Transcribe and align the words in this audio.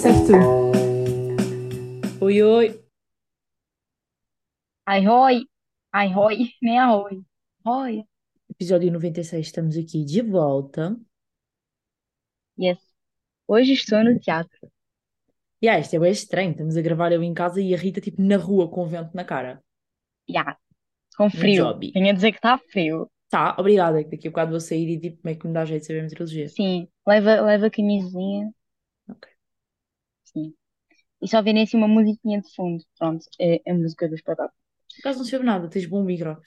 Tu. 0.00 0.32
Oi, 2.24 2.42
oi. 2.42 2.84
Ai, 4.86 5.06
hoi. 5.06 5.46
Ai, 5.92 6.14
hoi. 6.14 6.54
Nem 6.62 6.78
a 6.78 6.96
hoi. 6.96 7.22
Hoi. 7.66 8.04
Episódio 8.48 8.90
96, 8.92 9.46
estamos 9.46 9.76
aqui 9.76 10.02
de 10.02 10.22
volta. 10.22 10.96
Yes. 12.58 12.78
Hoje 13.46 13.74
estou 13.74 14.02
no 14.02 14.18
teatro. 14.18 14.72
E 15.60 15.68
ah, 15.68 15.78
isto 15.78 15.94
é 15.96 15.98
bem 15.98 16.12
estranho. 16.12 16.52
Estamos 16.52 16.78
a 16.78 16.80
gravar 16.80 17.12
eu 17.12 17.22
em 17.22 17.34
casa 17.34 17.60
e 17.60 17.74
a 17.74 17.76
Rita, 17.76 18.00
tipo, 18.00 18.22
na 18.22 18.38
rua 18.38 18.70
com 18.70 18.84
o 18.84 18.86
vento 18.86 19.14
na 19.14 19.24
cara. 19.24 19.62
Ya. 20.26 20.56
Com 21.14 21.28
frio. 21.28 21.64
job. 21.64 21.92
Venho 21.92 22.08
a 22.08 22.14
dizer 22.14 22.32
que 22.32 22.38
está 22.38 22.56
frio. 22.56 23.10
Tá, 23.28 23.54
obrigada. 23.58 24.02
que 24.02 24.12
Daqui 24.12 24.28
a 24.28 24.30
bocado 24.30 24.52
vou 24.52 24.60
sair 24.60 24.88
e, 24.88 24.98
tipo, 24.98 25.20
como 25.20 25.34
é 25.34 25.36
que 25.36 25.46
me 25.46 25.52
dá 25.52 25.66
jeito 25.66 25.82
de 25.82 25.86
saber 25.88 26.02
meteorologia. 26.04 26.48
Sim. 26.48 26.88
Leva, 27.06 27.42
leva 27.42 27.66
a 27.66 27.70
camisinha. 27.70 28.50
Sim. 30.32 30.54
E 31.22 31.28
só 31.28 31.42
virem 31.42 31.64
assim 31.64 31.76
uma 31.78 31.88
musiquinha 31.88 32.40
de 32.42 32.54
fundo. 32.54 32.84
Pronto. 32.98 33.24
É 33.40 33.62
a 33.70 33.74
música 33.74 34.08
do 34.08 34.14
espetáculo. 34.16 34.54
Por 34.94 35.00
acaso 35.00 35.18
não 35.20 35.26
se 35.26 35.34
ouve 35.36 35.46
nada, 35.46 35.70
tens 35.70 35.86
bom 35.86 36.04
micro. 36.04 36.38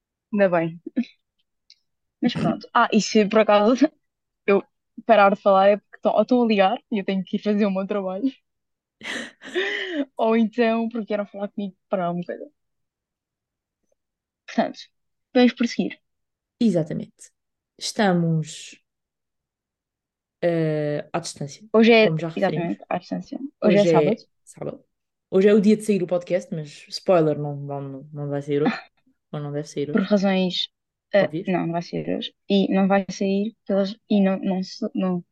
Ainda 0.32 0.48
bem. 0.50 0.80
Mas 2.20 2.32
pronto. 2.34 2.68
Ah, 2.74 2.88
e 2.92 3.00
se 3.00 3.26
por 3.28 3.40
acaso 3.40 3.74
eu 4.46 4.62
parar 5.06 5.34
de 5.34 5.40
falar 5.42 5.68
é 5.70 5.76
porque 5.78 5.96
estão, 5.96 6.12
ou 6.14 6.22
estão 6.22 6.42
a 6.42 6.46
ligar 6.46 6.78
e 6.90 6.98
eu 7.00 7.04
tenho 7.04 7.24
que 7.24 7.36
ir 7.36 7.40
fazer 7.42 7.66
o 7.66 7.70
meu 7.70 7.86
trabalho. 7.86 8.30
Ou 10.16 10.36
então 10.36 10.88
porque 10.88 11.06
querem 11.08 11.26
falar 11.26 11.48
comigo 11.48 11.76
para 11.88 12.06
alguma 12.06 12.24
coisa. 12.24 12.50
Portanto, 14.46 14.78
vamos 15.34 15.52
prosseguir. 15.54 16.00
Exatamente. 16.60 17.32
Estamos 17.78 18.76
eh, 20.48 21.08
à 21.12 21.18
distância, 21.20 21.62
Hoje 21.76 21.92
é, 21.92 22.04
como 22.04 22.18
já 22.18 22.28
exatamente, 22.36 22.82
à 22.88 22.98
distância. 22.98 23.38
Hoje 23.62 23.78
é 23.78 23.80
Hoje 23.80 23.88
é 23.88 23.92
sábado. 23.92 24.22
sábado. 24.44 24.84
Hoje 25.30 25.48
é 25.48 25.54
o 25.54 25.60
dia 25.60 25.76
de 25.76 25.82
sair 25.84 26.02
o 26.02 26.06
podcast, 26.06 26.54
mas 26.54 26.86
spoiler, 26.88 27.38
não, 27.38 27.56
não, 27.56 27.80
não 28.12 28.28
vai 28.28 28.42
sair 28.42 28.62
hoje. 28.62 28.72
Ou 29.32 29.40
não 29.40 29.52
deve 29.52 29.68
sair 29.68 29.90
por 29.90 30.02
hoje. 30.02 30.10
razões. 30.10 30.68
eh, 31.12 31.26
Óbvias. 31.26 31.46
não, 31.46 31.66
não 31.66 31.72
vai 31.72 31.82
sair 31.82 32.16
hoje. 32.16 32.34
E 32.48 32.72
não 32.74 32.88
vai 32.88 33.04
sair 33.10 33.56
pelas. 33.66 33.96
E 34.10 34.20
não, 34.20 34.38
não, 34.38 34.60
não. 34.94 35.24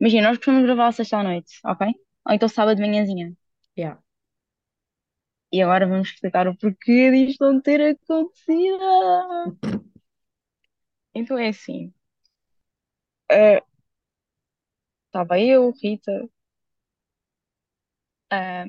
Imagina, 0.00 0.28
nós 0.28 0.38
costumamos 0.38 0.66
gravar 0.66 0.88
à 0.88 0.92
sexta 0.92 1.18
à 1.18 1.24
noite, 1.24 1.52
ok? 1.64 1.88
Ou 2.26 2.34
então 2.34 2.48
sábado 2.48 2.76
de 2.76 2.82
manhãzinha. 2.82 3.34
Yeah. 3.76 3.96
E 5.54 5.58
agora 5.62 5.86
vamos 5.92 6.08
explicar 6.10 6.46
o 6.48 6.56
porquê 6.60 7.10
disto 7.12 7.44
não 7.44 7.60
ter 7.60 7.80
acontecido. 7.92 8.78
Então 11.14 11.38
é 11.38 11.48
assim. 11.48 11.92
eh, 13.28 13.60
Estava 15.12 15.38
eu, 15.38 15.70
Rita, 15.80 16.28
eh, 18.30 18.66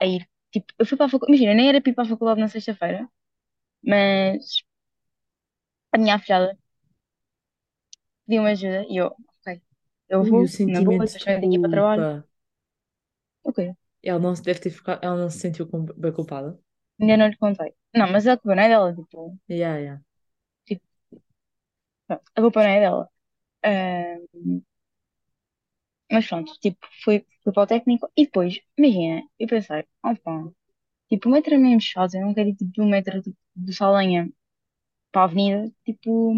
a 0.00 0.04
ir. 0.06 0.22
Tipo, 0.52 0.72
eu 0.78 0.86
fui 0.86 0.96
para 0.96 1.06
a 1.06 1.08
faculdade. 1.10 1.32
Imagina, 1.32 1.54
nem 1.54 1.68
era 1.68 1.80
para 1.80 1.90
ir 1.90 1.94
para 1.94 2.04
a 2.04 2.08
faculdade 2.12 2.40
na 2.40 2.48
sexta-feira, 2.48 3.08
mas 3.82 4.62
a 5.92 5.98
minha 5.98 6.14
afilhada 6.16 6.56
pediu-me 8.26 8.50
ajuda 8.50 8.84
e 8.88 8.96
eu, 8.96 9.06
ok, 9.40 9.60
eu 10.08 10.22
Ui, 10.22 10.32
o 10.44 10.46
vou, 10.46 10.52
na 10.66 10.80
boa, 10.82 10.98
sentimento 10.98 11.06
depois 11.06 11.24
de 11.24 11.32
venho 11.32 11.40
daqui 11.40 11.58
para 11.58 11.66
o 11.68 11.70
trabalho. 11.70 12.06
culpa. 12.06 12.28
Ok. 13.42 13.58
Ela 14.02 14.18
não 14.18 14.34
se 14.34 14.42
deve 14.42 14.58
ter 14.58 14.70
ficado, 14.70 14.98
ela 15.04 15.16
não 15.16 15.30
se 15.30 15.38
sentiu 15.38 15.64
com- 15.68 15.84
bem 15.84 16.10
culpada. 16.12 16.58
Ainda 17.00 17.16
não 17.16 17.26
lhe 17.28 17.36
contei. 17.36 17.74
Não, 17.94 18.08
mas 18.12 18.26
a 18.26 18.36
culpa 18.36 18.54
não 18.54 18.62
é 18.62 18.68
dela, 18.68 18.94
tipo, 18.94 19.36
Yeah, 19.48 19.78
yeah. 19.78 19.98
tipo, 20.64 20.82
pronto, 22.06 22.24
a 22.36 22.40
culpa 22.42 22.62
não 22.62 22.70
é 22.70 22.80
dela. 22.80 23.10
Mas 26.10 26.26
pronto, 26.28 26.52
tipo, 26.60 26.86
fui, 27.04 27.26
fui 27.42 27.52
para 27.52 27.62
o 27.64 27.66
técnico 27.66 28.10
e 28.16 28.24
depois, 28.24 28.60
imagina, 28.78 29.22
eu 29.38 29.46
pensei, 29.48 29.84
opa, 30.02 30.52
tipo, 31.10 31.28
o 31.28 31.32
metro 31.32 31.54
é 31.54 31.58
mesmo 31.58 31.80
chato, 31.82 32.14
eu 32.16 32.22
não 32.22 32.34
quero 32.34 32.50
ir 32.50 32.56
tipo, 32.56 32.72
do 32.72 32.86
metro 32.86 33.22
tipo, 33.22 33.38
do 33.56 33.72
Salenha 33.74 34.30
para 35.12 35.22
a 35.22 35.24
avenida, 35.26 35.72
tipo, 35.86 36.34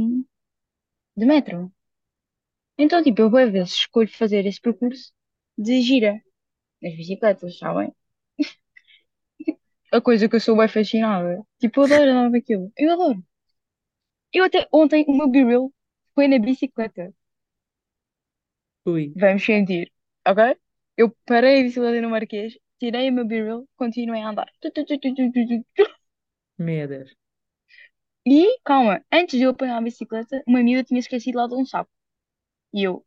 de 1.16 1.24
metro. 1.26 1.72
Então, 2.78 3.00
tipo, 3.02 3.20
eu 3.22 3.30
várias 3.30 3.52
vezes 3.52 3.74
escolho 3.74 4.08
fazer 4.08 4.44
esse 4.46 4.60
percurso 4.60 5.12
de 5.56 5.80
gira, 5.82 6.20
nas 6.82 6.96
bicicletas, 6.96 7.58
sabem? 7.58 7.94
A 9.96 10.00
coisa 10.00 10.28
que 10.28 10.36
eu 10.36 10.40
sou 10.40 10.56
bem 10.56 10.68
fascinada. 10.68 11.42
Tipo, 11.60 11.80
eu 11.80 11.84
adoro 11.84 12.10
andar. 12.10 12.40
Eu 12.76 12.92
adoro. 12.92 13.24
Eu 14.32 14.42
até 14.44 14.66
ontem, 14.72 15.04
o 15.06 15.16
meu 15.16 15.28
B-Reel 15.28 15.72
foi 16.14 16.26
na 16.26 16.38
bicicleta. 16.40 17.14
Ui, 18.84 19.16
Vamos 19.22 19.44
sentir, 19.44 19.86
ok? 20.26 20.40
Eu 20.96 21.06
parei 21.26 21.60
a 21.60 21.62
bicicleta 21.64 22.00
no 22.02 22.10
Marquês, 22.10 22.52
tirei 22.78 23.08
o 23.10 23.12
meu 23.12 23.26
B-Reel, 23.26 23.68
continuei 23.76 24.22
a 24.22 24.28
andar. 24.30 24.48
Tu, 24.60 24.70
tu, 24.74 24.84
tu, 24.86 24.98
tu, 25.00 25.14
tu, 25.14 25.32
tu, 25.32 25.46
tu, 25.48 25.64
tu. 25.76 25.84
meu 26.58 26.86
Deus. 26.88 27.10
E, 28.26 28.58
calma, 28.64 29.04
antes 29.12 29.38
de 29.38 29.44
eu 29.44 29.50
apanhar 29.50 29.78
a 29.78 29.80
bicicleta, 29.82 30.42
uma 30.46 30.62
miúda 30.62 30.84
tinha 30.84 31.00
esquecido 31.00 31.36
lá 31.38 31.46
de 31.46 31.54
um 31.54 31.64
saco. 31.66 31.90
E 32.74 32.82
eu 32.84 33.04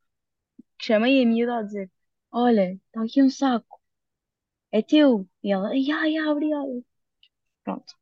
chamei 0.82 1.24
a 1.24 1.28
miúda 1.28 1.58
a 1.60 1.64
dizer: 1.64 1.92
Olha, 2.32 2.74
está 2.76 3.04
aqui 3.04 3.24
um 3.24 3.30
saco, 3.32 3.82
é 4.72 4.82
teu. 4.82 5.28
E 5.44 5.52
ela: 5.54 5.70
ai, 5.70 5.92
ai, 5.92 6.20
obrigada. 6.30 6.84
Pronto. 7.64 7.94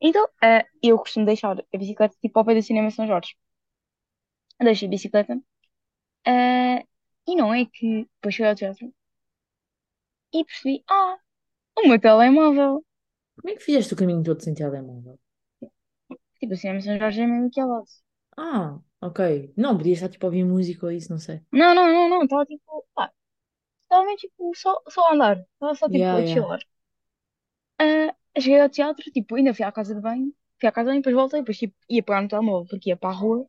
Então, 0.00 0.28
eh, 0.42 0.66
eu 0.82 0.98
costumo 0.98 1.26
deixar 1.26 1.58
a 1.60 1.78
bicicleta 1.78 2.16
tipo 2.22 2.38
ao 2.38 2.44
pé 2.46 2.54
do 2.56 2.62
Cinema 2.62 2.90
São 2.92 3.06
Jorge. 3.06 3.34
Deixo 4.66 4.86
a 4.86 4.92
bicicleta. 4.94 5.34
Eh, 6.26 6.86
e 7.26 7.36
não 7.36 7.52
é 7.54 7.64
que 7.66 8.04
depois 8.16 8.36
fui 8.36 8.46
ao 8.46 8.54
teatro 8.56 8.92
e 10.32 10.44
percebi: 10.44 10.84
Ah, 10.90 11.16
o 11.78 11.88
meu 11.88 12.00
telemóvel. 12.00 12.84
Como 13.36 13.50
é 13.52 13.54
que 13.56 13.66
fizeste 13.66 13.92
o 13.94 13.98
caminho 14.00 14.22
todo 14.26 14.42
sem 14.42 14.54
telemóvel? 14.54 15.16
Tipo, 16.38 16.52
o 16.54 16.56
Cinema 16.56 16.80
São 16.80 16.98
Jorge 16.98 17.22
é 17.22 17.26
mesmo 17.26 17.46
aqui 17.48 17.60
ao 17.60 17.68
lado. 17.68 17.86
Ah, 18.36 18.78
ok. 19.00 19.52
Não, 19.56 19.76
podias 19.78 19.96
estar 19.98 20.08
tipo 20.10 20.26
a 20.26 20.28
ouvir 20.28 20.44
música 20.44 20.84
ou 20.86 20.92
isso, 20.92 21.10
não 21.10 21.18
sei. 21.18 21.40
Não, 21.52 21.74
não, 21.74 21.86
não, 21.88 22.08
não, 22.10 22.22
estava 22.24 22.44
tipo, 22.46 22.84
pá, 22.94 23.10
estava 23.84 24.04
mesmo 24.04 24.18
tipo 24.18 24.52
só, 24.56 24.82
só 24.90 25.08
a 25.08 25.14
andar, 25.14 25.38
estava 25.54 25.74
só 25.76 25.88
tipo 25.90 26.16
Yeah, 26.16 26.18
a 26.18 26.24
yeah. 26.24 26.26
chilar. 26.26 26.60
Ah, 27.78 28.14
cheguei 28.40 28.60
ao 28.60 28.68
teatro, 28.76 29.10
tipo, 29.12 29.34
ainda 29.36 29.54
fui 29.54 29.64
à 29.64 29.72
casa 29.72 29.94
de 29.94 30.00
banho, 30.00 30.32
fui 30.58 30.68
à 30.68 30.72
casa 30.72 30.86
de 30.86 30.90
banho, 30.92 31.00
depois 31.02 31.14
voltei, 31.16 31.40
depois 31.40 31.58
tipo, 31.58 31.74
ia 31.88 32.02
pegar 32.02 32.22
no 32.22 32.28
telemóvel 32.28 32.66
porque 32.68 32.90
ia 32.90 32.96
para 32.96 33.10
a 33.10 33.18
rua. 33.18 33.46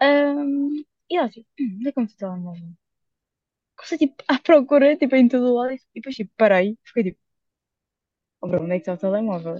Ahm, 0.00 0.84
e 1.12 1.16
eu 1.20 1.28
tipo, 1.34 1.48
hum, 1.60 1.76
onde 1.78 1.88
é 1.88 1.92
que 1.92 1.98
eu 1.98 2.02
meto 2.02 2.14
o 2.14 2.16
telemóvel? 2.22 2.68
Comecei 3.76 3.98
tipo 3.98 4.16
à 4.28 4.38
procura, 4.38 4.96
tipo, 4.96 5.14
em 5.16 5.28
todo 5.28 5.54
lado, 5.54 5.72
e 5.74 5.80
depois 5.94 6.14
tipo, 6.16 6.32
parei, 6.38 6.78
fiquei 6.84 7.04
tipo, 7.04 7.20
oh, 8.42 8.48
bro, 8.48 8.62
onde 8.62 8.74
é 8.74 8.78
que 8.78 8.82
está 8.82 8.92
o 8.94 8.98
telemóvel? 8.98 9.56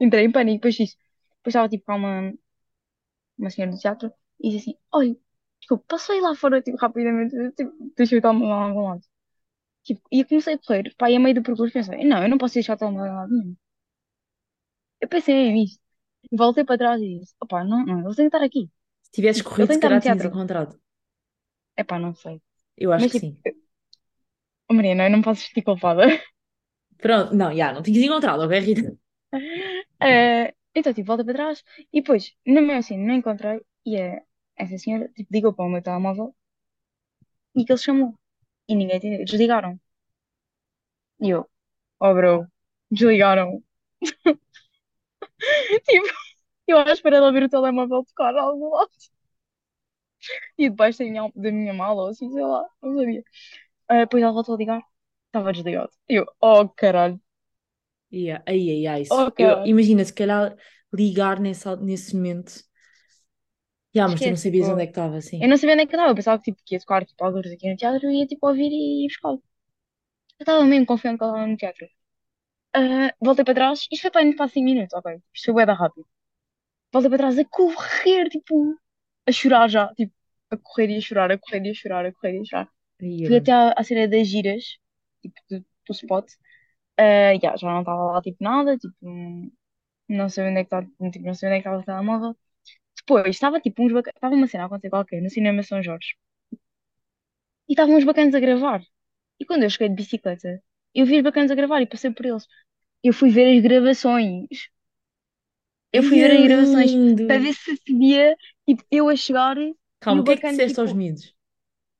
Entrei 0.00 0.24
em 0.24 0.32
pânico, 0.32 0.56
depois 0.58 0.74
disse, 0.76 0.96
depois 1.38 1.52
estava 1.54 1.68
tipo 1.68 1.84
com 1.86 1.96
uma, 1.96 2.32
uma 3.38 3.50
senhora 3.50 3.72
do 3.72 3.78
teatro 3.78 4.12
e 4.40 4.50
disse 4.50 4.70
assim, 4.70 4.78
olha, 4.92 5.16
posso 5.88 6.12
ir 6.12 6.20
lá 6.20 6.34
fora, 6.34 6.62
tipo, 6.62 6.76
rapidamente, 6.78 7.34
tipo, 7.52 7.72
deixa 7.96 8.16
o 8.16 8.20
telemóvel 8.20 8.52
a 8.54 8.64
algum 8.68 8.88
lado. 8.88 9.02
Tipo, 9.84 10.02
e 10.12 10.20
eu 10.22 10.28
comecei 10.28 10.54
a 10.56 10.58
correr, 10.60 10.94
pá, 10.98 11.10
e 11.10 11.16
a 11.16 11.20
meio 11.20 11.36
do 11.36 11.44
percurso 11.44 11.74
pensei, 11.74 12.04
não, 12.04 12.22
eu 12.24 12.30
não 12.30 12.38
posso 12.38 12.54
deixar 12.56 12.74
o 12.76 12.78
telemóvel 12.78 13.12
em 13.12 13.16
lado 13.16 13.32
nenhum. 13.36 13.56
Eu 15.00 15.08
pensei 15.08 15.34
mesmo 15.34 15.58
isto. 15.66 15.80
Voltei 16.40 16.64
para 16.64 16.78
trás 16.78 17.00
e 17.02 17.18
disse, 17.20 17.34
opá, 17.42 17.64
não, 17.64 17.84
não, 17.86 17.98
ele 18.00 18.14
tem 18.16 18.28
que 18.30 18.36
estar 18.36 18.42
aqui. 18.44 18.70
Se 19.10 19.16
tivesses 19.16 19.42
corrido, 19.42 19.72
se 19.72 19.80
calhar 19.80 20.00
tinhas 20.00 20.24
encontrado. 20.24 20.78
Epá, 21.76 21.98
não 21.98 22.14
sei. 22.14 22.42
Eu 22.76 22.92
acho 22.92 23.04
Mas 23.04 23.12
que 23.12 23.20
tipo, 23.20 23.32
sim. 23.32 23.36
oh, 24.70 24.74
Mariana, 24.74 25.06
eu 25.06 25.10
não 25.10 25.22
posso 25.22 25.42
sentir 25.42 25.62
culpada. 25.62 26.02
Pronto, 26.98 27.34
não, 27.34 27.54
já, 27.56 27.72
não 27.72 27.82
tinhas 27.82 28.02
encontrado, 28.04 28.42
ok, 28.42 28.58
Rita? 28.60 28.96
Eh, 30.00 30.54
então, 30.74 30.92
tipo, 30.94 31.06
voltei 31.08 31.24
para 31.26 31.34
trás 31.34 31.64
e 31.92 32.00
depois, 32.00 32.34
não 32.46 32.62
mesmo 32.62 32.78
assim, 32.78 32.98
não 32.98 33.14
encontrei. 33.14 33.60
E 33.84 33.96
é, 33.96 34.22
essa 34.56 34.78
senhora, 34.78 35.08
tipo, 35.08 35.32
ligou 35.32 35.52
para 35.52 35.64
o 35.66 35.68
meu 35.68 35.82
telemóvel 35.82 36.34
e 37.54 37.64
que 37.64 37.72
ele 37.72 37.78
chamou. 37.86 38.14
E 38.68 38.74
ninguém 38.74 38.96
entendeu. 38.98 39.24
Desligaram. 39.24 39.78
E 41.24 41.30
eu, 41.30 41.48
oh, 42.00 42.14
bro, 42.14 42.46
desligaram. 42.90 43.62
Tipo, 45.84 46.06
eu 46.72 46.78
à 46.78 46.92
espera 46.92 47.18
de 47.20 47.26
ouvir 47.26 47.44
o 47.44 47.48
telemóvel 47.48 48.04
tocar 48.04 48.34
a 48.36 48.42
algum 48.42 48.70
lado. 48.70 48.90
E 50.58 50.68
debaixo 50.70 50.98
da 51.00 51.04
minha, 51.04 51.32
da 51.34 51.50
minha 51.52 51.72
mala, 51.74 52.02
ou 52.02 52.08
assim, 52.08 52.30
sei 52.32 52.42
lá, 52.44 52.68
não 52.82 52.96
sabia. 52.96 53.24
Eh, 53.90 54.00
depois 54.00 54.22
ela 54.22 54.32
voltou 54.32 54.54
a 54.54 54.58
ligar. 54.58 54.82
Estava 55.28 55.52
desligado. 55.52 55.90
Eu, 56.08 56.26
oh, 56.42 56.68
caralho. 56.70 57.20
Yeah. 58.10 58.42
Ai, 58.46 58.70
ai, 58.70 58.86
ai. 58.86 59.04
Oh, 59.10 59.30
Eu, 59.36 59.60
imagina, 59.64 60.04
se 60.04 60.12
calhar 60.14 60.56
ligar 60.92 61.40
nesse, 61.40 61.68
nesse 61.76 62.14
momento. 62.16 62.52
Já, 63.94 64.08
mas 64.08 64.22
tu 64.22 64.30
não 64.30 64.36
Esquece, 64.36 64.44
sabias 64.44 64.68
onde 64.68 64.82
é 64.82 64.86
tipo, 64.86 64.86
que 64.86 64.92
estava, 64.92 65.16
assim. 65.18 65.40
eu 65.40 65.48
não 65.48 65.56
sabia 65.56 65.74
onde 65.74 65.82
é 65.84 65.86
que 65.86 65.94
estava. 65.94 66.10
Eu 66.12 66.16
pensava 66.16 66.38
que, 66.42 66.52
tipo, 66.52 66.62
que 66.64 66.74
ia 66.74 66.80
tocar, 66.80 67.04
tipo, 67.06 67.24
alguns 67.24 67.46
aqui 67.46 67.70
no 67.70 67.76
teatro 67.76 68.10
e 68.10 68.20
ia, 68.20 68.26
tipo, 68.26 68.46
ouvir 68.48 68.70
e 68.72 69.04
ir 69.04 69.08
buscar. 69.08 69.30
Eu 69.32 69.40
estava 70.40 70.64
mesmo 70.64 70.86
confiante 70.86 71.18
que 71.18 71.24
ela 71.24 71.32
estava 71.34 71.46
no 71.52 71.56
teatro. 71.62 71.86
Ah, 72.74 73.10
voltei 73.26 73.44
para 73.46 73.54
trás. 73.60 73.78
Isto 73.92 74.02
foi 74.04 74.12
para 74.12 74.22
aí 74.22 74.36
para 74.36 74.48
5 74.54 74.66
minutos, 74.70 74.94
ok. 74.98 75.08
Isto 75.36 75.46
foi 75.46 75.54
bué 75.56 75.66
da 75.66 75.74
rápido. 75.82 76.06
Voltei 76.92 77.10
para 77.10 77.18
trás 77.18 77.38
a 77.38 77.44
correr, 77.44 78.28
tipo, 78.30 78.76
a 79.26 79.32
chorar 79.32 79.68
já. 79.68 79.94
Tipo, 79.94 80.14
a 80.50 80.56
correr 80.56 80.90
e 80.90 80.96
a 80.98 81.00
chorar, 81.00 81.30
a 81.32 81.38
correr 81.38 81.64
e 81.66 81.70
a 81.70 81.74
chorar, 81.74 82.06
a 82.06 82.12
correr 82.12 82.36
e 82.38 82.40
a 82.40 82.44
chorar. 82.44 82.68
Fui 83.26 83.36
até 83.38 83.52
à, 83.52 83.72
à 83.72 83.84
cena 83.84 84.08
das 84.08 84.28
giras, 84.28 84.64
tipo, 85.22 85.40
do, 85.50 85.60
do 85.86 85.92
spot. 85.94 86.26
Ah, 86.98 87.34
já, 87.42 87.56
já 87.56 87.68
não 87.72 87.80
estava 87.80 88.04
lá, 88.12 88.22
tipo, 88.22 88.38
nada, 88.42 88.78
tipo, 88.78 88.96
não 90.08 90.28
sei 90.28 90.44
onde 90.48 90.60
é 90.60 90.64
que 90.64 90.66
estava, 90.74 90.86
tipo, 91.12 91.26
não 91.26 91.34
sei 91.34 91.48
onde 91.48 91.58
é 91.58 91.62
que 91.62 91.68
estava 91.68 91.82
o 91.82 91.84
telemóvel. 91.84 92.36
Depois, 92.98 93.28
estava, 93.36 93.60
tipo, 93.60 93.82
uns 93.84 93.92
bacanas, 93.94 94.16
estava 94.16 94.34
uma 94.36 94.48
cena 94.48 94.64
a 94.64 94.66
acontecer 94.66 94.90
qualquer, 94.90 95.22
no 95.22 95.30
cinema 95.30 95.62
São 95.64 95.82
Jorge. 95.82 96.16
E 97.68 97.72
estavam 97.72 97.96
uns 97.96 98.04
bacanas 98.10 98.34
a 98.34 98.40
gravar. 98.46 98.80
E 99.40 99.44
quando 99.48 99.62
eu 99.64 99.70
cheguei 99.70 99.88
de 99.90 99.94
bicicleta, 100.02 100.50
eu 100.98 101.06
vi 101.06 101.16
os 101.18 101.22
bacanas 101.28 101.50
a 101.52 101.54
gravar 101.60 101.80
e 101.82 101.86
passei 101.92 102.10
por 102.12 102.26
eles. 102.26 102.46
Eu 103.04 103.12
fui 103.12 103.30
ver 103.30 103.46
as 103.56 103.62
gravações. 103.62 104.48
Eu 105.92 106.02
fui 106.02 106.18
ver 106.20 106.30
é 106.30 106.36
as 106.36 106.42
gravações 106.42 106.98
para 107.26 107.40
ver 107.40 107.54
se 107.54 107.76
se 107.76 107.94
via, 107.98 108.36
tipo, 108.66 108.82
eu 108.90 109.08
a 109.08 109.16
chegar 109.16 109.56
e 109.58 109.74
Calma, 110.00 110.22
o 110.22 110.22
o 110.22 110.24
que 110.24 110.32
é 110.32 110.36
que 110.38 110.42
bacana, 110.42 110.48
disseste 110.48 110.80
aos 110.80 110.92
tipo, 110.92 110.98
miúdos? 110.98 111.32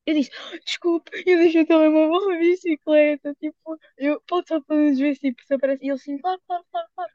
eu 0.05 0.13
disse, 0.15 0.31
desculpe, 0.65 1.11
eu 1.25 1.37
deixei 1.37 1.61
o 1.61 1.67
telemóvel 1.67 2.29
na 2.29 2.37
bicicleta, 2.39 3.35
tipo, 3.35 3.77
eu, 3.97 4.21
pode 4.27 4.47
só 4.47 4.59
para 4.61 4.75
nos 4.77 4.97
ver, 4.99 5.15
tipo, 5.17 5.41
se 5.45 5.53
aparece. 5.53 5.83
E 5.85 5.87
ele 5.87 5.93
assim, 5.95 6.17
claro, 6.17 6.41
claro, 6.47 6.65
claro, 6.71 6.87
claro. 6.95 7.11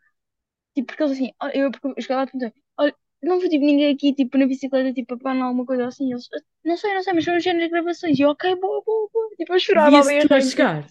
Tipo, 0.74 0.86
porque 0.88 1.02
eles 1.04 1.12
assim, 1.14 1.32
"Ah", 1.40 1.50
eu, 1.54 1.70
porque 1.72 1.88
eu 1.88 1.94
cheguei 2.02 2.16
lá 2.16 2.24
e 2.24 2.26
perguntei, 2.26 2.62
olha, 2.78 2.96
não 3.22 3.40
vi 3.40 3.48
tipo, 3.50 3.64
ninguém 3.66 3.94
aqui, 3.94 4.14
tipo, 4.14 4.38
na 4.38 4.46
bicicleta, 4.46 4.92
tipo, 4.94 5.14
a 5.14 5.18
panar 5.18 5.46
alguma 5.46 5.66
coisa 5.66 5.86
assim. 5.88 6.12
Eles, 6.12 6.28
"Ah, 6.34 6.40
não 6.64 6.76
sei, 6.78 6.94
não 6.94 7.02
sei, 7.04 7.12
mas 7.14 7.24
foram 7.26 7.40
géneros 7.40 7.66
de 7.68 7.72
gravações. 7.72 8.18
E 8.18 8.22
eu, 8.22 8.30
ok, 8.30 8.56
boa, 8.56 8.82
boa, 8.84 9.10
boa. 9.12 9.30
Tipo, 9.38 9.54
eu 9.54 9.60
chorava 9.60 9.98
Via-se 10.02 10.16
tu 10.18 10.34
a 10.34 10.40
chegar. 10.40 10.86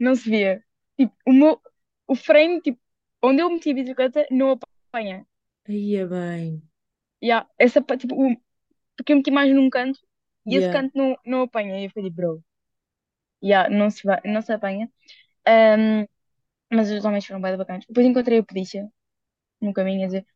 não 0.00 0.14
se 0.14 0.28
via. 0.30 0.64
Tipo, 0.98 1.14
o 1.26 1.32
meu, 1.32 1.60
o 2.06 2.14
frame, 2.14 2.60
tipo, 2.60 2.80
onde 3.22 3.42
eu 3.42 3.50
meti 3.50 3.70
a 3.70 3.74
bicicleta, 3.74 4.26
não 4.30 4.58
apanha. 4.96 5.26
Aí, 5.68 5.94
é 5.96 6.04
bem. 6.06 6.62
Yeah, 7.22 7.46
essa, 7.58 7.80
pa- 7.82 7.96
tipo, 7.96 8.14
o, 8.14 8.36
porque 8.96 9.12
eu 9.12 9.16
meti 9.18 9.30
mais 9.30 9.54
num 9.54 9.70
canto 9.70 10.00
e 10.50 10.56
esse 10.56 10.68
Yeah. 10.68 10.70
canto 10.70 10.96
não, 10.96 11.16
não 11.26 11.42
apanha. 11.42 11.80
E 11.80 11.86
eu 11.86 11.90
falei, 11.90 12.10
bro, 12.10 12.44
yeah, 13.42 13.68
não 13.68 13.90
se 13.90 14.02
não 14.24 14.42
se 14.42 14.52
apanha. 14.52 14.90
Ahm, 15.46 16.06
mas 16.72 16.90
os 16.90 17.04
homens 17.06 17.26
foram 17.26 17.40
bem 17.42 17.56
bacanas. 17.56 17.86
Depois 17.86 18.06
encontrei 18.06 18.40
a 18.40 18.44
polícia 18.44 18.90
no 19.62 19.72
caminho 19.74 20.04
a 20.04 20.06
dizer, 20.06 20.26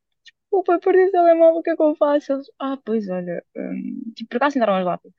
o 0.50 0.64
pai 0.64 0.78
perdeu 0.80 1.08
o 1.08 1.12
telemóvel, 1.12 1.60
o 1.60 1.64
que 1.64 1.70
é 1.70 1.76
que 1.76 1.82
eu 1.82 1.96
faço? 1.96 2.32
Eles, 2.34 2.48
ah, 2.60 2.78
pois 2.84 3.08
olha, 3.10 3.44
hum, 3.56 4.12
tipo, 4.16 4.30
por 4.30 4.38
acaso 4.38 4.54
sentaram 4.54 4.76
as 4.76 4.84
lápis. 4.86 5.12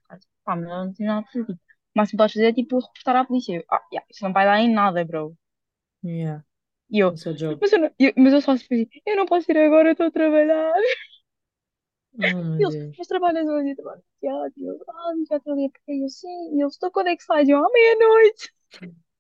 Pá, 0.46 0.56
mas 0.58 0.66
eu 0.70 0.70
não 0.70 0.94
tenho 0.94 1.10
nada 1.10 1.22
a 1.28 1.32
fazer. 1.32 1.46
Tipo, 1.46 1.54
o 1.96 2.00
máximo 2.00 2.18
que 2.18 2.24
podes 2.24 2.34
fazer 2.36 2.48
é 2.50 2.54
tipo 2.54 2.80
reportar 2.80 3.16
à 3.18 3.26
polícia. 3.26 3.58
Eu, 3.58 3.66
ah, 3.72 3.82
yeah, 3.94 4.08
isso 4.12 4.24
não 4.26 4.34
vai 4.34 4.46
dar 4.46 4.60
em 4.62 4.72
nada, 4.74 5.06
bro. 5.06 5.38
Yeah. 6.04 6.42
E 6.92 7.00
eu, 7.00 7.10
É 7.10 7.14
mas 7.62 7.74
eu, 7.74 7.80
não, 7.80 7.92
eu, 8.00 8.14
mas 8.18 8.34
eu 8.34 8.42
só 8.42 8.52
assim, 8.52 8.88
eu 9.06 9.16
não 9.16 9.26
posso 9.26 9.50
ir 9.52 9.58
agora, 9.58 9.90
eu 9.90 9.92
estou 9.94 10.08
a 10.08 10.12
trabalhar. 10.12 10.74
Oh, 12.20 12.34
eles, 12.58 12.78
mas 12.98 13.08
trabalhas? 13.08 13.46
Eu 13.48 13.76
trabalho 13.76 14.04
teatro. 14.20 14.64
Eu, 14.66 14.80
ah, 14.90 15.14
teatro 15.28 15.52
ali 15.54 15.66
a 15.66 15.70
porque 15.70 15.92
eu, 15.92 16.10
sim. 16.10 16.58
E 16.58 16.62
eles, 16.62 16.76
então 16.78 16.92
quando 16.92 17.08
é 17.08 17.16
que 17.18 17.24
sais? 17.24 17.48
Eu, 17.50 17.58
à 17.66 17.70
meia-noite. 17.72 18.54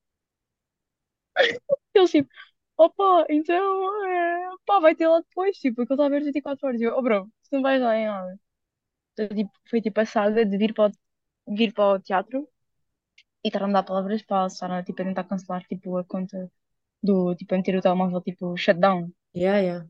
Eles, 1.93 2.11
tipo, 2.11 2.29
opa, 2.77 3.25
então, 3.29 4.05
é, 4.07 4.49
pá, 4.65 4.79
vai 4.79 4.95
ter 4.95 5.07
lá 5.07 5.19
depois, 5.21 5.57
tipo, 5.57 5.75
porque 5.77 5.93
ele 5.93 6.01
está 6.01 6.05
a 6.07 6.09
ver 6.09 6.23
24 6.23 6.67
horas. 6.67 6.81
E 6.81 6.83
eu, 6.85 6.95
oh, 6.97 7.01
bro, 7.01 7.23
isso 7.41 7.49
não 7.53 7.61
vai 7.61 7.79
dar 7.79 7.95
em 7.97 8.05
nada. 8.07 8.39
Então, 9.13 9.29
tipo, 9.37 9.51
foi 9.69 9.81
tipo 9.81 10.01
a 10.01 10.07
saga 10.07 10.45
de 10.45 10.57
vir 10.57 10.75
para 10.75 10.91
o, 11.47 11.55
vir 11.55 11.73
para 11.73 11.95
o 11.95 11.99
teatro 12.01 12.49
e 13.43 13.47
estar 13.49 13.63
a 13.63 13.67
me 13.67 13.73
dar 13.73 13.83
palavras 13.83 14.21
para 14.23 14.45
a, 14.45 14.83
tipo, 14.83 15.01
a 15.01 15.05
tentar 15.05 15.23
cancelar 15.25 15.63
tipo, 15.67 15.97
a 15.97 16.03
conta 16.05 16.51
do 17.03 17.35
tipo 17.35 17.53
a 17.53 17.57
meter 17.57 17.75
o 17.77 17.81
telemóvel 17.81 18.21
tipo 18.21 18.55
shutdown. 18.57 19.11
Yeah, 19.33 19.59
yeah. 19.61 19.81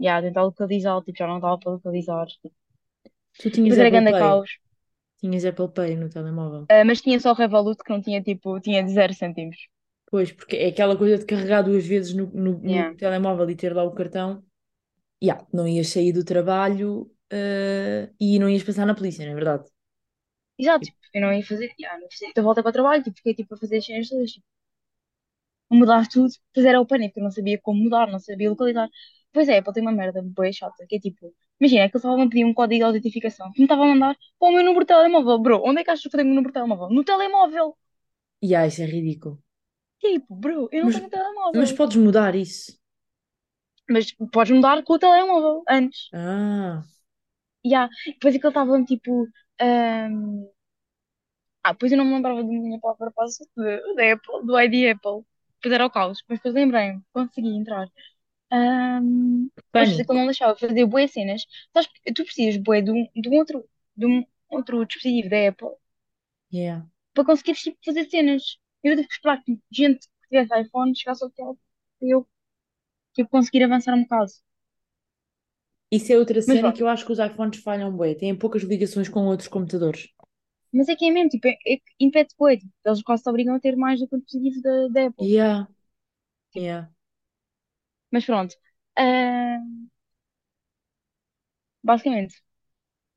A 0.00 0.22
tentar 0.22 0.42
localizá-lo, 0.44 1.02
tipo, 1.02 1.18
já 1.18 1.26
não 1.26 1.38
dava 1.40 1.58
para 1.58 1.72
localizar. 1.72 2.26
Tipo. 2.28 2.54
Tu 3.38 3.50
tinhas 3.50 3.76
depois 3.76 3.78
era 3.78 3.90
Apple 3.90 4.02
grande 4.02 4.14
Pay. 4.14 4.20
caos. 4.20 4.50
Tinhas 5.20 5.44
Apple 5.46 5.68
Pay 5.76 5.96
no 5.96 6.10
telemóvel. 6.10 6.68
Ah, 6.68 6.84
mas 6.84 7.00
tinha 7.02 7.18
só 7.20 7.32
o 7.32 7.34
Revolut 7.34 7.82
que 7.82 7.90
não 7.92 8.00
tinha 8.00 8.22
tipo, 8.22 8.60
tinha 8.60 8.82
de 8.84 8.92
zero 8.92 9.12
cêntimos. 9.14 9.56
Pois, 10.10 10.30
porque 10.32 10.56
é 10.56 10.68
aquela 10.68 10.96
coisa 10.96 11.18
de 11.18 11.26
carregar 11.26 11.62
duas 11.62 11.84
vezes 11.86 12.14
no, 12.14 12.26
no, 12.28 12.52
no 12.58 12.84
Yeah. 12.84 12.92
telemóvel 12.96 13.50
e 13.50 13.56
ter 13.56 13.74
lá 13.74 13.82
o 13.84 13.92
cartão. 13.92 14.44
Yeah, 15.22 15.46
não 15.52 15.68
ias 15.68 15.88
sair 15.90 16.12
do 16.12 16.24
trabalho, 16.24 17.10
eh, 17.30 18.10
e 18.20 18.38
não 18.38 18.50
ias 18.50 18.64
passar 18.64 18.86
na 18.86 18.94
polícia, 18.96 19.24
não 19.26 19.32
é 19.32 19.36
verdade? 19.36 19.64
Exato, 20.58 20.84
tipo, 20.86 20.98
eu 21.14 21.20
não 21.22 21.32
ia 21.32 21.44
fazer, 21.44 21.72
yeah, 21.78 21.96
não 21.98 22.04
ia 22.04 22.10
fazer. 22.10 22.26
Então 22.28 22.44
voltei 22.44 22.62
para 22.62 22.70
o 22.70 22.72
trabalho, 22.72 23.02
tipo, 23.02 23.16
fiquei 23.16 23.34
tipo 23.34 23.54
a 23.54 23.58
fazer 23.58 23.78
as 23.78 23.84
cenas 23.86 24.08
todas, 24.08 24.30
tipo, 24.32 24.46
mudar 25.70 26.06
tudo. 26.08 26.28
Depois 26.52 26.66
era 26.66 26.80
o 26.80 26.86
pânico, 26.86 27.18
eu 27.18 27.24
não 27.24 27.30
sabia 27.30 27.58
como 27.60 27.82
mudar, 27.82 28.06
não 28.08 28.18
sabia 28.20 28.50
localizar. 28.50 28.88
Pois 29.32 29.48
é, 29.48 29.58
Apple 29.58 29.72
tem 29.74 29.82
uma 29.82 29.92
merda 29.92 30.22
boa 30.22 30.50
chata, 30.52 30.86
que 30.88 30.96
é 30.96 31.00
tipo, 31.00 31.32
imagina, 31.60 31.88
que 31.88 31.96
ele 31.96 31.98
estava 31.98 32.22
a 32.22 32.28
pedir 32.28 32.44
um 32.44 32.54
código 32.54 32.78
de 32.80 32.84
autentificação 32.84 33.52
que 33.52 33.58
me 33.60 33.64
estava 33.66 33.82
a 33.84 33.86
mandar 33.86 34.16
para 34.38 34.48
o 34.48 34.52
meu 34.52 34.64
número 34.64 34.80
de 34.84 34.86
telemóvel. 34.88 35.38
Bro, 35.38 35.62
onde 35.64 35.80
é 35.80 35.84
que 35.84 35.90
achas 35.90 36.02
que 36.02 36.08
eu 36.08 36.12
tenho 36.12 36.24
o 36.24 36.26
meu 36.28 36.36
número 36.36 36.50
de 36.52 36.54
telemóvel? 36.54 36.90
No 36.90 37.04
telemóvel! 37.04 37.76
E 38.46 38.48
ah, 38.58 38.66
isso 38.70 38.80
é 38.82 38.86
ridículo. 38.86 39.36
Tipo, 40.00 40.34
bro, 40.34 40.68
eu 40.72 40.82
não 40.82 40.90
Mas, 40.90 40.94
tenho 40.94 41.10
mas 41.52 41.70
telemóvel. 41.70 41.78
podes 41.78 41.96
mudar 41.98 42.34
isso. 42.34 42.72
Mas 43.90 44.12
podes 44.32 44.52
mudar 44.54 44.82
com 44.84 44.92
o 44.94 44.98
telemóvel 44.98 45.64
antes. 45.68 46.12
Ah, 46.12 46.84
há, 47.74 47.88
depois 48.06 48.34
é 48.34 48.38
que 48.38 48.46
ele 48.46 48.50
estava 48.50 48.84
tipo. 48.84 49.28
ahm, 49.60 50.46
Ah, 51.62 51.72
depois 51.72 51.92
eu 51.92 51.98
não 51.98 52.04
me 52.04 52.14
lembrava 52.14 52.42
de 52.42 52.48
minha 52.48 52.80
palavra 52.80 53.10
de- 53.56 53.94
da 53.94 54.12
Apple, 54.12 54.46
do 54.46 54.58
ID 54.60 54.90
Apple. 54.90 55.24
Depois 55.66 55.72
era 55.74 55.86
o 55.86 55.90
caos. 55.90 56.22
Mas 56.28 56.38
depois 56.38 56.54
lembrei-me, 56.54 57.02
consegui 57.12 57.48
entrar. 57.56 57.88
Que 59.72 59.78
ele 59.82 60.04
pânico. 60.04 60.12
não 60.14 60.26
deixava 60.26 60.56
fazer 60.58 60.86
bué 60.86 61.06
cenas. 61.06 61.42
Sabes, 61.72 61.88
tu 62.14 62.24
precisas 62.24 62.56
bué 62.62 62.80
de 62.82 62.90
um, 62.90 63.06
de 63.14 63.28
um 63.28 63.34
outro, 63.34 63.68
de 63.96 64.06
um 64.06 64.24
outro 64.50 64.84
dispositivo 64.86 65.30
da 65.30 65.48
Apple 65.48 65.70
Yeah. 66.50 66.82
para 67.14 67.24
conseguires 67.24 67.62
tipo, 67.62 67.78
fazer 67.84 68.08
cenas. 68.10 68.58
Eu 68.82 68.94
tive 68.96 69.08
que 69.08 69.14
esperar 69.14 69.42
que 69.42 69.58
gente 69.72 70.06
que 70.08 70.28
tivesse 70.28 70.60
iPhone 70.60 70.94
chegasse 70.96 71.24
ao 71.24 71.30
teatro 71.30 71.58
para 71.98 72.08
eu 72.08 72.28
tipo, 73.14 73.30
conseguir 73.30 73.64
avançar 73.64 73.94
um 73.94 74.02
bocado. 74.02 74.32
Isso 75.90 76.12
é 76.12 76.18
outra 76.18 76.40
Mas 76.46 76.60
cena 76.60 76.72
que 76.72 76.80
eu 76.82 76.86
acho 76.88 77.04
que 77.04 77.10
os 77.12 77.18
iPhones 77.18 77.60
falham 77.60 77.90
bué. 77.96 78.14
Têm 78.14 78.36
poucas 78.36 78.62
ligações 78.62 79.08
com 79.08 79.26
outros 79.26 79.48
computadores. 79.48 80.08
Mas 80.76 80.88
é 80.88 80.96
que 80.96 81.06
é 81.06 81.10
mesmo, 81.12 81.30
tipo, 81.30 81.48
é, 81.48 81.52
é 81.66 81.76
que 81.78 81.84
impede 82.00 82.34
bué. 82.38 82.56
Tipo, 82.58 82.72
eles 82.86 83.02
quase 83.02 83.22
te 83.24 83.30
obrigam 83.30 83.54
a 83.56 83.60
ter 83.60 83.76
mais 83.76 84.00
do 84.00 84.08
que 84.08 84.16
o 84.16 84.20
dispositivo 84.20 84.62
da, 84.62 84.88
da 84.88 85.06
Apple. 85.08 85.28
Yeah, 85.28 85.66
Tipo, 86.52 86.66
yeah. 86.66 86.86
mas 88.10 88.24
pronto. 88.24 88.54
Ah, 88.96 89.58
basicamente, 91.90 92.36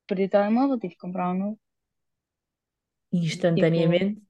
perdi 0.08 0.26
o 0.26 0.30
telemóvel, 0.36 0.80
tive 0.80 0.96
que 0.96 1.02
comprar 1.06 1.32
um 1.32 1.40
novo. 1.44 1.60
Tipo, 3.54 3.70
Instantaneamente. 3.70 4.22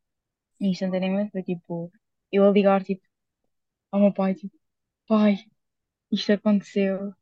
instantaneamente, 0.59 1.31
foi 1.31 1.43
tipo, 1.43 1.91
eu 2.31 2.47
a 2.47 2.51
ligar, 2.51 2.83
tipo, 2.83 3.03
ao 3.91 4.01
meu 4.01 4.13
pai, 4.13 4.35
tipo, 4.35 4.57
pai, 5.07 5.37
isto 6.11 6.33
aconteceu. 6.33 7.13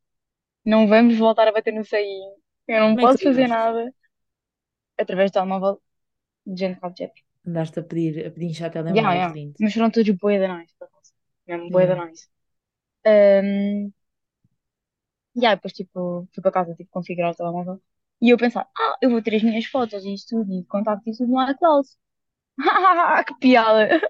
Não 0.64 0.88
vamos 0.88 1.18
voltar 1.18 1.48
a 1.48 1.52
bater 1.52 1.72
no 1.74 1.84
sainho. 1.84 2.36
Eu 2.68 2.80
não 2.80 2.96
Como 2.96 3.02
é 3.02 3.08
que 3.08 3.16
posso 3.16 3.22
fazer 3.24 3.48
ligaste? 3.48 3.48
nada. 3.48 3.92
Através 5.02 5.30
do 5.30 5.34
telemóvel 5.34 5.74
de 6.54 6.60
gente 6.60 6.80
com 6.80 6.94
jet. 6.96 7.12
Andaste 7.48 7.80
a 7.80 7.82
pedir, 7.88 8.14
a 8.26 8.30
pedinchar 8.34 8.70
Yeah, 8.88 9.14
telemóveis, 9.16 9.26
yeah. 9.28 9.36
lindo. 9.36 9.58
Mas 9.58 9.74
foram 9.74 9.90
todos 9.90 10.10
bué 10.16 10.38
da 10.40 10.48
nice, 10.58 10.74
por 10.78 10.86
acaso. 10.86 11.12
Mesmo 11.46 11.70
bué 11.70 11.86
da 11.86 11.94
Yeah. 11.94 12.04
nice. 12.06 12.28
Um, 13.06 13.92
e 15.34 15.46
aí, 15.46 15.54
depois, 15.56 15.72
tipo, 15.72 16.28
fui 16.32 16.42
para 16.42 16.52
casa, 16.52 16.74
tipo, 16.74 16.90
configurar 16.90 17.32
o 17.32 17.34
telemóvel. 17.34 17.80
E 18.20 18.30
eu 18.30 18.38
pensar, 18.38 18.68
ah, 18.76 18.96
eu 19.02 19.10
vou 19.10 19.22
ter 19.22 19.36
as 19.36 19.42
minhas 19.42 19.64
fotos 19.66 20.04
e 20.04 20.12
isso 20.14 20.26
tudo, 20.28 20.52
e 20.52 20.64
contactos 20.64 21.06
e 21.06 21.10
isso 21.10 21.24
tudo 21.24 21.32
no 21.34 21.50
iCloud. 21.50 21.88
que 23.26 23.34
piada. 23.40 24.00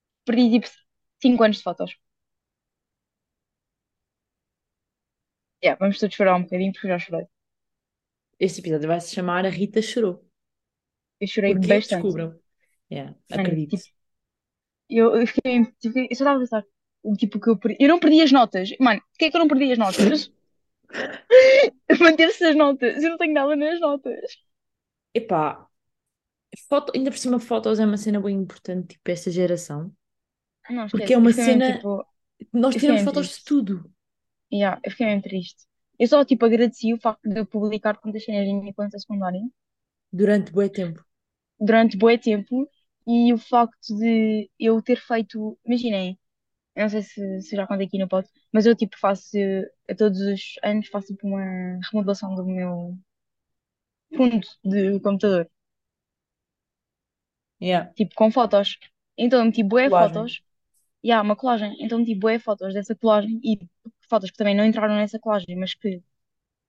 Perdi, 0.26 0.46
tipo, 0.60 0.68
5 1.22 1.44
anos 1.44 1.58
de 1.58 1.62
fotos. 1.68 1.92
Yeah, 5.64 5.76
vamos 5.80 5.98
todos 5.98 6.14
chorar 6.14 6.36
um 6.36 6.42
bocadinho, 6.42 6.72
porque 6.72 6.86
eu 6.86 6.90
já 6.90 6.98
chorei. 6.98 7.26
Este 8.38 8.60
episódio 8.60 8.88
vai 8.88 9.00
se 9.00 9.14
chamar 9.14 9.46
A 9.46 9.48
Rita 9.48 9.80
Chorou. 9.80 10.22
Eu 11.22 11.26
chorei 11.32 11.54
Porquê? 11.54 11.72
bastante. 11.72 12.14
Descubram. 12.14 12.38
Yeah, 12.90 13.14
acredito. 13.30 13.78
tipo, 13.78 13.84
eu, 14.88 15.16
eu 15.16 15.26
fiquei, 15.26 15.64
tipo, 15.80 15.98
eu 15.98 16.06
só 16.16 16.24
estava 16.24 16.36
a 16.36 16.40
pensar, 16.40 16.64
o 17.02 17.16
tipo 17.16 17.40
que 17.40 17.48
eu 17.50 17.58
perdi. 17.58 17.76
Eu 17.80 17.88
não 17.88 17.98
perdi 18.00 18.20
as 18.22 18.32
notas. 18.32 18.70
Mano, 18.80 19.00
porquê 19.12 19.26
é 19.26 19.30
que 19.30 19.36
eu 19.36 19.40
não 19.40 19.48
perdi 19.48 19.72
as 19.72 19.78
notas? 19.78 20.30
Manter-se 22.00 22.44
as 22.46 22.56
notas. 22.56 23.02
Eu 23.02 23.10
não 23.10 23.18
tenho 23.18 23.34
nada 23.34 23.56
nas 23.56 23.80
notas. 23.80 24.36
Epá, 25.14 25.68
foto, 26.68 26.92
ainda 26.94 27.10
por 27.10 27.18
cima, 27.18 27.38
fotos 27.40 27.78
é 27.80 27.84
uma 27.84 27.96
cena 27.98 28.20
bem 28.20 28.36
importante, 28.36 28.88
tipo, 28.94 29.10
esta 29.10 29.30
geração. 29.30 29.94
Não, 30.68 30.88
Porque 30.90 31.14
é 31.14 31.18
uma 31.18 31.32
cena. 31.32 31.66
tipo, 31.66 32.04
Nós 32.52 32.76
tiramos 32.76 33.02
fotos 33.02 33.28
de 33.28 33.36
triste. 33.36 33.44
tudo 33.44 33.92
Yeah, 34.52 34.80
eu 34.84 34.90
fiquei 34.92 35.06
mesmo 35.06 35.22
triste. 35.22 35.66
Eu 35.98 36.06
só, 36.08 36.24
tipo, 36.24 36.44
agradeci 36.44 36.92
o 36.94 37.00
facto 37.00 37.28
de 37.28 37.38
eu 37.40 37.46
publicar 37.46 37.96
tantas 38.00 38.24
cenas 38.24 38.46
na 38.48 38.60
minha 38.60 38.74
conta 38.74 38.98
secundária 38.98 39.40
durante 40.18 40.52
bué 40.52 40.68
tempo. 40.70 41.04
Durante 41.64 41.96
bué 41.98 42.18
tempo 42.18 42.68
e 43.06 43.32
o 43.32 43.38
facto 43.38 43.96
de 43.98 44.50
eu 44.58 44.82
ter 44.82 44.96
feito, 45.00 45.58
imaginem, 45.66 46.18
eu 46.76 46.82
não 46.84 46.90
sei 46.90 47.02
se, 47.02 47.42
se 47.42 47.56
já 47.56 47.66
contei 47.66 47.86
aqui 47.86 47.98
no 47.98 48.08
pod, 48.08 48.28
mas 48.52 48.66
eu, 48.66 48.76
tipo, 48.76 48.98
faço, 48.98 49.36
a 49.90 49.94
todos 49.94 50.20
os 50.20 50.54
anos, 50.64 50.88
faço, 50.88 51.08
tipo, 51.08 51.26
uma 51.28 51.40
remodelação 51.92 52.34
do 52.34 52.44
meu, 52.46 52.96
fundo 54.16 54.40
de 54.64 55.00
computador, 55.00 55.48
Yeah. 57.60 57.92
tipo 57.94 58.14
com 58.14 58.30
fotos. 58.30 58.78
Então 59.16 59.38
eu 59.40 59.44
meti 59.46 59.62
bué 59.62 59.90
Colagem. 59.90 59.90
fotos, 59.90 60.42
e 61.04 61.12
há 61.12 61.22
uma 61.22 61.36
colagem. 61.36 61.76
Então 61.80 61.98
meti 62.00 62.14
bué 62.16 62.38
fotos 62.40 62.74
dessa 62.74 62.96
colagem 62.96 63.40
e 63.44 63.58
fotos 64.10 64.30
que 64.30 64.36
também 64.38 64.56
não 64.56 64.64
entraram 64.66 64.96
nessa 64.96 65.18
colagem, 65.20 65.56
mas 65.56 65.74
que 65.74 66.02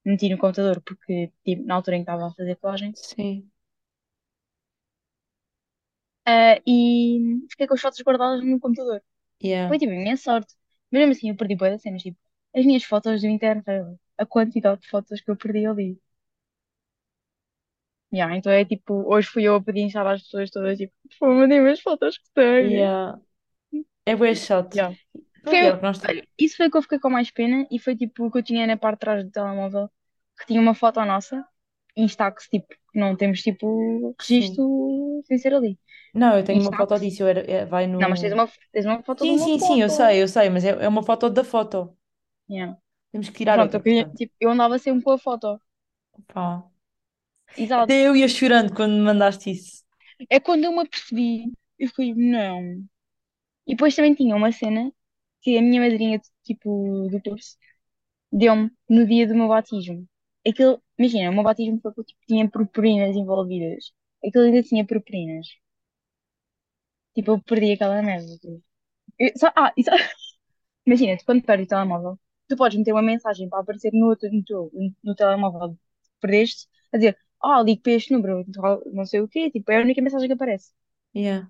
meti 0.06 0.30
no 0.30 0.38
computador 0.40 0.82
porque 0.84 1.32
tipo, 1.46 1.64
na 1.66 1.76
altura 1.76 1.98
em 1.98 2.02
que 2.06 2.12
estava 2.12 2.28
a 2.28 2.34
fazer 2.36 2.58
colagem. 2.58 2.96
Sim. 2.96 3.52
Ah, 6.26 6.60
e 6.66 7.42
fiquei 7.50 7.68
com 7.68 7.74
as 7.74 7.82
fotos 7.82 8.02
guardadas 8.02 8.44
no 8.44 8.60
computador. 8.60 9.02
Yeah. 9.44 9.68
Foi 9.70 9.78
tipo 9.78 9.92
a 9.92 9.96
minha 9.96 10.18
sorte. 10.18 10.54
Mas 10.92 11.02
mesmo 11.02 11.12
assim 11.14 11.30
eu 11.30 11.36
perdi 11.36 11.56
bué 11.56 11.72
das 11.72 11.82
cenas, 11.82 12.02
tipo, 12.02 12.18
as 12.56 12.66
minhas 12.66 12.84
fotos 12.84 13.22
do 13.22 13.28
Interrail, 13.28 14.00
a 14.18 14.26
quantidade 14.26 14.82
de 14.82 14.88
fotos 14.88 15.22
que 15.22 15.30
eu 15.30 15.36
perdi 15.36 15.66
ali. 15.66 16.00
Yeah, 18.14 18.38
então 18.38 18.52
é 18.52 18.64
tipo, 18.64 18.94
hoje 19.12 19.28
fui 19.28 19.44
eu 19.44 19.56
a 19.56 19.62
pedir 19.62 19.98
às 19.98 20.22
pessoas 20.22 20.52
todas, 20.52 20.78
tipo, 20.78 20.94
pô, 21.20 21.34
mandem 21.34 21.68
as 21.68 21.80
fotos 21.80 22.18
que 22.20 22.30
tenho. 22.34 22.70
Yeah. 22.70 23.20
É 24.06 24.16
bem 24.16 24.36
chato. 24.36 24.76
Yeah. 24.76 24.96
Foi, 25.44 25.58
é 25.58 25.82
nós 25.82 26.00
isso 26.38 26.56
foi 26.56 26.68
o 26.68 26.72
que 26.72 26.78
eu 26.78 26.82
fiquei 26.84 27.00
com 27.00 27.10
mais 27.10 27.32
pena 27.32 27.68
e 27.70 27.80
foi 27.80 27.96
tipo 27.98 28.26
o 28.26 28.32
que 28.32 28.38
eu 28.38 28.44
tinha 28.44 28.66
na 28.68 28.78
parte 28.78 28.96
de 28.96 29.00
trás 29.00 29.24
do 29.24 29.32
telemóvel, 29.32 29.90
que 30.40 30.46
tinha 30.46 30.62
uma 30.62 30.76
foto 30.76 31.04
nossa, 31.04 31.46
Instax, 31.98 32.48
tipo, 32.48 32.68
que 32.68 33.00
não 33.00 33.16
temos 33.16 33.42
tipo 33.42 34.16
Sim. 34.22 34.36
registro 34.36 35.22
sem 35.26 35.38
ser 35.38 35.54
ali. 35.54 35.78
Não, 36.14 36.38
eu 36.38 36.44
tenho 36.44 36.62
uma 36.62 36.74
foto 36.76 37.00
disso. 37.00 37.24
Eu 37.24 37.28
era, 37.28 37.42
é- 37.52 37.66
vai 37.66 37.88
Não, 38.00 38.10
mas 38.10 38.20
tens 38.20 38.34
no. 38.34 38.38
uma, 38.38 38.48
tens 38.72 38.86
uma 38.86 39.02
foto 39.04 39.26
de 39.26 39.32
Sim, 39.32 39.38
uma 39.38 39.50
sim, 39.50 39.60
sim, 39.60 39.82
eu 39.82 39.90
foto. 39.90 39.92
sei, 39.92 40.22
eu 40.24 40.28
sei, 40.28 40.50
mas 40.50 40.66
é, 40.66 40.70
é 40.86 40.88
uma 40.90 41.04
foto 41.04 41.30
da 41.30 41.44
foto. 41.44 41.98
Yeah. 42.48 42.76
Temos 43.12 43.30
que 43.30 43.38
tirar 43.40 43.60
Pronto, 43.60 43.76
eu 43.76 43.82
outra, 43.82 43.82
queria, 43.82 44.06
portanto. 44.06 44.18
tipo, 44.18 44.34
eu 44.42 44.52
andava 44.52 44.80
sempre 44.80 45.04
com 45.04 45.12
a 45.12 45.20
foto. 45.20 45.60
Pá. 46.28 46.70
Exato. 47.56 47.96
Até 47.96 48.08
eu 48.08 48.16
ia 48.16 48.28
chorando 48.28 48.74
quando 48.74 48.94
me 48.94 49.02
mandaste 49.02 49.52
isso. 49.52 49.84
É 50.30 50.40
quando 50.40 50.64
eu 50.66 50.72
me 50.72 50.82
apercebi, 50.82 51.54
eu 51.80 51.90
fui, 51.90 52.14
não. 52.14 52.84
E 53.68 53.76
depois 53.76 53.96
também 53.96 54.16
tinha 54.16 54.36
uma 54.36 54.52
cena 54.52 54.92
que 55.42 55.58
a 55.58 55.62
minha 55.62 55.82
madrinha, 55.82 56.22
tipo, 56.44 57.10
do 57.12 57.22
curso, 57.22 57.58
deu-me 58.32 58.72
no 58.90 59.08
dia 59.08 59.28
do 59.28 59.36
meu 59.36 59.48
batismo. 59.50 60.08
Aquilo, 60.48 60.82
imagina, 61.00 61.32
o 61.32 61.36
meu 61.36 61.44
batismo 61.44 61.80
foi 61.82 61.94
porque 61.94 62.14
tipo, 62.14 62.26
tinha 62.28 62.50
purpurinas 62.52 63.16
envolvidas. 63.16 63.94
Aquilo 64.26 64.46
ainda 64.46 64.64
tinha 64.64 64.86
purpurinas. 64.88 65.48
Tipo, 67.16 67.32
eu 67.32 67.42
perdi 67.44 67.74
aquela 67.74 68.02
merda. 68.02 68.28
tipo. 68.40 68.64
Eu- 69.20 69.32
só- 69.38 69.52
ah, 69.56 69.74
e 69.78 69.84
só- 69.84 69.92
imagina, 70.88 71.18
tu 71.18 71.26
quando 71.26 71.44
perdes 71.44 71.68
o 71.68 71.70
telemóvel, 71.70 72.20
tu 72.50 72.58
podes 72.58 72.78
meter 72.80 72.94
uma 72.94 73.02
mensagem 73.04 73.50
para 73.50 73.62
aparecer 73.62 73.92
no, 73.94 74.08
outro, 74.10 74.30
no, 74.32 74.44
teu, 74.46 74.72
no 75.04 75.16
telemóvel 75.16 75.72
que 75.76 76.12
perdeste, 76.22 76.68
a 76.94 76.98
dizer, 76.98 77.18
ah, 77.44 77.62
ligue 77.64 77.82
para 77.82 77.94
este 77.94 78.14
número, 78.14 78.46
não 78.94 79.06
sei 79.06 79.22
o 79.22 79.28
quê, 79.28 79.52
tipo, 79.52 79.72
é 79.72 79.80
a 79.80 79.82
única 79.84 80.02
mensagem 80.02 80.28
que 80.30 80.34
aparece. 80.34 80.72
Yeah. 81.14 81.44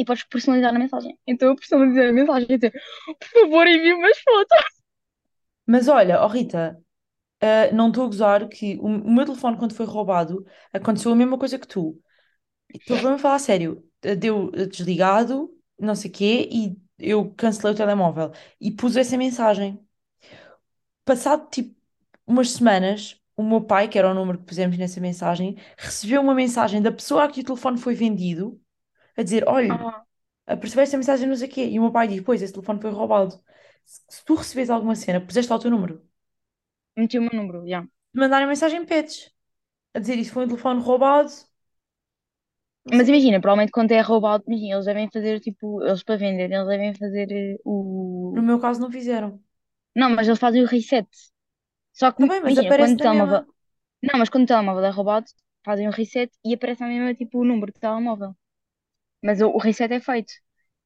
E 0.00 0.02
podes 0.08 0.24
personalizar 0.32 0.74
a 0.74 0.78
mensagem. 0.78 1.18
Então 1.26 1.48
eu 1.48 1.56
personalizei 1.56 2.08
a 2.08 2.12
mensagem 2.12 2.46
e 2.50 2.56
dizer, 2.58 2.72
por 3.20 3.28
favor, 3.40 3.66
envie 3.66 3.92
umas 3.94 4.18
fotos. 4.20 4.58
Mas 5.66 5.88
olha, 5.88 6.20
ó 6.22 6.26
Rita, 6.28 6.80
ah, 7.40 7.72
não 7.74 7.88
estou 7.90 8.04
a 8.04 8.08
gozar 8.08 8.48
que 8.48 8.76
o, 8.78 8.86
o 8.86 9.12
meu 9.12 9.24
telefone, 9.26 9.58
quando 9.58 9.74
foi 9.74 9.86
roubado, 9.86 10.46
aconteceu 10.72 11.12
a 11.12 11.16
mesma 11.16 11.38
coisa 11.38 11.58
que 11.60 11.68
tu. 11.68 12.00
Estou 12.74 12.96
a 12.98 13.18
falar 13.18 13.36
a 13.36 13.40
sério. 13.40 13.85
Deu 14.00 14.50
desligado, 14.52 15.50
não 15.78 15.94
sei 15.94 16.10
o 16.10 16.12
quê, 16.14 16.48
e 16.52 16.76
eu 16.98 17.32
cancelei 17.34 17.72
o 17.74 17.76
telemóvel. 17.76 18.32
E 18.60 18.70
pus 18.70 18.96
essa 18.96 19.16
mensagem. 19.16 19.80
Passado 21.04 21.48
tipo 21.50 21.76
umas 22.26 22.50
semanas, 22.52 23.20
o 23.36 23.42
meu 23.42 23.62
pai, 23.64 23.88
que 23.88 23.98
era 23.98 24.10
o 24.10 24.14
número 24.14 24.38
que 24.38 24.44
pusemos 24.44 24.76
nessa 24.78 25.00
mensagem, 25.00 25.56
recebeu 25.78 26.20
uma 26.20 26.34
mensagem 26.34 26.82
da 26.82 26.90
pessoa 26.92 27.24
a 27.24 27.28
que 27.30 27.40
o 27.40 27.44
telefone 27.44 27.78
foi 27.78 27.94
vendido, 27.94 28.60
a 29.16 29.22
dizer: 29.24 29.48
Olha, 29.48 29.74
Ah, 29.74 30.04
apercebeu 30.46 30.84
essa 30.84 30.96
mensagem, 30.98 31.28
não 31.28 31.36
sei 31.36 31.48
o 31.48 31.52
quê. 31.52 31.66
E 31.68 31.78
o 31.78 31.82
meu 31.84 31.92
pai 31.92 32.08
diz: 32.08 32.22
Pois, 32.22 32.42
esse 32.42 32.52
telefone 32.54 32.80
foi 32.82 32.90
roubado. 32.92 33.42
Se, 33.86 34.24
tu 34.24 34.34
recebes 34.36 34.70
alguma 34.70 34.96
cena, 34.96 35.20
puseste 35.20 35.50
lá 35.50 35.56
o 35.58 35.60
teu 35.60 35.70
número. 35.70 36.06
meti 36.96 37.18
o 37.18 37.22
meu 37.22 37.32
número, 37.34 37.66
já. 37.68 37.82
Se 37.82 37.88
mandarem 38.20 38.46
mensagem, 38.48 38.84
pedes. 38.86 39.30
A 39.94 40.00
dizer: 40.00 40.18
Isso 40.18 40.32
foi 40.32 40.44
um 40.44 40.48
telefone 40.48 40.82
roubado, 40.82 41.30
Mas 42.94 43.08
imagina, 43.08 43.40
provavelmente 43.40 43.72
quando 43.72 43.92
é 43.92 44.00
roubado, 44.00 44.44
imagina, 44.46 44.74
eles 44.76 44.86
devem 44.86 45.10
fazer, 45.12 45.40
tipo, 45.40 45.82
eles 45.84 46.02
para 46.04 46.16
vender, 46.16 46.50
eles 46.52 46.66
devem 46.68 46.94
fazer 46.94 47.28
eh, 47.32 47.56
No 48.30 48.40
o... 48.40 48.44
meu 48.44 48.60
caso, 48.60 48.80
não 48.80 48.90
fizeram. 48.92 49.42
Não, 49.94 50.10
mas 50.10 50.26
eles 50.28 50.38
fazem 50.38 50.62
o 50.62 50.66
reset. 50.66 51.08
Só 51.92 52.12
que, 52.12 52.18
Tá 52.18 52.26
bem, 52.26 52.40
mas 52.42 52.56
imagina, 52.58 52.74
quando 52.74 52.96
o 52.96 53.00
na 53.00 53.06
telemóvel... 53.06 53.42
mesma. 53.46 53.46
Não, 54.02 54.18
mas 54.20 54.30
quando 54.30 54.44
o 54.44 54.48
telemóvel 54.48 54.84
é 54.86 54.90
roubado, 54.90 55.26
fazem 55.64 55.88
o 55.88 55.92
reset 55.92 56.32
e 56.44 56.54
aparece 56.54 56.84
a 56.84 56.88
mesma, 56.88 57.14
tipo, 57.14 57.40
o 57.40 57.44
número 57.44 57.72
de 57.72 57.80
telemóvel. 57.80 58.36
Mas 59.22 59.40
o, 59.42 59.48
o 59.50 59.58
reset 59.58 59.92
é 59.94 60.00
feito. 60.00 60.32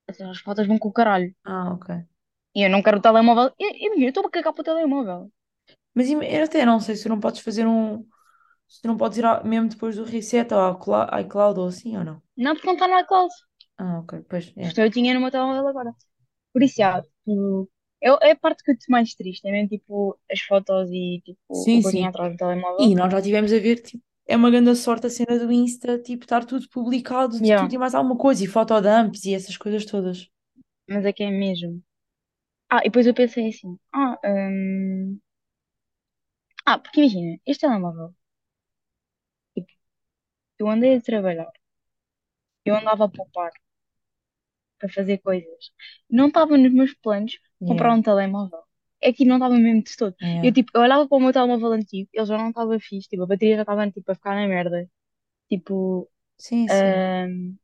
Ou 0.09 0.14
seja, 0.14 0.30
as 0.33 0.40
fotos 0.40 0.66
vão 0.69 0.78
com 0.78 0.88
o 0.90 0.95
caralho. 0.95 1.35
Ah, 1.45 1.73
ok. 1.75 1.90
E 2.57 2.59
eu 2.64 2.71
não 2.71 2.83
quero 2.85 2.99
o 2.99 3.04
telemóvel. 3.07 3.49
Eu, 3.64 3.71
eu, 3.87 3.92
eu 4.02 4.09
estou 4.11 4.25
a 4.26 4.30
cagar 4.35 4.52
para 4.54 4.62
o 4.62 4.69
telemóvel. 4.69 5.21
Mas 5.95 6.09
im- 6.09 6.23
eu 6.25 6.45
até 6.45 6.64
não 6.64 6.80
sei 6.80 6.97
se 6.97 7.09
não 7.09 7.21
podes 7.21 7.40
fazer 7.40 7.66
um. 7.66 8.07
Se 8.71 8.87
não 8.87 8.97
podes 8.97 9.19
ir 9.19 9.25
ao- 9.27 9.45
mesmo 9.45 9.69
depois 9.69 9.97
do 9.97 10.05
reset 10.05 10.55
ao 10.55 10.73
iCloud 10.75 11.11
iCloud 11.23 11.61
ou 11.61 11.69
assim 11.69 11.97
ou 11.99 12.05
não. 12.05 12.23
Não, 12.37 12.55
porque 12.55 12.67
não 12.67 12.75
está 12.75 12.89
no 12.89 12.99
iCloud. 12.99 13.33
Ah, 13.79 13.99
ok, 14.00 14.12
pois 14.29 14.47
é. 14.57 14.69
Isto 14.69 14.81
eu 14.81 14.91
tinha 14.91 15.15
no 15.15 15.21
meu 15.21 15.31
telemóvel 15.31 15.69
agora. 15.69 15.93
Por 16.53 16.62
isso, 16.65 16.77
já, 16.79 17.03
tipo, 17.03 17.71
é, 18.03 18.09
é 18.29 18.33
a 18.33 18.37
parte 18.39 18.62
que 18.65 18.71
eu 18.73 18.75
estou 18.77 18.93
mais 18.93 19.15
triste. 19.15 19.47
É 19.49 19.53
mesmo, 19.53 19.69
tipo, 19.71 20.19
as 20.33 20.41
fotos 20.43 20.91
e, 20.93 21.23
tipo, 21.25 21.71
o 21.73 21.81
Sim, 21.81 21.83
tinha 21.91 22.09
sim. 22.09 22.11
atrás 22.11 22.33
do 22.33 22.39
telemóvel. 22.39 22.91
E 22.91 22.95
nós 22.95 23.12
já 23.12 23.23
tivemos 23.23 23.53
a 23.53 23.59
ver, 23.59 23.83
tipo, 23.83 24.03
é 24.27 24.37
uma 24.37 24.50
grande 24.50 24.75
sorte 24.77 25.07
a 25.07 25.11
cena 25.11 25.39
do 25.39 25.53
Insta, 25.53 25.99
tipo, 26.00 26.25
estar 26.25 26.45
tudo 26.47 26.69
publicado 26.71 27.41
de 27.41 27.53
Yeah, 27.53 27.55
tudo 27.55 27.75
e 27.75 27.79
mais 27.79 27.95
alguma 27.95 28.17
coisa, 28.19 28.45
e 28.45 28.49
fotodumps 28.49 29.25
e 29.27 29.35
essas 29.35 29.57
coisas 29.57 29.85
todas. 29.87 30.29
mas 30.89 31.05
é 31.05 31.12
que 31.12 31.23
é 31.25 31.31
mesmo. 31.31 31.83
Ah, 32.71 32.81
e 32.81 32.85
depois 32.85 33.07
eu 33.09 33.15
pensei 33.15 33.49
assim, 33.50 33.79
ah, 33.95 34.19
hum, 34.25 35.21
ah, 36.67 36.79
porque 36.79 37.00
imagina, 37.00 37.39
este 37.47 37.61
telemóvel, 37.67 38.15
eu 40.62 40.69
andei 40.71 40.97
a 40.97 41.00
trabalhar, 41.02 41.50
eu 42.64 42.75
andava 42.75 43.05
a 43.05 43.09
poupar 43.11 43.52
para 44.79 44.88
fazer 44.88 45.19
coisas. 45.19 45.71
Não 46.09 46.29
estava 46.29 46.57
nos 46.57 46.73
meus 46.73 46.95
planos 46.95 47.38
comprar 47.64 47.93
um 47.95 48.02
telemóvel. 48.02 48.61
É 49.00 49.12
que 49.12 49.25
não 49.25 49.37
estava 49.37 49.55
mesmo 49.59 49.83
de 49.83 49.97
todo. 49.97 50.14
Eu, 50.43 50.52
yeah. 50.52 50.52
tipo, 50.52 50.71
eu 50.75 50.83
olhava 50.83 51.09
para 51.09 51.17
o 51.17 51.21
meu 51.21 51.33
telemóvel 51.33 51.73
antigo, 51.73 52.09
ele 52.12 52.26
já 52.26 52.37
não 52.38 52.50
estava 52.50 52.79
fixe, 52.81 53.09
tipo, 53.09 53.23
a 53.23 53.26
bateria 53.26 53.57
já 53.57 53.62
estava, 53.62 53.90
tipo, 53.90 54.11
a 54.12 54.14
ficar 54.14 54.35
na 54.35 54.47
merda. 54.47 54.90
Tipo, 55.50 56.11
Sim, 56.38 56.69
sim. 56.69 57.05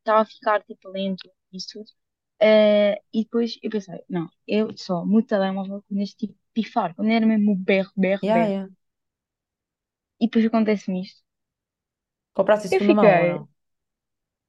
estava 0.00 0.20
a 0.22 0.24
ficar, 0.26 0.62
tipo, 0.64 0.88
lento, 0.90 1.30
isso 1.52 1.68
tudo. 1.72 1.90
Eh, 2.40 3.00
e 3.14 3.24
depois 3.24 3.58
eu 3.62 3.70
pensei, 3.70 4.02
não, 4.08 4.28
eu 4.46 4.76
só 4.76 5.04
mudo 5.06 5.24
o 5.24 5.26
telemóvel 5.28 5.82
quando 5.88 6.02
este 6.02 6.28
tipo 6.28 6.38
pifar, 6.54 6.94
quando 6.94 7.10
era 7.12 7.26
mesmo 7.26 7.52
o 7.52 7.56
berro, 7.56 7.92
berro, 7.96 8.22
Yeah, 8.22 8.32
berro. 8.32 8.52
yeah. 8.52 8.66
E 10.22 10.24
depois 10.26 10.44
acontece-me 10.46 11.00
isto. 11.06 11.20
Compraste 12.36 12.68
em 12.68 12.70
Eu 12.70 12.80
segunda 12.80 12.94
mão 12.94 13.18
ou 13.22 13.26
fiquei, 13.26 13.32
não? 13.32 13.48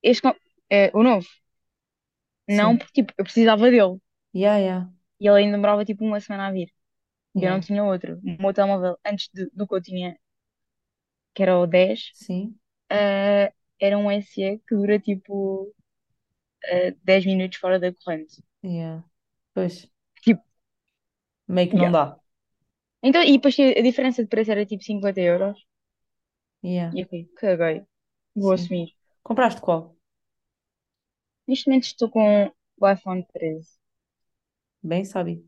este, 0.01 0.21
com- 0.21 0.35
eh, 0.69 0.91
o 0.93 1.03
novo, 1.03 1.27
não, 2.47 2.77
Sim. 2.77 2.77
porque 2.77 3.01
tipo, 3.03 3.13
eu 3.17 3.23
precisava 3.23 3.69
dele. 3.71 3.99
Yeah, 4.33 4.57
yeah, 4.59 4.85
E 5.21 5.27
ele 5.27 5.37
ainda 5.39 5.57
demorava 5.57 5.85
tipo 5.85 6.03
uma 6.05 6.19
semana 6.19 6.47
a 6.47 6.51
vir. 6.51 6.69
E 7.39 7.45
eu 7.45 7.51
não 7.51 7.59
yeah. 7.59 7.61
tinha 7.61 7.83
outro. 7.85 8.19
O 8.39 8.41
meu 8.43 8.53
telemóvel, 8.53 8.97
antes 9.05 9.29
de- 9.33 9.49
do 9.53 9.67
que 9.67 9.75
eu 9.75 9.81
tinha, 9.81 10.17
que 11.33 11.43
era 11.43 11.57
o 11.59 11.67
10, 11.67 12.01
Sim, 12.11 12.59
eh, 12.91 13.53
era 13.79 13.97
um 13.97 14.11
SE 14.11 14.59
que 14.67 14.75
dura 14.75 14.99
tipo 14.99 15.73
eh, 16.65 16.95
10 17.03 17.25
minutos 17.25 17.59
fora 17.59 17.79
da 17.79 17.93
corrente. 17.93 18.43
yeah. 18.63 19.01
Pois, 19.53 19.89
Tipo, 20.21 20.43
meio 21.47 21.69
que 21.69 21.75
não 21.75 21.91
yeah. 21.91 21.91
dá. 21.91 22.17
Então, 23.07 23.23
e 23.23 23.31
depois 23.37 23.55
a 23.79 23.81
diferença 23.89 24.21
de 24.23 24.29
preço 24.33 24.51
era 24.51 24.65
tipo 24.71 24.83
50 24.89 25.21
euros. 25.33 25.57
Yeah, 26.61 26.93
E 26.93 26.99
eu 27.01 27.07
fui, 27.07 27.29
caguei, 27.37 27.85
vou 28.35 28.51
sim. 28.51 28.53
assumir. 28.53 28.93
Compraste 29.23 29.61
qual? 29.61 29.95
Neste 31.47 31.67
momento 31.67 31.83
estou 31.87 32.09
com 32.09 32.51
o 32.79 32.89
iPhone 32.89 33.25
13. 33.33 33.77
Bem 34.81 35.05
sabe. 35.05 35.45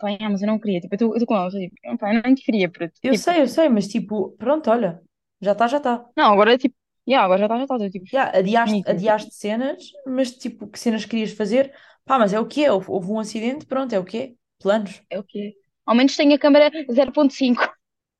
Pá, 0.00 0.08
ah, 0.20 0.30
mas 0.30 0.40
eu 0.42 0.46
não 0.48 0.58
queria, 0.58 0.80
tipo, 0.80 0.94
eu 0.94 1.12
estou 1.14 1.26
com 1.26 1.36
ela, 1.36 1.46
eu 1.48 1.50
tipo, 1.70 1.98
pá, 1.98 2.14
eu 2.14 2.22
não 2.22 2.34
queria, 2.34 2.70
puto. 2.70 2.92
Eu 3.08 3.14
Tipo, 3.14 3.24
sei, 3.24 3.40
eu 3.42 3.46
sei, 3.48 3.68
mas 3.68 3.86
tipo, 3.88 4.32
pronto, 4.38 4.68
olha, 4.70 5.00
já 5.40 5.52
está, 5.52 5.66
já 5.68 5.76
está. 5.78 5.94
não, 6.16 6.32
agora 6.32 6.58
tipo, 6.58 6.76
yeah, 7.08 7.24
agora 7.24 7.38
já 7.40 7.46
está, 7.46 7.56
já 7.58 7.64
está, 7.64 7.74
estou 7.76 7.90
tipo, 7.90 8.06
Yeah, 8.12 8.30
adiaste, 8.38 8.80
nico, 8.80 8.90
tipo, 8.90 9.08
adiaste 9.08 9.32
cenas, 9.34 9.82
mas 10.06 10.30
tipo, 10.36 10.68
que 10.68 10.78
cenas 10.78 11.04
querias 11.06 11.32
fazer? 11.32 11.74
Pá, 12.04 12.18
mas 12.18 12.32
é 12.32 12.40
o 12.40 12.46
que 12.46 12.64
é, 12.64 12.70
houve, 12.72 12.90
houve 12.90 13.10
um 13.10 13.18
acidente, 13.20 13.64
pronto, 13.66 13.92
é 13.94 13.98
o 13.98 14.04
que 14.04 14.18
é. 14.18 14.34
Planos. 14.60 15.02
é 15.10 15.18
o 15.18 15.24
quê? 15.24 15.56
Ao 15.86 15.94
menos 15.94 16.16
tenho 16.16 16.34
a 16.34 16.38
câmera 16.38 16.70
0.5. 16.92 17.62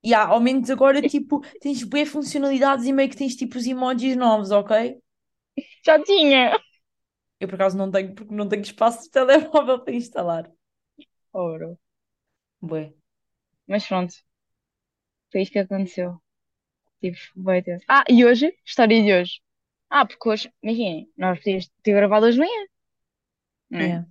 E 0.04 0.14
há, 0.14 0.26
ao 0.26 0.40
menos 0.40 0.68
agora, 0.70 1.00
tipo, 1.00 1.40
tens 1.60 1.82
bué 1.84 2.04
funcionalidades 2.04 2.86
e 2.86 2.92
meio 2.92 3.08
que 3.08 3.16
tens 3.16 3.36
tipo 3.36 3.56
os 3.56 3.66
emojis 3.66 4.16
novos, 4.16 4.50
ok? 4.50 4.98
Já 5.84 6.02
tinha. 6.02 6.58
Eu 7.38 7.48
por 7.48 7.54
acaso 7.56 7.76
não 7.76 7.90
tenho, 7.90 8.14
porque 8.14 8.34
não 8.34 8.48
tenho 8.48 8.62
espaço 8.62 9.04
de 9.04 9.10
telemóvel 9.10 9.80
para 9.80 9.94
instalar. 9.94 10.50
Oro. 11.32 11.78
Bué. 12.60 12.94
Mas 13.66 13.86
pronto, 13.86 14.14
foi 15.30 15.42
isto 15.42 15.52
que 15.52 15.58
aconteceu. 15.60 16.20
Tipo, 17.00 17.18
bem 17.36 17.62
tenso. 17.62 17.84
Ah, 17.88 18.04
e 18.08 18.24
hoje? 18.24 18.56
História 18.64 19.02
de 19.02 19.12
hoje. 19.12 19.40
Ah, 19.90 20.06
porque 20.06 20.28
hoje, 20.28 20.52
imaginem, 20.62 21.10
nós 21.16 21.38
podíamos 21.38 21.70
ter 21.82 21.92
gravado 21.94 22.26
hoje 22.26 22.38
de 22.38 22.40
manhã, 22.40 22.66
não 23.70 23.80
é? 23.80 23.84
Yeah. 23.84 24.06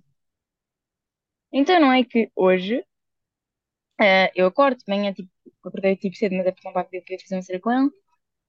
Então 1.52 1.80
não 1.80 1.92
é 1.92 2.04
que 2.04 2.30
hoje 2.34 2.84
eh, 4.00 4.30
eu 4.34 4.46
acordo 4.46 4.78
de 4.78 4.84
manhã, 4.88 5.12
tipo, 5.12 5.30
acordei 5.68 5.96
tipo 5.96 6.16
cedo, 6.16 6.36
mas 6.36 6.46
é 6.46 6.52
porque 6.52 6.68
não 6.68 6.74
vai 6.74 6.84
poder 6.84 7.04
fazer 7.22 7.36
uma 7.36 7.42
cena 7.42 7.60
com 7.60 7.72
ele. 7.72 7.90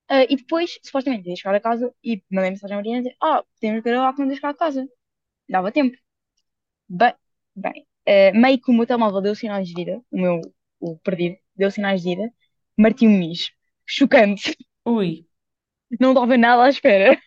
Eh, 0.10 0.34
e 0.34 0.38
depois, 0.38 0.79
supostamente, 0.84 1.29
ia 1.29 1.36
chegar 1.38 1.55
a 1.55 1.62
casa 1.62 1.93
e 2.03 2.24
mandei 2.32 2.51
mensagem 2.51 2.75
à 2.75 2.77
Mariana 2.79 3.03
dizer: 3.03 3.17
Ah, 3.22 3.43
podemos 3.55 3.84
gravar 3.84 4.13
quando 4.15 4.32
eu 4.32 4.36
chegar 4.36 4.50
a 4.51 4.55
casa. 4.55 4.88
Dava 5.50 5.72
tempo. 5.72 5.98
Bem, 6.89 7.13
bem. 7.55 7.88
eh, 8.05 8.32
meio 8.34 8.62
que 8.62 8.72
o 8.72 8.74
meu 8.74 8.86
telemóvel 8.88 9.22
deu 9.22 9.36
sinais 9.36 9.67
de 9.67 9.74
vida, 9.74 10.01
o 10.12 10.20
meu, 10.22 10.41
o 10.79 10.98
perdido, 11.00 11.38
deu 11.55 11.72
sinais 11.72 12.01
de 12.03 12.10
vida, 12.15 12.34
Martim 12.77 13.08
Muniz. 13.10 13.51
Chocante. 13.86 14.55
Ui, 14.86 15.27
Não 16.00 16.12
estava 16.13 16.38
nada 16.38 16.63
à 16.65 16.70
espera. 16.70 17.20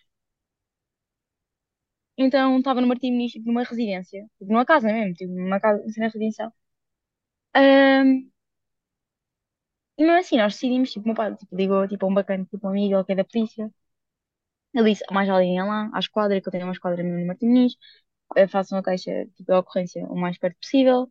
Então 2.18 2.58
estava 2.58 2.80
no 2.82 2.86
Martim 2.88 3.10
Muniz, 3.12 3.32
tipo, 3.32 3.46
numa 3.46 3.62
residência, 3.64 4.22
tipo, 4.38 4.52
numa 4.52 4.64
casa 4.66 4.88
mesmo, 4.92 5.14
tipo, 5.14 5.32
numa 5.32 5.60
casa, 5.60 5.82
uma 5.82 5.92
cena 5.92 6.06
residencial. 6.06 6.52
E 9.98 10.02
mesmo 10.04 10.18
assim, 10.20 10.36
nós 10.38 10.54
decidimos, 10.54 10.90
tipo, 10.92 11.06
meu 11.06 11.14
pai 11.14 11.34
tipo, 11.36 11.54
ligou 11.56 11.86
tipo, 11.88 12.06
a 12.06 12.08
um 12.08 12.14
bacana, 12.14 12.44
tipo, 12.46 12.66
um 12.66 12.70
amigo, 12.70 12.94
ele 12.96 13.04
que 13.04 13.12
é 13.12 13.16
da 13.16 13.24
polícia. 13.24 13.70
Ele 14.74 14.90
disse: 14.90 15.04
"Há 15.08 15.12
mais 15.14 15.28
alguém 15.28 15.58
lá, 15.62 15.90
à 15.94 15.98
esquadra, 15.98 16.40
que 16.40 16.48
eu 16.48 16.52
tenho 16.52 16.64
uma 16.66 16.72
esquadra 16.72 17.02
mesmo 17.02 17.18
no 17.20 17.26
Martim 17.26 17.46
Muniz, 17.46 17.74
eh, 18.36 18.46
façam 18.48 18.78
a 18.78 18.82
queixa 18.84 19.26
tipo, 19.36 19.44
da 19.46 19.58
ocorrência 19.60 20.04
o 20.06 20.16
mais 20.18 20.38
perto 20.38 20.58
possível. 20.60 21.10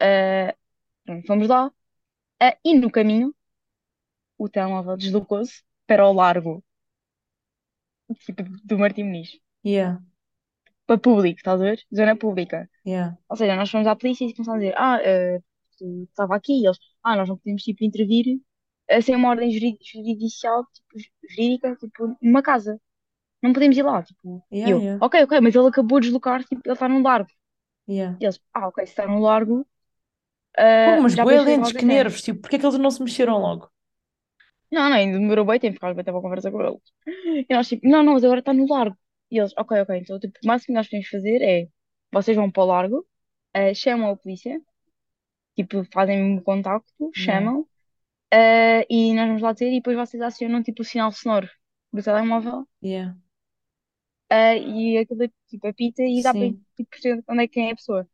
Ah, 0.00 0.54
pronto, 1.04 1.26
fomos 1.28 1.48
lá. 1.48 1.72
Ah, 2.42 2.56
e 2.64 2.74
no 2.78 2.90
caminho, 2.92 3.34
o 4.36 4.46
telemóvel 4.46 4.94
deslocou-se 4.98 5.62
para 5.86 6.06
o 6.06 6.12
largo, 6.12 6.62
tipo, 8.24 8.42
do 8.64 8.78
Martim 8.78 9.04
Muniz, 9.04 9.30
yeah, 9.64 9.98
para 10.86 10.98
público, 11.00 11.38
estás 11.38 11.60
a 11.60 11.64
ver? 11.64 11.78
Zona 11.94 12.16
pública. 12.16 12.68
yeah, 12.84 13.12
Ou 13.30 13.36
seja, 13.36 13.56
nós 13.56 13.70
fomos 13.70 13.88
à 13.88 13.96
polícia 13.96 14.26
e 14.26 14.34
começámos 14.34 14.60
a 14.60 14.64
dizer, 14.64 14.76
ah, 14.78 14.98
tu 15.78 16.04
estava 16.10 16.36
aqui, 16.36 16.54
e 16.62 16.66
eles, 16.66 16.78
ah, 17.02 17.16
nós 17.16 17.28
não 17.28 17.36
podemos, 17.38 17.62
tipo, 17.62 17.84
intervir 17.84 18.40
eh, 18.88 19.00
sem 19.00 19.16
uma 19.16 19.30
ordem 19.30 19.50
juridicial, 19.52 20.64
tipo, 20.72 20.98
ju- 20.98 21.10
jurídica, 21.30 21.76
tipo, 21.76 22.16
numa 22.22 22.42
casa. 22.42 22.80
Não 23.42 23.52
podemos 23.54 23.76
ir 23.76 23.82
lá, 23.84 24.02
tipo, 24.02 24.44
yeah, 24.50 24.76
eu, 24.76 24.78
yeah, 24.78 25.00
ok, 25.00 25.24
ok, 25.24 25.40
mas 25.42 25.54
ele 25.54 25.68
acabou 25.68 26.00
de 26.00 26.06
deslocar, 26.08 26.44
tipo, 26.44 26.62
ele 26.64 26.74
está 26.74 26.88
no 26.88 27.02
largo. 27.02 27.30
yeah. 27.86 28.14
E 28.20 28.24
eles, 28.26 28.40
ah, 28.54 28.68
ok, 28.68 28.86
se 28.86 28.92
está 28.92 29.06
no 29.06 29.20
largo, 29.20 29.66
Pô, 30.84 30.96
eh, 30.96 31.02
mas 31.02 31.14
já 31.14 31.24
lentos, 31.24 31.72
qualquer 31.72 31.72
que 31.72 31.84
nervos, 31.84 32.22
tipo, 32.22 32.40
porque 32.40 32.54
é 32.56 32.58
que 32.60 32.66
eles 32.66 32.78
não 32.78 32.90
se 32.90 33.02
mexeram 33.02 33.38
logo? 33.38 33.68
Não, 34.70 34.88
não, 34.88 34.96
ainda 34.96 35.18
demorou 35.18 35.44
bem 35.44 35.60
tempo, 35.60 35.74
porque 35.74 35.86
às 35.86 35.92
vezes 35.92 36.00
estava 36.02 36.18
a 36.18 36.22
conversa 36.22 36.50
com 36.50 36.62
eles. 36.62 36.80
E 37.50 37.54
nós, 37.54 37.68
tipo, 37.68 37.86
não, 37.88 38.02
não, 38.02 38.14
mas 38.14 38.24
agora 38.24 38.40
está 38.40 38.52
no 38.54 38.66
largo. 38.66 38.96
E 39.30 39.38
eles, 39.38 39.52
ok, 39.56 39.80
ok, 39.82 39.96
então, 39.98 40.18
tipo, 40.18 40.38
o 40.42 40.46
máximo 40.46 40.66
que 40.68 40.72
nós 40.74 40.86
podemos 40.88 41.08
fazer 41.08 41.42
é, 41.42 41.68
vocês 42.12 42.36
vão 42.36 42.50
para 42.50 42.62
o 42.62 42.66
largo, 42.66 43.06
eh, 43.54 43.74
chamam 43.74 44.10
a 44.10 44.16
polícia, 44.16 44.60
tipo, 45.56 45.84
fazem 45.92 46.22
um 46.22 46.40
contacto, 46.42 47.10
chamam, 47.14 47.66
eh, 48.32 48.86
e 48.90 49.14
nós 49.14 49.26
vamos 49.28 49.42
lá 49.42 49.54
ter, 49.54 49.70
e 49.72 49.76
depois 49.76 49.96
vocês 49.96 50.22
acionam, 50.22 50.62
tipo, 50.62 50.82
o 50.82 50.84
sinal 50.84 51.12
sonoro 51.12 51.48
do 51.92 52.02
telemóvel, 52.02 52.66
yeah, 52.82 53.16
eh, 54.30 54.58
e 54.58 54.98
aquilo, 54.98 55.28
tipo, 55.48 55.66
apita 55.66 56.02
e 56.02 56.22
dá 56.22 56.32
para, 56.32 56.40
sim. 56.40 56.64
tipo, 56.76 56.90
perceber 56.90 57.22
onde 57.28 57.44
é 57.44 57.48
que 57.48 57.60
é 57.60 57.70
a 57.72 57.76
pessoa. 57.76 58.08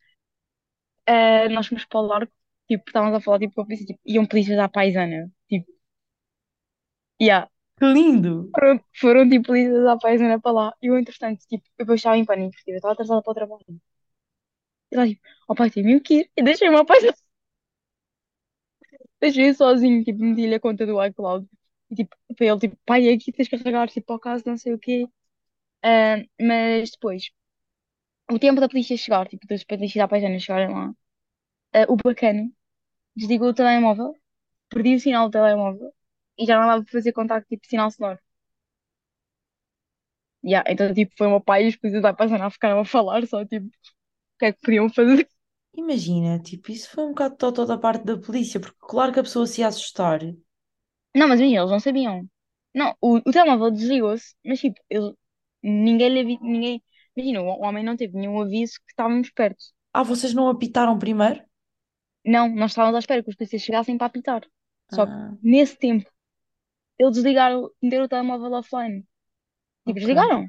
Eh, 1.06 1.48
nós 1.48 1.66
fomos 1.66 1.84
para 1.86 2.00
o 2.00 2.06
largo, 2.06 2.32
tipo, 2.68 2.84
estávamos 2.88 3.16
a 3.16 3.20
falar, 3.20 3.38
tipo, 3.40 3.54
com 3.54 3.62
a 3.62 3.64
polícia, 3.64 3.86
tipo, 3.86 4.00
iam 4.04 4.26
polícias 4.26 4.58
à 4.58 4.68
paisana, 4.68 5.30
tipo, 5.48 5.66
yeah. 7.20 7.48
Que 7.78 7.86
lindo! 7.86 8.50
Foram, 8.54 8.80
foram 9.00 9.28
tipo 9.30 9.46
polícias 9.48 9.86
à 9.86 9.96
paisana 9.96 10.40
para 10.40 10.52
lá. 10.52 10.74
E 10.82 10.86
eu, 10.88 10.98
entretanto, 10.98 11.40
tipo, 11.46 11.64
eu 11.78 11.84
depois 11.84 12.00
estava 12.00 12.16
em 12.18 12.24
pânico, 12.24 12.52
porque 12.56 12.72
eu 12.72 12.76
estava 12.76 12.92
atrasada 12.94 13.22
para 13.22 13.30
o 13.30 13.34
trabalho. 13.34 13.80
E 14.90 14.96
lá, 14.96 15.06
tipo, 15.06 15.22
ó 15.48 15.54
pai, 15.54 15.70
tem 15.70 15.84
mesmo 15.84 16.00
que 16.02 16.14
ir. 16.20 16.30
E 16.36 16.42
deixei-me 16.42 16.76
à 16.76 16.84
paisana, 16.84 17.14
deixei 19.20 19.54
sozinho, 19.54 20.04
tipo, 20.04 20.20
meti-lhe 20.22 20.54
a 20.54 20.60
conta 20.60 20.86
do 20.86 21.02
iCloud. 21.04 21.46
E 21.90 21.94
tipo, 21.96 22.16
para 22.36 22.46
ele, 22.46 22.58
tipo, 22.60 22.76
pai, 22.84 23.08
é 23.08 23.14
aqui 23.14 23.32
tens 23.32 23.48
que 23.48 23.58
carregar, 23.58 23.88
tipo, 23.88 24.12
ao 24.12 24.20
caso, 24.20 24.44
não 24.46 24.56
sei 24.58 24.74
o 24.74 24.78
quê. 24.78 25.06
Ah, 25.84 26.16
mas 26.40 26.90
depois, 26.92 27.30
o 28.34 28.38
tempo 28.38 28.60
da 28.60 28.68
polícia 28.68 28.96
chegar, 28.96 29.26
tipo, 29.28 29.46
dos 29.46 29.64
polícias 29.64 30.04
à 30.04 30.08
paisana 30.08 30.38
chegarem 30.38 30.70
lá, 30.74 30.86
ah, 31.74 31.86
o 31.90 31.96
bacano 31.96 32.52
desligou 33.16 33.50
o 33.50 33.54
telemóvel, 33.54 34.14
perdi 34.70 34.96
o 34.96 35.00
sinal 35.00 35.28
do 35.28 35.32
telemóvel 35.32 35.92
e 36.38 36.46
já 36.46 36.58
não 36.60 36.68
dava 36.68 36.84
para 36.84 36.92
fazer 36.92 37.12
contacto, 37.14 37.48
tipo, 37.50 37.66
sinal 37.68 37.90
sonoro. 37.92 38.20
Yeah, 40.44 40.62
então, 40.70 40.94
tipo, 40.94 41.14
foi 41.16 41.26
o 41.26 41.30
meu 41.30 41.40
pai 41.40 41.64
e 41.66 41.68
os 41.68 41.76
polícias 41.76 42.04
à 42.04 42.12
paisana 42.14 42.50
ficaram 42.50 42.78
a 42.80 42.84
falar 42.84 43.26
só, 43.26 43.44
tipo, 43.44 43.66
o 43.66 43.70
que 44.38 44.46
é 44.46 44.52
que 44.52 44.60
podiam 44.62 44.88
fazer. 44.90 45.28
Imagina, 45.78 46.40
tipo, 46.40 46.72
isso 46.72 46.90
foi 46.90 47.04
um 47.04 47.10
bocado 47.10 47.36
totó 47.36 47.64
da 47.64 47.78
parte 47.78 48.04
da 48.04 48.18
polícia, 48.18 48.58
porque 48.58 48.76
claro 48.80 49.12
que 49.12 49.20
a 49.20 49.22
pessoa 49.22 49.46
se 49.46 49.60
ia 49.60 49.68
assustar. 49.68 50.20
Não, 51.14 51.28
mas 51.28 51.38
imagina, 51.38 51.60
eles 51.60 51.70
não 51.70 51.78
sabiam. 51.78 52.28
Não, 52.74 52.96
o, 53.00 53.18
o 53.18 53.32
telemóvel 53.32 53.70
desligou-se, 53.70 54.34
mas 54.44 54.58
tipo, 54.58 54.76
ele, 54.90 55.14
ninguém 55.62 56.08
lhe 56.08 56.20
avi, 56.20 56.38
ninguém, 56.42 56.82
imagina, 57.16 57.42
o, 57.42 57.60
homem 57.62 57.84
não 57.84 57.96
teve 57.96 58.14
nenhum 58.18 58.40
aviso 58.40 58.74
que 58.84 58.90
estávamos 58.90 59.30
perto. 59.30 59.64
Ah, 59.92 60.02
vocês 60.02 60.34
não 60.34 60.48
apitaram 60.48 60.98
primeiro? 60.98 61.40
Não, 62.24 62.48
nós 62.48 62.72
estávamos 62.72 62.96
à 62.96 62.98
espera 62.98 63.22
que 63.22 63.30
os 63.30 63.36
polícias 63.36 63.62
chegassem 63.62 63.96
para 63.96 64.08
apitar. 64.08 64.42
Só 64.92 65.06
que 65.06 65.12
Ah, 65.12 65.32
nesse 65.40 65.78
tempo, 65.78 66.10
eles 66.98 67.14
desligaram, 67.14 67.70
meteram 67.80 68.04
o 68.04 68.08
telemóvel 68.08 68.52
offline. 68.52 69.00
Tipo, 69.86 69.90
ok. 69.90 69.94
desligaram. 69.94 70.48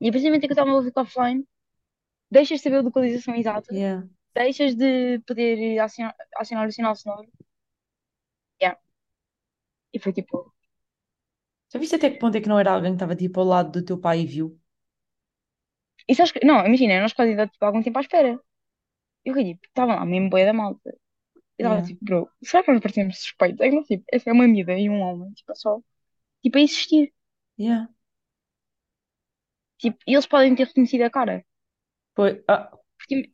E 0.00 0.08
a 0.08 0.12
partir 0.12 0.24
do 0.24 0.28
momento 0.28 0.44
em 0.44 0.48
que 0.48 0.52
o 0.54 0.56
telemóvel 0.56 0.84
fica 0.88 1.02
offline, 1.02 1.44
deixas 2.30 2.58
de 2.58 2.62
saber 2.64 2.76
a 2.76 2.82
localização 2.82 3.34
exata, 3.34 3.74
Yeah. 3.74 4.08
Deixas 4.34 4.74
de 4.76 5.18
poder 5.26 5.78
acionar, 5.80 6.14
acionar 6.36 6.68
o 6.68 6.72
sinal 6.72 6.96
sonoro. 6.96 7.28
Yeah. 8.60 8.74
E 9.94 9.98
foi 10.02 10.12
tipo, 10.18 10.36
Já 11.72 11.78
viste 11.80 11.96
até 11.96 12.10
que 12.10 12.18
ponto 12.20 12.36
é 12.36 12.40
que 12.42 12.48
não 12.48 12.58
era 12.60 12.70
alguém 12.72 12.92
que 12.92 12.96
estava 12.96 13.16
tipo 13.16 13.40
ao 13.40 13.46
lado 13.46 13.72
do 13.72 13.84
teu 13.84 13.98
pai 13.98 14.20
e 14.20 14.26
viu? 14.26 14.60
e 16.08 16.14
sabes 16.14 16.32
que, 16.32 16.44
não, 16.46 16.66
imagina, 16.66 17.00
nós 17.00 17.12
quase 17.12 17.36
tipo, 17.36 17.64
algum 17.64 17.82
tempo 17.82 17.98
à 17.98 18.02
espera. 18.02 18.40
Eu 19.24 19.34
fiquei 19.34 19.54
tipo, 19.54 19.66
estava 19.68 19.96
lá 19.96 20.06
mesmo 20.06 20.30
boia 20.30 20.46
da 20.46 20.52
malta. 20.54 20.90
Eu 21.58 21.64
estava 21.68 21.82
Yeah. 21.82 21.86
tipo, 21.86 22.04
bro, 22.04 22.30
será 22.44 22.62
que 22.64 22.72
nós 22.72 22.82
parecemos 22.82 23.18
suspeitos? 23.20 23.60
É 23.60 23.70
que 23.70 23.76
não, 23.76 23.84
tipo, 23.84 24.04
essa 24.12 24.30
é 24.30 24.34
uma 24.34 24.48
miúda 24.48 24.74
e 24.78 24.90
um 24.90 25.00
homem, 25.02 25.32
tipo, 25.34 25.52
é 25.52 25.56
só, 25.56 25.80
tipo, 26.42 26.58
a 26.58 26.62
existir. 26.62 27.12
Yeah. 27.58 27.86
Tipo, 29.78 29.98
e 30.06 30.12
eles 30.14 30.26
podem 30.32 30.54
ter 30.54 30.66
reconhecido 30.68 31.02
a 31.04 31.10
cara. 31.10 31.44
Foi. 32.14 32.44
Ah, 32.48 32.70
Porque 32.98 33.32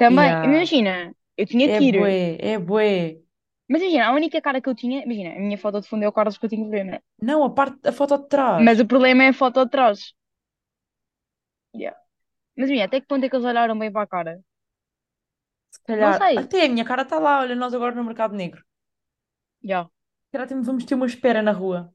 também, 0.00 0.26
yeah. 0.26 0.44
imagina, 0.44 1.14
eu 1.36 1.46
tinha 1.46 1.66
É 1.66 1.78
que 1.78 1.84
ir. 1.88 1.96
bué, 1.96 2.36
é 2.40 2.58
bué. 2.58 3.20
Mas 3.70 3.80
imagina, 3.82 4.06
a 4.08 4.12
única 4.18 4.40
cara 4.46 4.60
que 4.60 4.68
eu 4.68 4.74
tinha, 4.82 5.02
imagina, 5.06 5.30
a 5.34 5.38
minha 5.44 5.56
foto 5.64 5.80
de 5.80 5.88
fundo 5.88 6.04
é 6.04 6.08
o 6.08 6.12
Carlos 6.12 6.38
Coutinho 6.38 6.68
Vilhena. 6.70 7.02
Não, 7.22 7.44
a 7.44 7.50
parte, 7.50 7.78
a 7.88 7.92
foto 7.92 8.16
de 8.18 8.28
Mas 8.64 8.78
trás. 8.78 8.80
o 8.80 8.86
problema 8.92 9.24
é 9.24 9.28
a 9.30 9.38
foto 9.42 9.64
de 9.64 9.70
trás. 9.74 9.98
Yeah. 11.74 11.94
Mas 12.56 12.68
imagina, 12.70 12.86
até 12.86 13.00
que 13.00 13.06
ponto 13.08 13.24
é 13.24 13.28
que 13.30 13.36
eles 13.36 13.46
olharam 13.52 13.78
bem 13.78 13.92
para 13.92 14.02
a 14.04 14.06
cara? 14.14 14.34
Se 15.70 15.80
Não 15.98 16.12
calhar. 16.12 16.14
sei. 16.14 16.36
Até 16.36 16.64
a 16.64 16.68
minha 16.68 16.84
cara 16.84 17.02
está 17.02 17.18
lá, 17.18 17.40
olha, 17.40 17.56
nós 17.56 17.74
agora 17.74 17.94
no 17.94 18.04
Mercado 18.04 18.34
Negro. 18.36 18.62
Já, 19.62 19.88
Se 20.26 20.30
calhar 20.32 20.48
temos- 20.48 20.66
vamos 20.66 20.84
ter 20.84 20.94
uma 20.96 21.06
espera 21.06 21.40
na 21.42 21.52
rua. 21.52 21.92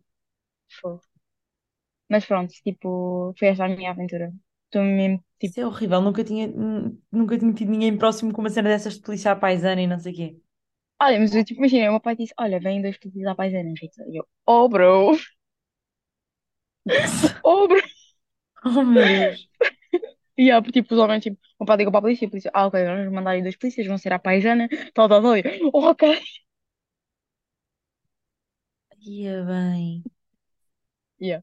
Mas 2.12 2.26
pronto, 2.30 2.52
tipo, 2.66 2.90
foi 3.38 3.48
esta 3.50 3.66
a 3.66 3.70
minha 3.70 3.92
aventura. 3.92 4.28
Estou 4.68 4.84
mesmo, 4.84 5.24
tipo, 5.40 5.56
Isso 5.56 5.60
é 5.62 5.66
horrível, 5.68 6.02
nunca 6.02 6.24
tinha, 6.24 6.48
nun- 6.48 6.98
nunca 7.12 7.38
tinha 7.38 7.54
tido 7.54 7.70
ninguém 7.72 7.98
próximo 7.98 8.34
com 8.34 8.42
uma 8.42 8.50
cena 8.50 8.70
dessas 8.70 8.96
de 8.96 9.02
polícia 9.02 9.32
à 9.32 9.36
paisana 9.36 9.82
e 9.82 9.88
não 9.88 10.00
sei 10.00 10.12
o 10.14 10.16
quê. 10.16 10.42
olha, 11.02 11.20
mas 11.20 11.34
eu, 11.36 11.44
tipo, 11.46 11.60
imagina, 11.62 11.88
o 11.90 11.92
meu 11.94 12.02
pai 12.02 12.16
disse, 12.16 12.34
olha, 12.40 12.60
vem 12.60 12.82
dois 12.82 12.98
polícias 12.98 13.28
à 13.28 13.36
paisana, 13.36 13.74
Rita. 13.80 14.04
E 14.10 14.18
eu, 14.20 14.28
oh, 14.46 14.68
bro, 14.70 15.18
oh, 17.44 17.68
bro. 17.68 17.82
Oh 18.66 18.84
meu 18.86 19.06
Deus. 19.08 19.50
E 20.38 20.46
yeah, 20.48 20.62
tipo, 20.72 20.94
os 20.96 21.00
homens, 21.02 21.24
tipo, 21.24 21.38
o 21.60 21.66
pai 21.66 21.78
ligou 21.78 21.92
para 21.92 22.00
a 22.00 22.04
polícia, 22.04 22.28
a 22.28 22.30
polícia, 22.32 22.52
ah, 22.54 22.68
ok, 22.68 22.84
vamos 22.86 23.14
mandar 23.14 23.32
aí 23.32 23.42
dois 23.44 23.56
polícias, 23.58 23.88
vão 23.88 23.98
ser 23.98 24.14
à 24.14 24.20
paisana, 24.20 24.68
tal, 24.94 25.10
tal, 25.10 25.22
tal. 25.22 25.38
E 25.38 25.42
eu, 25.46 25.70
oh, 25.74 25.90
ok. 25.92 26.04
Ia 29.14 29.44
bem. 29.48 30.06
Yeah. 31.20 31.42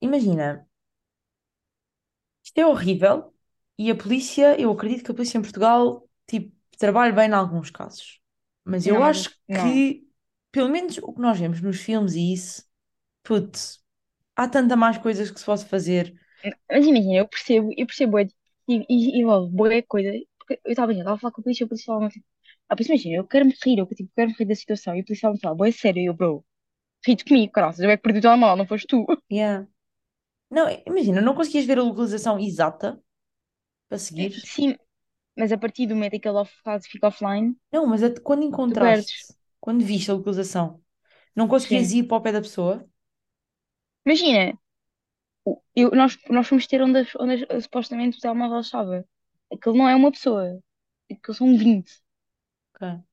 Imagina, 0.00 0.66
isto 2.52 2.58
é 2.60 2.66
horrível 2.66 3.32
e 3.78 3.90
a 3.90 3.94
polícia, 3.96 4.60
eu 4.60 4.70
acredito 4.72 5.04
que 5.04 5.10
a 5.10 5.14
polícia 5.14 5.38
em 5.38 5.42
Portugal, 5.42 6.08
tipo, 6.26 6.54
trabalha 6.78 7.12
bem 7.12 7.28
em 7.28 7.32
alguns 7.32 7.70
casos. 7.70 8.20
Mas 8.64 8.86
Não, 8.86 9.00
eu 9.00 9.02
mas, 9.02 9.16
acho 9.18 9.30
não. 9.48 9.82
que, 9.84 10.06
pelo 10.52 10.68
menos 10.68 10.98
o 10.98 11.12
que 11.12 11.20
nós 11.20 11.38
vemos 11.38 11.60
nos 11.60 11.80
filmes 11.80 12.14
e 12.14 12.32
isso, 12.32 12.64
putz, 13.24 13.82
há 14.36 14.48
tanta 14.48 14.76
mais 14.76 14.98
coisas 14.98 15.30
que 15.30 15.40
se 15.40 15.46
possa 15.46 15.66
fazer. 15.66 16.18
Mas 16.70 16.86
imagina, 16.86 17.14
eu 17.18 17.28
percebo, 17.28 17.70
eu 17.76 17.86
percebo, 17.86 18.18
é, 18.18 18.24
e, 18.68 18.84
e 18.88 19.20
envolve 19.20 19.54
boa 19.54 19.82
coisa, 19.82 20.10
porque 20.38 20.60
eu 20.64 20.70
estava, 20.72 20.92
a 20.92 21.18
falar 21.18 21.32
com 21.32 21.40
a 21.40 21.44
polícia, 21.44 21.64
a 21.64 21.68
polícia 21.68 21.86
falava 21.86 22.06
assim, 22.06 22.20
ah, 22.68 22.76
pois 22.76 22.88
imagina, 22.88 23.16
eu 23.16 23.26
quero-me 23.26 23.54
rir, 23.64 23.78
eu, 23.78 23.86
tipo, 23.86 24.10
quero-me 24.14 24.34
rir 24.38 24.44
da 24.46 24.54
situação, 24.54 24.94
e 24.96 25.00
a 25.00 25.04
polícia 25.04 25.14
estava 25.28 25.34
a 25.36 25.38
falar, 25.40 25.54
boa 25.54 25.72
sério, 25.72 26.02
e 26.02 26.06
eu, 26.06 26.14
bro, 26.14 26.44
Rito 27.06 27.24
comigo, 27.26 27.52
caraças, 27.52 27.80
eu 27.80 27.90
é 27.90 27.96
que 27.96 28.02
perdi 28.04 28.18
o 28.20 28.22
telemóvel, 28.22 28.56
não 28.58 28.66
foste 28.66 28.86
tu. 28.88 29.06
Yeah. 29.28 29.64
Não, 30.52 30.68
imagina, 30.86 31.20
não 31.20 31.34
conseguias 31.34 31.64
ver 31.66 31.78
a 31.78 31.82
localização 31.82 32.38
exata 32.38 33.02
para 33.88 33.98
seguir. 33.98 34.42
Sim, 34.44 34.76
mas 35.38 35.52
a 35.52 35.58
partir 35.58 35.86
do 35.86 35.94
momento 35.96 36.14
em 36.16 36.20
que 36.20 36.28
ele 36.28 36.38
off- 36.38 36.60
faz- 36.64 36.86
fica 36.88 37.08
offline, 37.08 37.56
Não, 37.72 37.86
mas 37.86 38.02
até 38.02 38.20
quando 38.20 38.42
tu 38.68 38.76
perdes. 38.78 39.12
encontraste, 39.12 39.34
quando 39.60 39.84
viste 39.84 40.10
a 40.10 40.14
localização, 40.14 40.82
não 41.36 41.48
conseguias 41.48 41.92
Sim. 41.92 41.94
ir 41.94 42.04
para 42.04 42.16
o 42.18 42.22
pé 42.22 42.32
da 42.32 42.40
pessoa? 42.42 42.86
Imagina, 44.06 44.58
o- 45.46 45.60
eu, 45.76 45.90
nós, 45.92 46.18
nós 46.30 46.48
fomos 46.48 46.66
ter 46.68 46.82
onde, 46.82 46.98
as- 47.00 47.16
onde 47.16 47.46
as- 47.50 47.64
supostamente 47.64 48.18
o 48.18 48.20
telemóvel 48.20 48.60
estava. 48.60 49.06
Aquilo 49.52 49.76
não 49.78 49.88
é 49.88 49.96
uma 49.96 50.12
pessoa, 50.12 50.60
aquilo 51.12 51.34
são 51.36 51.56
20. 51.58 51.92
Ok. 52.74 53.04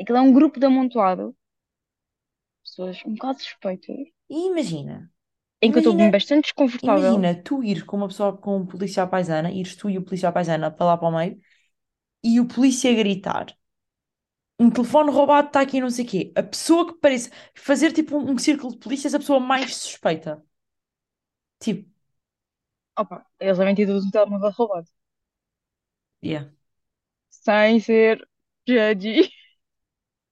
Aquilo 0.00 0.16
é 0.16 0.22
um 0.22 0.32
grupo 0.32 0.58
de 0.58 0.64
amontoado, 0.64 1.36
pessoas 2.62 3.02
um 3.06 3.14
bocado 3.14 3.40
suspeitas, 3.40 3.96
E 4.34 4.46
imagina, 4.50 4.96
em 5.66 5.72
que 5.72 5.78
eu 5.78 5.80
estou 5.80 5.94
imagina, 5.94 6.16
bastante 6.16 6.44
desconfortável. 6.44 7.16
imagina 7.16 7.34
tu 7.42 7.62
ir 7.64 7.84
com 7.86 7.96
uma 7.96 8.08
pessoa, 8.08 8.36
com 8.36 8.56
um 8.58 8.66
polícia 8.66 9.06
paisana, 9.06 9.50
ires 9.50 9.76
tu 9.76 9.90
e 9.90 9.98
o 9.98 10.04
polícia 10.04 10.32
paisana 10.32 10.70
para 10.70 10.86
lá 10.86 10.96
para 10.98 11.08
o 11.08 11.12
meio, 11.16 11.40
e 12.24 12.40
o 12.40 12.46
polícia 12.48 12.94
gritar. 12.94 13.46
Um 14.58 14.70
telefone 14.70 15.10
roubado 15.10 15.48
está 15.48 15.60
aqui, 15.60 15.80
não 15.80 15.90
sei 15.90 16.04
o 16.04 16.08
quê. 16.08 16.32
A 16.34 16.42
pessoa 16.42 16.86
que 16.86 16.98
parece 17.00 17.30
fazer 17.54 17.92
tipo 17.92 18.16
um, 18.16 18.32
um 18.32 18.38
círculo 18.38 18.72
de 18.72 18.78
polícias, 18.78 19.14
a 19.14 19.18
pessoa 19.18 19.38
mais 19.40 19.74
suspeita. 19.76 20.42
Tipo, 21.60 21.86
Opa, 22.98 23.24
eles 23.40 23.56
devem 23.58 23.74
ter 23.74 23.88
um 23.90 24.10
telemóvel 24.10 24.50
roubado. 24.50 24.88
yeah, 26.20 26.44
Sem 27.30 27.78
ser 27.80 28.26
judgy. 28.66 29.30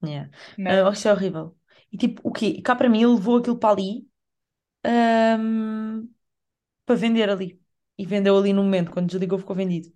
yeah. 0.05 0.27
Ah, 0.64 0.90
Mas, 0.90 0.92
isso 0.92 1.09
é 1.09 1.12
horrível. 1.12 1.57
E 1.92 1.97
tipo, 1.99 2.20
o 2.25 2.33
quê? 2.33 2.61
Cá 2.62 2.75
para 2.77 2.88
mim, 2.88 2.99
ele 3.03 3.14
levou 3.14 3.38
aquilo 3.38 3.59
para 3.59 3.70
ali, 3.75 4.09
para 6.87 6.97
vender 6.97 7.29
ali. 7.31 7.61
E 7.99 8.07
vendeu 8.07 8.37
ali 8.38 8.53
no 8.53 8.62
momento, 8.64 8.90
quando 8.92 9.09
desligou, 9.09 9.38
ficou 9.38 9.55
vendido. 9.57 9.92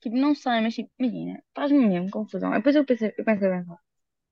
tipo, 0.00 0.16
não 0.16 0.34
sei, 0.34 0.60
mas 0.60 0.74
tipo, 0.74 0.90
imagina, 0.98 1.42
faz-me 1.54 1.86
mesmo 1.86 2.10
confusão. 2.10 2.50
Depois 2.52 2.76
eu 2.76 2.84
pensei, 2.84 3.12
eu 3.18 3.24
pensei 3.24 3.48
bem, 3.50 3.64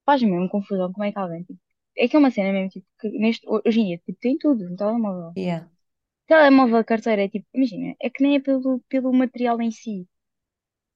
faz-me 0.06 0.30
mesmo 0.32 0.48
confusão 0.50 0.92
como 0.92 1.04
é 1.06 1.12
que 1.12 1.18
alguém, 1.20 1.44
tipo, 1.44 1.60
é 1.96 2.08
que 2.08 2.16
é 2.16 2.20
uma 2.20 2.30
cena 2.32 2.52
mesmo, 2.52 2.70
tipo, 2.70 2.86
que 3.00 3.10
neste, 3.10 3.46
hoje 3.48 3.80
em 3.82 3.86
dia, 3.88 3.98
tipo, 3.98 4.18
tem 4.20 4.38
tudo 4.38 4.68
no 4.70 4.76
telemóvel. 4.76 5.36
Yeah. 5.36 5.64
Telemóvel, 6.28 6.84
carteira, 6.84 7.24
é 7.24 7.28
tipo, 7.30 7.46
imagina, 7.54 7.96
é 8.00 8.10
que 8.10 8.22
nem 8.22 8.36
é 8.36 8.40
pelo, 8.40 8.80
pelo 8.90 9.12
material 9.12 9.60
em 9.62 9.70
si. 9.70 10.08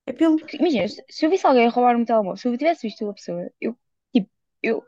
É 0.06 0.12
pelo. 0.12 0.36
Porque, 0.38 0.56
imagina, 0.58 0.88
se, 0.88 1.04
se 1.10 1.26
eu 1.26 1.30
visse 1.30 1.46
alguém 1.46 1.68
roubar 1.68 1.96
um 1.96 2.04
telemóvel, 2.04 2.36
se 2.36 2.48
eu 2.48 2.56
tivesse 2.58 2.86
visto 2.88 3.08
a 3.08 3.14
pessoa, 3.14 3.50
eu, 3.60 3.76
tipo, 4.14 4.30
eu, 4.62 4.84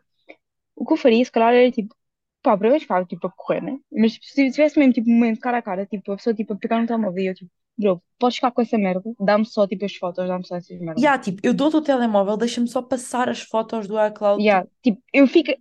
o 0.76 0.86
que 0.86 0.94
eu 0.94 0.98
faria, 0.98 1.24
se 1.24 1.32
calhar, 1.32 1.54
era 1.54 1.72
tipo, 1.72 1.94
pá, 2.42 2.56
primeiro 2.56 2.82
ficava, 2.82 3.04
tipo, 3.06 3.26
a 3.26 3.30
correr, 3.32 3.62
né? 3.62 3.78
Mas 3.92 4.12
tipo, 4.14 4.26
se 4.26 4.50
tivesse 4.50 4.78
mesmo, 4.78 4.92
tipo, 4.94 5.10
um 5.10 5.14
momento 5.14 5.40
cara 5.40 5.58
a 5.58 5.62
cara, 5.62 5.86
tipo, 5.86 6.12
a 6.12 6.16
pessoa, 6.16 6.34
tipo, 6.34 6.52
a 6.54 6.56
pegar 6.56 6.80
no 6.80 6.86
telemóvel 6.86 7.24
e 7.24 7.26
eu, 7.28 7.34
tipo, 7.34 7.50
bro, 7.76 8.02
podes 8.18 8.36
ficar 8.36 8.50
com 8.52 8.62
essa 8.62 8.78
merda, 8.78 9.02
dá-me 9.20 9.44
só, 9.46 9.66
tipo, 9.66 9.84
as 9.84 9.94
fotos, 9.94 10.26
dá-me 10.28 10.46
só 10.46 10.56
essas 10.56 10.78
merdas. 10.80 11.02
Yeah, 11.02 11.22
tipo, 11.22 11.40
eu 11.44 11.54
dou-te 11.54 11.76
o 11.76 11.80
telemóvel, 11.82 12.36
deixa-me 12.36 12.68
só 12.68 12.82
passar 12.82 13.28
as 13.28 13.40
fotos 13.42 13.86
do 13.86 13.94
iCloud. 14.06 14.42
Yeah, 14.42 14.62
Tipo, 14.62 14.72
tipo, 14.82 15.02
eu 15.12 15.26
fico, 15.26 15.52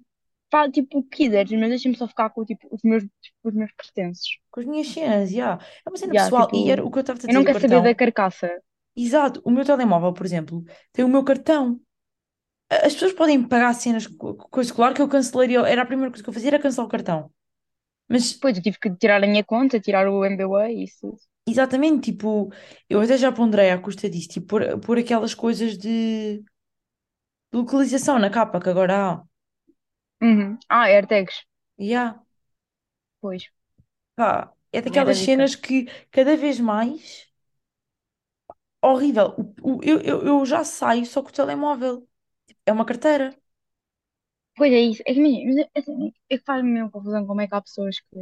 faz, 0.51 0.71
tipo, 0.71 0.99
o 0.99 1.03
que 1.03 1.17
quiseres, 1.25 1.51
mas 1.59 1.69
deixa-me 1.69 1.95
só 1.95 2.07
ficar 2.07 2.29
com, 2.31 2.45
tipo, 2.45 2.67
os 2.71 2.81
meus, 2.83 3.03
tipo, 3.21 3.37
os 3.43 3.53
meus 3.53 3.71
pertences. 3.73 4.37
com 4.51 4.59
as 4.61 4.65
minhas 4.65 4.87
cenas, 4.87 5.31
yeah. 5.31 5.63
É 5.85 5.89
uma 5.89 5.97
cena 5.97 6.13
Yeah, 6.13 6.15
pessoal. 6.15 6.49
E 6.53 6.69
era 6.71 6.83
tipo, 6.83 6.85
o 6.85 6.91
que 6.91 6.97
eu 6.99 7.01
estava 7.01 7.19
a 7.23 7.27
eu 7.27 7.33
não 7.35 7.43
dizer 7.43 7.45
do 7.45 7.51
quero 7.51 7.59
saber 7.59 7.81
da 7.81 7.95
carcaça. 7.95 8.49
Exato, 8.95 9.41
o 9.45 9.51
meu 9.51 9.63
telemóvel, 9.65 10.13
por 10.13 10.25
exemplo, 10.25 10.63
tem 10.91 11.05
o 11.05 11.07
meu 11.09 11.23
cartão. 11.23 11.79
As 12.69 12.93
pessoas 12.93 13.13
podem 13.13 13.43
pagar 13.47 13.73
cenas, 13.73 14.07
co- 14.07 14.35
co- 14.35 14.47
coisa, 14.49 14.73
claro 14.73 14.93
que 14.95 15.01
eu 15.01 15.07
cancelaria, 15.09 15.59
era 15.67 15.81
a 15.83 15.85
primeira 15.85 16.11
coisa 16.11 16.23
que 16.23 16.29
eu 16.29 16.33
fazia 16.33 16.49
era 16.51 16.59
cancelar 16.59 16.87
o 16.87 16.89
cartão. 16.91 17.31
Mas, 18.09 18.33
Depois 18.33 18.57
eu 18.57 18.63
tive 18.63 18.77
que 18.79 18.89
tirar 19.01 19.23
a 19.23 19.27
minha 19.27 19.43
conta, 19.45 19.79
tirar 19.79 20.07
o 20.09 20.25
MBWay 20.25 20.71
e 20.79 20.83
isso. 20.85 21.07
exatamente, 21.47 22.11
tipo, 22.11 22.51
eu 22.89 23.01
até 23.01 23.17
já 23.17 23.31
ponderei 23.31 23.71
à 23.71 23.79
custa 23.81 24.09
disso, 24.09 24.29
tipo, 24.29 24.47
por, 24.47 24.79
por 24.81 24.97
aquelas 24.97 25.33
coisas 25.33 25.77
de 25.77 26.43
localização 27.53 28.17
na 28.19 28.29
capa 28.29 28.59
que 28.61 28.69
agora 28.69 28.95
há. 29.11 29.23
Uhum. 30.21 30.59
Ah, 30.69 30.85
AirTags. 30.91 31.43
Yeah, 31.77 32.17
Pois, 33.21 33.43
pá, 34.15 34.53
é 34.71 34.81
daquelas 34.81 35.17
cenas 35.19 35.55
que 35.55 35.85
cada 36.11 36.35
vez 36.37 36.59
mais, 36.59 37.27
horrível. 38.81 39.35
O- 39.61 39.77
o- 39.77 39.83
eu, 39.83 39.99
eu, 40.01 40.25
eu 40.25 40.45
já 40.45 40.63
saio 40.63 41.05
só 41.05 41.21
com 41.21 41.29
o 41.29 41.31
telemóvel. 41.31 42.07
É 42.67 42.71
uma 42.71 42.85
carteira. 42.89 43.27
Pois 44.57 44.71
é 44.73 44.81
isso. 44.91 45.01
É 45.07 45.13
que, 45.13 45.19
imagina, 45.19 45.45
mas 45.47 45.57
é, 45.57 45.79
assim, 45.79 46.13
é 46.31 46.37
que 46.37 46.43
faz-me 46.45 46.69
mesmo 46.71 46.91
confusão 46.91 47.25
como 47.27 47.41
é 47.41 47.47
que 47.47 47.55
há 47.55 47.61
pessoas 47.61 47.99
que. 47.99 48.17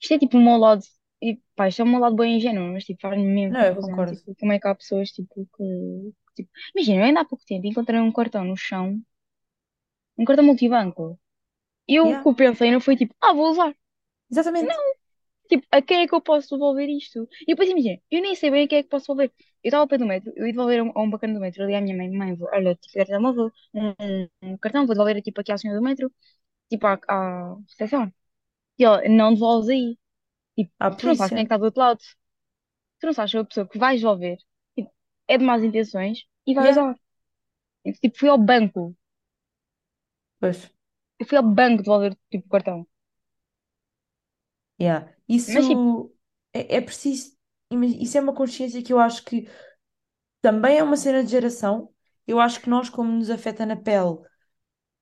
Isto 0.00 0.14
é 0.14 0.18
tipo 0.18 0.36
o 0.38 0.42
meu 0.42 0.56
lado. 0.56 0.82
E, 1.22 1.36
pá, 1.56 1.68
isto 1.68 1.80
é 1.82 1.84
o 1.84 1.88
meu 1.88 2.00
lado 2.00 2.16
bem 2.16 2.36
ingênuo, 2.36 2.72
mas 2.72 2.84
tipo, 2.84 3.00
faz-me 3.02 3.24
mesmo 3.26 3.54
Não, 3.54 3.60
eu 3.66 3.76
confusão. 3.76 3.76
concordo. 3.76 4.16
Tipo, 4.16 4.34
como 4.36 4.52
é 4.52 4.58
que 4.58 4.66
há 4.68 4.74
pessoas 4.74 5.10
tipo, 5.10 5.46
que. 5.56 6.12
Tipo, 6.36 6.50
imagina, 6.74 7.00
eu 7.00 7.04
ainda 7.04 7.20
há 7.20 7.24
pouco 7.24 7.44
tempo 7.44 7.66
encontrei 7.66 8.00
um 8.00 8.12
cartão 8.12 8.44
no 8.44 8.56
chão, 8.56 9.00
um 10.18 10.24
cartão 10.24 10.44
multibanco. 10.44 11.18
E 11.88 11.96
eu 11.96 12.10
o 12.10 12.16
Yeah, 12.16 12.22
que 12.22 12.28
eu 12.28 12.34
pensei 12.36 12.70
não 12.72 12.80
foi 12.80 12.96
tipo, 12.96 13.14
ah, 13.22 13.32
vou 13.34 13.50
usar. 13.50 13.74
exatamente. 14.30 14.80
Tipo, 15.50 15.66
a 15.72 15.82
quem 15.82 16.02
é 16.02 16.08
que 16.08 16.14
eu 16.16 16.22
posso 16.22 16.50
devolver 16.56 16.88
isto? 16.90 17.28
E 17.42 17.46
depois 17.48 17.70
imagina, 17.70 18.00
eu 18.10 18.22
nem 18.22 18.34
sei 18.36 18.50
bem 18.52 18.64
a 18.66 18.68
quem 18.68 18.78
é 18.80 18.84
que 18.84 18.90
posso 18.90 19.06
devolver. 19.06 19.32
Eu 19.64 19.68
estava 19.70 19.82
ao 19.84 19.88
pé 19.88 19.98
do 19.98 20.06
metro, 20.06 20.32
eu 20.36 20.46
ia 20.46 20.52
devolver 20.52 20.80
a 20.80 20.84
um, 20.84 20.92
a 20.96 21.02
um 21.02 21.10
bacana 21.10 21.34
do 21.34 21.40
metro, 21.40 21.62
eu 21.62 21.66
liguei 21.66 21.78
à 21.80 21.82
minha 21.82 21.96
mãe, 21.96 22.10
mãe, 22.10 22.36
vou- 22.36 22.48
olha, 22.52 22.74
tipo, 22.76 22.94
telemóvel, 23.06 23.52
um, 23.74 23.88
um, 24.00 24.28
um 24.42 24.58
cartão, 24.58 24.86
vou 24.86 24.94
devolver 24.94 25.22
tipo 25.22 25.40
aqui 25.40 25.52
à 25.52 25.58
senhora 25.58 25.80
do 25.80 25.84
metro, 25.84 26.12
tipo 26.70 26.86
à, 26.86 27.00
à 27.08 27.56
recepção. 27.68 28.12
E 28.78 28.84
ela, 28.84 29.02
não 29.08 29.34
devolves 29.34 29.68
aí. 29.70 29.98
Tipo, 30.56 30.72
À 30.80 30.90
tu 30.96 31.06
não 31.06 31.14
sabes 31.16 31.32
quem 31.34 31.42
é 31.42 31.46
que 31.46 31.48
está 31.48 31.58
do 31.58 31.64
outro 31.66 31.80
lado. 31.80 32.00
Tu 33.00 33.06
não 33.06 33.12
sabes 33.14 33.30
se 33.32 33.36
é 33.36 33.40
a 33.40 33.44
pessoa 33.44 33.68
que 33.68 33.78
vais 33.78 34.00
devolver, 34.00 34.38
tipo, 34.76 34.90
é 35.28 35.38
de 35.38 35.44
más 35.44 35.62
intenções 35.64 36.24
e 36.46 36.54
vai 36.54 36.68
Yeah, 36.68 36.70
usar. 36.70 36.96
Tipo, 38.02 38.18
fui 38.18 38.28
ao 38.30 38.38
banco. 38.38 38.96
pois. 40.38 40.70
Eu 41.20 41.26
fui 41.26 41.36
ao 41.38 41.44
banco 41.58 41.82
devolver 41.84 42.12
tipo 42.30 42.46
o 42.46 42.50
cartão. 42.50 42.78
Yeah. 44.80 45.12
Mas 45.46 45.66
tipo, 45.66 45.84
Isso 45.84 46.12
é, 46.52 46.76
é 46.76 46.80
preciso, 46.80 47.36
ima- 47.70 47.86
isso 47.86 48.16
é 48.18 48.20
uma 48.20 48.34
consciência 48.34 48.82
que 48.82 48.92
eu 48.92 48.98
acho 49.00 49.24
que 49.24 49.48
também 50.42 50.78
é 50.78 50.82
uma 50.84 50.96
cena 50.96 51.24
de 51.24 51.30
geração. 51.30 51.90
Eu 52.26 52.40
acho 52.40 52.60
que 52.60 52.70
nós, 52.70 52.90
como 52.90 53.12
nos 53.12 53.30
afeta 53.30 53.66
na 53.66 53.76
pele, 53.76 54.18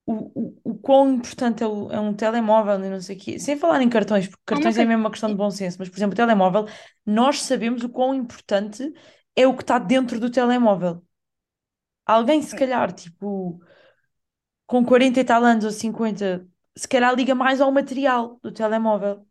o, 0.06 0.14
o, 0.34 0.60
o 0.64 0.78
quão 0.78 1.10
importante 1.14 1.62
é, 1.62 1.66
o- 1.66 1.90
é 1.92 2.00
um 2.00 2.14
telemóvel 2.14 2.84
e 2.84 2.90
não 2.90 3.00
sei 3.00 3.16
o 3.16 3.20
quê, 3.20 3.38
sem 3.38 3.56
falar 3.58 3.82
em 3.82 3.88
cartões, 3.88 4.28
porque 4.28 4.42
há 4.54 4.58
uma 4.58 4.62
cartões 4.62 4.78
é 4.78 4.84
coisa. 4.84 4.86
mesmo 4.86 5.02
uma 5.04 5.10
questão 5.10 5.30
de 5.30 5.36
bom 5.36 5.50
senso, 5.50 5.76
mas, 5.78 5.88
por 5.88 5.96
exemplo, 5.98 6.14
o 6.14 6.16
telemóvel, 6.16 6.66
nós 7.06 7.42
sabemos 7.42 7.84
o 7.84 7.88
quão 7.90 8.14
importante 8.14 8.92
é 9.36 9.46
o 9.46 9.56
que 9.56 9.62
está 9.62 9.78
dentro 9.78 10.18
do 10.20 10.30
telemóvel. 10.30 11.02
Alguém, 12.06 12.42
se 12.42 12.54
calhar, 12.56 12.92
tipo, 12.92 13.60
com 14.66 14.84
40 14.84 15.20
e 15.20 15.24
tal 15.24 15.44
anos 15.44 15.64
ou 15.64 15.70
50, 15.70 16.46
se 16.76 16.86
calhar 16.88 17.14
liga 17.14 17.34
mais 17.34 17.60
ao 17.60 17.72
material 17.72 18.38
do 18.42 18.52
telemóvel. 18.52 19.26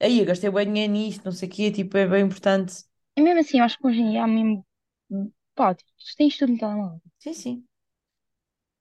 Aí, 0.00 0.18
eu 0.20 0.24
gastei 0.26 0.50
bem 0.50 0.66
dinheiro 0.66 0.92
nisto, 0.92 1.24
não 1.24 1.30
sei 1.32 1.48
o 1.48 1.52
quê, 1.52 1.70
tipo, 1.72 1.96
é 1.96 2.06
bem 2.06 2.24
importante. 2.24 2.84
E 3.16 3.20
mesmo 3.22 3.40
assim, 3.40 3.58
eu 3.58 3.64
acho 3.64 3.76
que 3.78 3.86
hoje 3.86 4.00
em 4.00 4.10
dia 4.12 4.24
há 4.24 4.26
mesmo. 4.26 4.66
Pá, 5.54 5.74
tipo, 5.74 5.90
tu 5.98 6.16
tens 6.16 6.38
tudo 6.38 6.52
no 6.52 6.58
telemóvel. 6.58 7.02
Sim, 7.18 7.32
sim, 7.34 7.68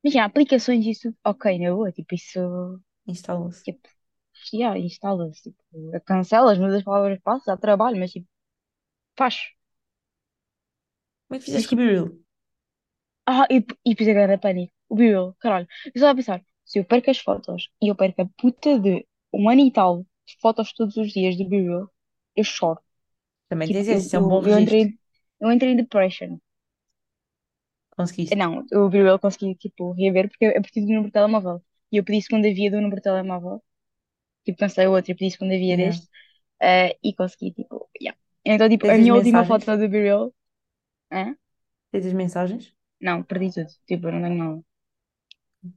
Imagina, 0.03 0.25
aplicações 0.25 0.86
e 0.86 0.91
isso, 0.91 1.08
ok, 1.23 1.43
na 1.60 1.71
boa, 1.75 1.91
tipo, 1.91 2.15
isso, 2.15 2.39
instalou-se. 3.08 3.65
tipo, 3.65 3.88
já, 4.53 4.77
instala-se, 4.77 5.43
tipo, 5.43 5.62
cancelas, 6.06 6.58
mudas 6.60 6.77
as 6.80 6.84
palavras 6.84 7.19
passadas, 7.21 7.45
dá 7.47 7.58
trabalho, 7.58 7.99
mas 7.99 8.12
tipo, 8.12 8.27
faz. 9.17 9.36
Como 11.27 11.36
é 11.38 11.39
que 11.39 11.45
Mas 11.47 11.65
fizeste 11.65 11.69
com 11.69 11.75
o 11.75 11.77
tipo, 11.77 12.12
ah, 13.25 13.45
e, 13.49 13.58
e 13.86 13.89
depois 13.91 14.10
agora 14.10 14.38
pânico, 14.38 14.73
o 14.89 14.95
Bill, 14.95 15.36
caralho. 15.39 15.67
Eu 15.86 15.91
estava 15.95 16.12
a 16.13 16.15
pensar, 16.15 16.41
se 16.65 16.80
eu 16.80 16.86
perco 16.86 17.10
as 17.12 17.19
fotos 17.19 17.69
e 17.82 17.88
eu 17.89 17.95
perco 17.95 18.21
a 18.21 18.30
puta 18.38 18.80
de 18.80 19.06
um 19.34 19.49
ano 19.49 19.62
e 19.62 19.71
tal 19.71 20.06
fotos 20.42 20.74
todos 20.74 20.98
os 20.98 21.12
dias 21.12 21.38
do 21.38 21.48
Bill, 21.48 21.90
eu 22.36 22.44
choro. 22.44 22.80
Também 23.50 23.70
Tipo, 23.70 23.72
tens 23.72 23.88
esse, 23.88 24.06
eu, 24.08 24.08
isso 24.08 24.16
é 24.16 24.20
um 24.20 24.28
bom 24.28 24.40
eu, 24.40 24.52
eu 24.52 24.60
registro. 24.60 24.60
entrei, 24.60 24.98
eu 25.42 25.52
entrei 25.52 25.72
em 25.74 25.78
depression. 25.78 26.40
Conseguiste. 27.98 28.42
Não, 28.42 28.66
o 28.74 28.90
Bill 28.90 29.20
consegui, 29.20 29.56
tipo, 29.56 29.92
rever 29.94 30.28
porque 30.30 30.46
eu 30.46 30.62
preciso 30.62 30.86
do 30.88 30.92
número 30.94 31.08
de 31.08 31.13
telemóvel. 31.13 31.63
E 31.92 31.98
eu 31.98 32.04
pedi 32.04 32.22
segunda 32.22 32.50
via 32.54 32.70
do 32.72 32.78
número 32.82 32.98
de 32.98 33.04
telemóvel. 33.04 33.63
Tipo, 34.46 34.60
cansei 34.60 34.88
outro 34.88 35.12
e 35.12 35.16
pedi 35.16 35.32
segunda 35.32 35.56
via 35.58 35.78
Yeah. 35.78 35.78
deste. 35.78 36.08
eh, 36.62 36.98
e 37.04 37.13
consegui, 37.16 37.52
tipo, 37.54 37.90
yeah. 38.02 38.18
Então, 38.46 38.70
tipo, 38.70 38.88
a 38.90 38.94
Tens 38.94 39.00
as 39.00 39.10
minha 39.10 39.16
última 39.16 39.46
foto 39.46 39.66
do 39.78 39.90
Burial, 39.90 40.34
hã? 41.12 41.36
Tens 41.92 42.06
as 42.06 42.13
mensagens? 42.13 42.74
Não, 43.02 43.24
perdi 43.24 43.52
tudo. 43.54 43.72
Tipo, 43.88 44.08
eu 44.08 44.12
não 44.13 44.22
tenho 44.24 44.36
nada. 44.38 44.63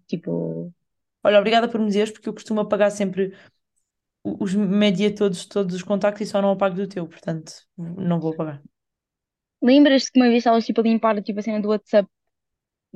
Tipo, 0.06 0.72
Olha, 1.22 1.38
obrigada 1.38 1.68
por 1.68 1.78
me 1.80 1.86
dizeres, 1.86 2.10
porque 2.12 2.28
eu 2.28 2.34
costumo 2.34 2.60
apagar 2.60 2.90
sempre 2.90 3.28
o- 3.28 3.32
os 4.24 4.54
media 4.54 5.14
todos, 5.14 5.46
todos 5.46 5.74
os 5.76 5.82
contactos 5.82 6.28
e 6.28 6.30
só 6.30 6.40
não 6.42 6.52
apago 6.52 6.76
do 6.76 6.88
teu, 6.88 7.06
portanto, 7.08 7.52
não 7.76 8.20
vou 8.20 8.32
apagar. 8.32 8.62
lembras-te 9.68 10.10
que 10.12 10.18
uma 10.20 10.28
vez 10.32 10.38
estavas, 10.40 10.66
tipo, 10.66 10.80
a 10.80 10.84
limpar, 10.88 11.22
tipo, 11.22 11.38
a 11.40 11.42
cena 11.42 11.60
do 11.62 11.68
WhatsApp 11.72 12.08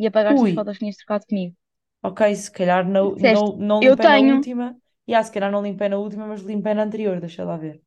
e 0.00 0.06
apagaste 0.06 0.46
as 0.46 0.52
Ui, 0.52 0.54
fotos 0.56 0.74
que 0.74 0.80
tinhas 0.80 0.96
trocado 0.98 1.26
comigo? 1.28 1.56
Ok, 2.02 2.20
se 2.37 2.50
calhar 2.52 2.87
não, 2.88 3.16
Disseste, 3.16 3.50
não, 3.56 3.56
não 3.56 3.80
eu 3.80 3.96
limpei 3.96 4.06
na 4.08 4.18
tenho. 4.18 4.34
última. 4.34 4.76
E 5.08 5.14
ah, 5.14 5.22
se 5.24 5.32
calhar 5.32 5.50
não 5.50 5.62
limpei 5.62 5.88
na 5.88 5.98
última, 5.98 6.26
mas 6.26 6.42
limpei 6.42 6.72
na 6.74 6.82
anterior, 6.84 7.18
deixa 7.20 7.44
lá 7.44 7.56
ver. 7.56 7.82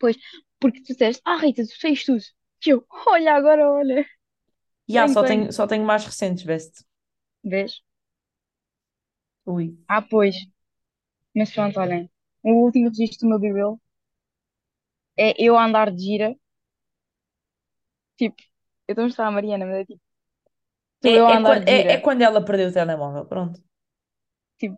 Pois, 0.00 0.16
porque 0.60 0.80
tu 0.82 0.88
disseste, 0.92 1.22
ah, 1.30 1.36
Rita, 1.42 1.62
tu 1.66 1.78
tens 1.82 2.04
tudo. 2.04 2.24
E 2.66 2.70
eu, 2.70 2.78
olha, 3.08 3.34
agora 3.34 3.70
olha. 3.70 4.06
E 4.88 4.98
ah, 4.98 5.06
Bem, 5.06 5.14
só 5.14 5.22
tenho, 5.24 5.52
só 5.52 5.64
tenho 5.66 5.84
mais 5.84 6.04
recentes, 6.04 6.42
best. 6.44 6.84
Vês? 7.52 7.82
Ui. 9.46 9.76
Ah, 9.88 10.02
pois. 10.10 10.36
Mas 11.36 11.52
pronto, 11.54 11.80
olhem. 11.80 12.10
O 12.48 12.50
último 12.64 12.88
registro 12.88 13.20
do 13.22 13.28
meu 13.30 13.38
B-Reel 13.42 13.72
é 15.16 15.34
eu 15.46 15.56
a 15.58 15.64
andar 15.66 15.90
de 15.92 16.02
gira. 16.02 16.36
Tipo, 18.18 18.36
eu 18.88 18.92
estou 18.92 19.02
a 19.04 19.06
mostrar 19.08 19.26
a 19.28 19.30
Mariana, 19.36 19.66
mas 19.66 19.76
é 19.82 19.84
tipo, 19.86 20.02
estou 20.96 21.12
eu 21.18 21.26
É, 21.26 21.28
a 21.28 21.34
é, 21.34 21.36
andar 21.38 21.46
quando, 21.46 21.62
de 21.66 21.76
é, 21.76 21.78
é 21.94 21.96
quando 22.04 22.22
ela 22.22 22.44
perdeu 22.44 22.68
o 22.68 22.72
telemóvel, 22.72 23.24
pronto. 23.26 23.58
Tipo, 24.60 24.76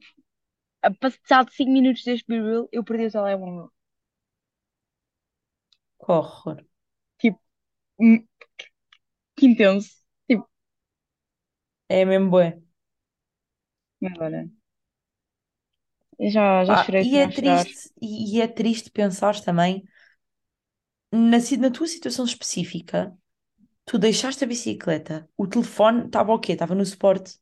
a 0.83 0.91
passar 1.03 1.45
de 1.47 1.55
5 1.59 1.73
minutos 1.79 2.05
deste 2.05 2.27
B-Reel, 2.31 2.65
eu 2.77 2.85
perdi 2.89 3.07
o 3.09 3.13
telemóvel. 3.17 3.69
Que 6.01 6.13
horror. 6.13 6.59
Tipo, 7.19 7.41
hum, 8.01 8.27
que 9.37 9.47
intenso. 9.47 9.91
Tipo, 10.29 10.49
É 11.89 12.05
mesmo 12.05 12.31
bué. 12.31 12.63
mas 14.01 14.13
olha, 14.21 14.49
já, 16.21 16.65
já 16.65 16.77
chorei 16.77 17.03
e 17.03 17.19
é 17.19 17.27
a 17.27 17.31
chorar. 17.31 17.67
triste, 17.67 17.91
e, 18.01 18.37
e 18.37 18.41
é 18.41 18.47
triste 18.49 18.91
pensar 18.91 19.41
também 19.41 19.85
na, 21.13 21.39
na 21.59 21.71
tua 21.71 21.87
situação 21.87 22.25
específica, 22.25 23.15
tu 23.87 23.99
deixaste 23.99 24.45
a 24.45 24.47
bicicleta, 24.49 25.29
o 25.39 25.47
telefone 25.49 26.07
estava 26.07 26.33
o 26.35 26.39
quê? 26.41 26.53
Estava 26.55 26.75
no 26.77 26.87
suporte. 26.87 27.39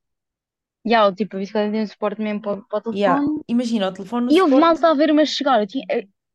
E 0.89 0.95
há, 0.95 1.03
tipo, 1.19 1.37
a 1.37 1.41
bicicleta 1.41 1.73
tem 1.73 1.83
um 1.83 1.87
suporte 1.87 2.21
mesmo 2.23 2.41
para, 2.43 2.63
para 2.63 2.79
o 2.79 2.83
Yeah. 2.91 3.21
telefone. 3.23 3.43
Imagina 3.49 3.89
o 3.89 3.93
telefone 3.93 4.27
no 4.27 4.35
E 4.35 4.41
houve 4.43 4.57
suporte. 4.57 4.65
malta 4.65 4.89
a 4.91 4.95
ver 4.95 5.11
uma 5.11 5.25
chegar. 5.27 5.61
Eu 5.61 5.67
tinha, 5.67 5.85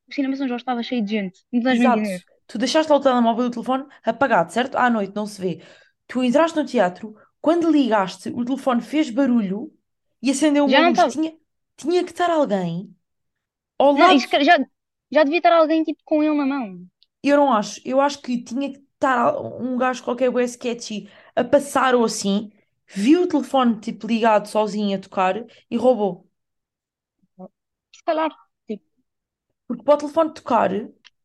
o 0.09 0.13
cinema 0.13 0.35
São 0.35 0.47
Jorge 0.47 0.63
estava 0.63 0.83
cheio 0.83 1.03
de 1.03 1.11
gente. 1.11 1.39
Não 1.51 1.59
estás 1.59 1.79
a 1.81 1.85
Exato. 1.85 2.09
entender? 2.09 2.23
Tu 2.47 2.57
deixaste 2.57 2.91
lá 2.91 2.97
o 2.97 3.01
telemóvel 3.01 3.45
e 3.45 3.47
o 3.47 3.51
telefone 3.51 3.85
apagado, 4.03 4.51
certo? 4.51 4.75
À 4.77 4.89
noite, 4.89 5.15
não 5.15 5.25
se 5.25 5.39
vê. 5.41 5.63
Tu 6.07 6.23
entraste 6.23 6.57
no 6.57 6.65
teatro, 6.65 7.15
quando 7.39 7.71
ligaste, 7.71 8.29
o 8.29 8.43
telefone 8.43 8.81
fez 8.81 9.09
barulho 9.09 9.73
e 10.21 10.29
acendeu 10.31 10.65
uma 10.65 10.79
Já 10.79 10.89
luz. 10.89 11.05
estava. 11.05 11.11
Tinha, 11.11 11.33
tinha 11.81 12.03
que 12.03 12.11
estar 12.11 12.29
alguém 12.29 12.95
ao 13.79 13.93
Não, 13.95 14.11
lado. 14.11 14.15
isso, 14.15 14.27
já, 14.43 14.57
já 15.11 15.23
devia 15.23 15.37
estar 15.39 15.53
alguém 15.53 15.83
tipo 15.83 16.01
com 16.05 16.21
ele 16.23 16.35
na 16.35 16.45
mão. 16.45 16.85
Eu 17.23 17.37
não 17.37 17.51
acho. 17.53 17.81
Eu 17.85 18.01
acho 18.01 18.21
que 18.21 18.43
tinha 18.43 18.71
que 18.73 18.79
estar 18.79 19.35
um 19.39 19.77
gajo 19.77 20.03
qualquer 20.03 20.29
bué 20.31 20.43
sketchy 20.45 21.09
a 21.35 21.43
passar 21.43 21.95
ou 21.95 22.05
assim, 22.05 22.51
viu 22.87 23.23
o 23.23 23.27
telefone 23.27 23.79
tipo 23.79 24.07
ligado 24.07 24.47
sozinho 24.47 24.97
a 24.97 25.01
tocar 25.01 25.35
e 25.69 25.77
roubou. 25.77 26.27
Se 27.91 28.03
calhar. 28.03 28.31
Tipo, 28.67 28.83
Porque 29.67 29.83
para 29.83 29.95
o 29.95 29.97
telefone 29.97 30.33
tocar 30.35 30.69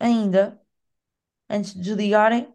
ainda, 0.00 0.60
antes 1.50 1.74
de 1.74 1.80
desligarem, 1.82 2.52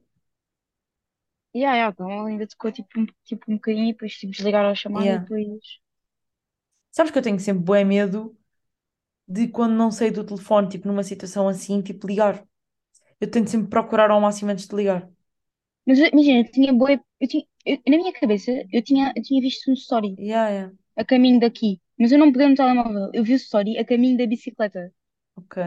yeah, 1.56 1.74
yeah, 1.76 1.90
então 1.92 2.26
ainda 2.26 2.48
tocou 2.48 2.72
tipo, 2.72 3.00
um, 3.00 3.06
tipo 3.26 3.52
um 3.52 3.56
bocadinho 3.56 3.90
e 3.90 3.94
depois 3.94 4.14
tipo, 4.16 4.32
desligaram 4.34 4.70
a 4.70 4.76
chamada 4.76 5.14
e 5.14 5.18
yeah. 5.18 5.20
depois. 5.20 5.82
Sabes 6.92 7.12
que 7.12 7.18
eu 7.20 7.22
tenho 7.24 7.40
sempre 7.40 7.64
bué 7.64 7.84
medo 7.84 8.38
de 9.28 9.48
quando 9.50 9.74
não 9.76 9.92
sei 9.92 10.12
do 10.12 10.26
telefone, 10.26 10.70
tipo 10.70 10.88
numa 10.88 11.04
situação 11.04 11.48
assim, 11.50 11.82
tipo 11.82 12.08
ligar. 12.08 12.46
Eu 13.22 13.30
tento 13.32 13.50
sempre 13.50 13.70
procurar 13.70 14.12
ao 14.12 14.22
máximo 14.22 14.52
antes 14.52 14.68
de 14.68 14.76
ligar. 14.76 15.10
Mas 15.86 16.00
eu- 16.00 16.08
imagina, 16.14 16.40
eu 16.40 16.52
tinha 16.52 16.74
boa. 16.74 16.92
Eu 17.20 17.28
tinha, 17.28 17.44
eu- 17.66 17.78
na 17.88 17.98
minha 17.98 18.14
cabeça, 18.14 18.52
eu 18.72 18.82
tinha, 18.84 19.14
eu 19.16 19.22
tinha 19.24 19.42
visto 19.42 19.70
um 19.70 19.74
story 19.74 20.18
Yeah, 20.18 20.50
yeah. 20.50 20.70
a 20.98 21.06
caminho 21.06 21.40
daqui. 21.42 21.82
Mas 22.00 22.12
eu 22.14 22.20
não 22.20 22.32
peguei 22.34 22.48
no 22.50 22.56
telemóvel. 22.56 23.12
Eu 23.14 23.24
vi 23.26 23.34
o 23.34 23.38
story 23.38 23.78
a 23.80 23.86
caminho 23.86 24.18
da 24.18 24.28
bicicleta. 24.28 24.94
Ok. 25.36 25.58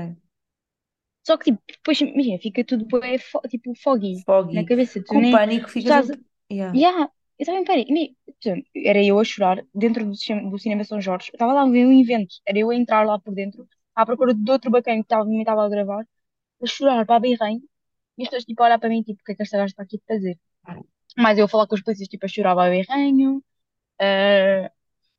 Só 1.26 1.36
que, 1.38 1.44
tipo, 1.50 1.62
depois, 1.68 2.00
imagina, 2.00 2.38
fica 2.38 2.64
tudo 2.64 2.86
bué 2.86 3.18
fo- 3.18 3.40
tipo 3.48 3.74
foggy 3.74 4.24
na 4.52 4.64
Foggy. 4.64 4.64
cabeça. 4.64 5.02
Tu 5.02 5.14
Com 5.14 5.20
o 5.20 5.24
nem. 5.24 5.34
pânico 5.34 5.68
Tu 5.78 5.78
ficas 5.78 5.96
estás. 5.96 6.08
Yeah. 6.50 6.82
Yeah, 6.82 7.10
eu 7.38 7.42
estava 7.44 7.58
em 7.58 7.64
pânico. 7.64 8.16
Era 8.76 9.02
eu 9.04 9.18
a 9.18 9.24
chorar 9.24 9.64
dentro 9.74 10.04
do, 10.06 10.14
cinema- 10.14 10.50
do 10.50 10.58
Cinema 10.58 10.84
São 10.84 11.00
Jorge. 11.00 11.30
Eu 11.32 11.36
estava 11.36 11.52
lá 11.52 11.62
a 11.62 11.70
ver 11.70 11.86
um 11.86 12.00
evento. 12.00 12.36
Era 12.46 12.58
eu 12.58 12.70
a 12.70 12.74
entrar 12.76 13.04
lá 13.06 13.18
por 13.18 13.34
dentro, 13.34 13.68
à 13.94 14.06
procura 14.06 14.34
de 14.34 14.50
outro 14.50 14.70
bacana 14.70 14.96
que 14.98 15.02
estava, 15.04 15.24
me 15.24 15.40
estava 15.40 15.64
a 15.64 15.68
gravar, 15.68 16.06
a 16.62 16.66
chorar 16.66 17.06
para 17.06 17.16
a 17.16 17.20
birrem. 17.20 17.62
E 18.18 18.22
as 18.24 18.28
pessoas, 18.28 18.44
tipo, 18.46 18.62
a 18.62 18.66
olhar 18.66 18.78
para 18.80 18.88
mim, 18.90 19.02
tipo, 19.02 19.20
o 19.22 19.24
que 19.24 19.32
é 19.32 19.34
que 19.36 19.42
esta 19.42 19.58
gaja 19.58 19.72
está 19.72 19.82
aqui 19.84 19.98
a 19.98 20.14
fazer? 20.14 20.38
Mas 21.18 21.38
eu 21.38 21.46
a 21.46 21.48
falar 21.48 21.66
com 21.68 21.74
os 21.76 21.82
polícias, 21.82 22.08
tipo, 22.08 22.24
a 22.26 22.28
chorar 22.28 22.54
para 22.56 22.68
a 22.68 22.70
birrenho. 22.72 23.38
Uh, 24.02 24.70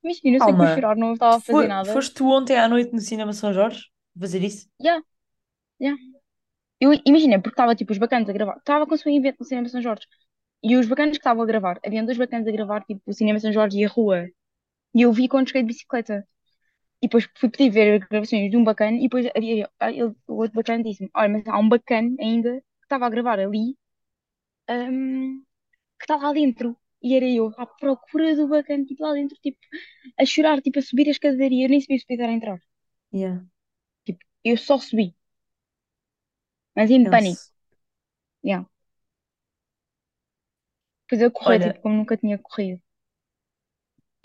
imagina, 0.03 0.37
eu 0.37 0.41
sei 0.41 0.55
que 0.55 0.67
Calma. 0.67 0.67
chorar 0.67 0.95
não 0.97 1.13
estava 1.13 1.37
a 1.37 1.41
fazer 1.41 1.49
Foi, 1.49 1.67
nada. 1.67 1.93
foste 1.93 2.13
tu 2.15 2.25
ontem 2.29 2.57
à 2.57 2.67
noite 2.69 2.93
no 2.93 3.01
Cinema 3.01 3.33
São 3.33 3.53
Jorge 3.53 3.85
fazer 4.19 4.43
isso? 4.43 4.67
Yeah, 4.79 4.99
yeah. 5.81 5.97
Eu 6.81 6.93
imagina, 7.05 7.41
porque 7.41 7.55
estava, 7.55 7.75
tipo, 7.75 7.93
os 7.93 7.99
bacanas 7.99 8.29
a 8.29 8.33
gravar. 8.33 8.57
Estava 8.57 8.87
com 8.87 8.95
o 8.95 8.99
seu 8.99 9.11
evento 9.13 9.37
no 9.41 9.45
Cinema 9.45 9.69
São 9.69 9.81
Jorge. 9.81 10.07
E 10.69 10.71
os 10.79 10.87
bacanas 10.91 11.17
que 11.17 11.23
estavam 11.23 11.43
a 11.43 11.45
gravar, 11.51 11.75
haviam 11.85 12.05
dois 12.05 12.17
bacanas 12.23 12.47
a 12.47 12.51
gravar, 12.57 12.81
tipo, 12.89 13.01
o 13.07 13.13
Cinema 13.19 13.39
São 13.39 13.53
Jorge 13.57 13.79
e 13.79 13.85
a 13.85 13.89
rua. 13.97 14.19
E 14.95 15.03
eu 15.03 15.11
vi 15.13 15.27
quando 15.29 15.47
cheguei 15.49 15.63
de 15.63 15.69
bicicleta. 15.73 16.17
E 17.01 17.07
depois 17.07 17.25
fui 17.39 17.49
pedir 17.49 17.71
ver 17.71 17.99
gravações 18.09 18.51
de 18.51 18.57
um 18.57 18.63
bacana 18.65 18.97
e 18.97 19.03
depois 19.03 19.25
havia, 19.37 19.69
ah, 19.79 19.91
ele- 19.91 20.15
o 20.27 20.35
outro 20.43 20.55
bacana 20.55 20.83
disse-me, 20.83 21.09
olha, 21.15 21.29
mas 21.29 21.47
há 21.47 21.59
um 21.59 21.69
bacana 21.69 22.09
ainda 22.19 22.51
que 22.61 22.85
estava 22.85 23.05
a 23.07 23.09
gravar 23.11 23.39
ali, 23.39 23.77
hum, 24.69 25.43
que 25.99 26.05
está 26.05 26.17
lá 26.17 26.33
dentro. 26.33 26.77
E 27.03 27.15
era 27.15 27.25
eu, 27.29 27.53
à 27.57 27.65
procura 27.67 28.35
do 28.35 28.47
bacana, 28.49 28.85
tipo, 28.85 29.03
lá 29.03 29.13
dentro, 29.13 29.37
tipo, 29.41 29.59
a 30.19 30.25
chorar, 30.25 30.61
tipo, 30.61 30.79
a 30.79 30.81
subir 30.83 31.07
a 31.09 31.11
escadaria. 31.11 31.65
Eu 31.65 31.69
nem 31.71 31.81
sabia 31.81 31.99
se 31.99 32.07
podia 32.07 32.31
entrar. 32.31 32.59
Yeah. 33.11 33.39
Tipo, 34.05 34.19
eu 34.43 34.57
só 34.57 34.77
subi, 34.79 35.15
mas 36.75 36.89
em 36.91 37.05
pânico. 37.07 37.43
Yeah. 38.43 38.65
Depois 41.07 41.21
eu 41.21 41.31
corri, 41.31 41.59
Olha, 41.59 41.71
tipo, 41.71 41.79
como 41.81 41.95
nunca 41.95 42.15
tinha 42.17 42.37
corrido. 42.37 42.79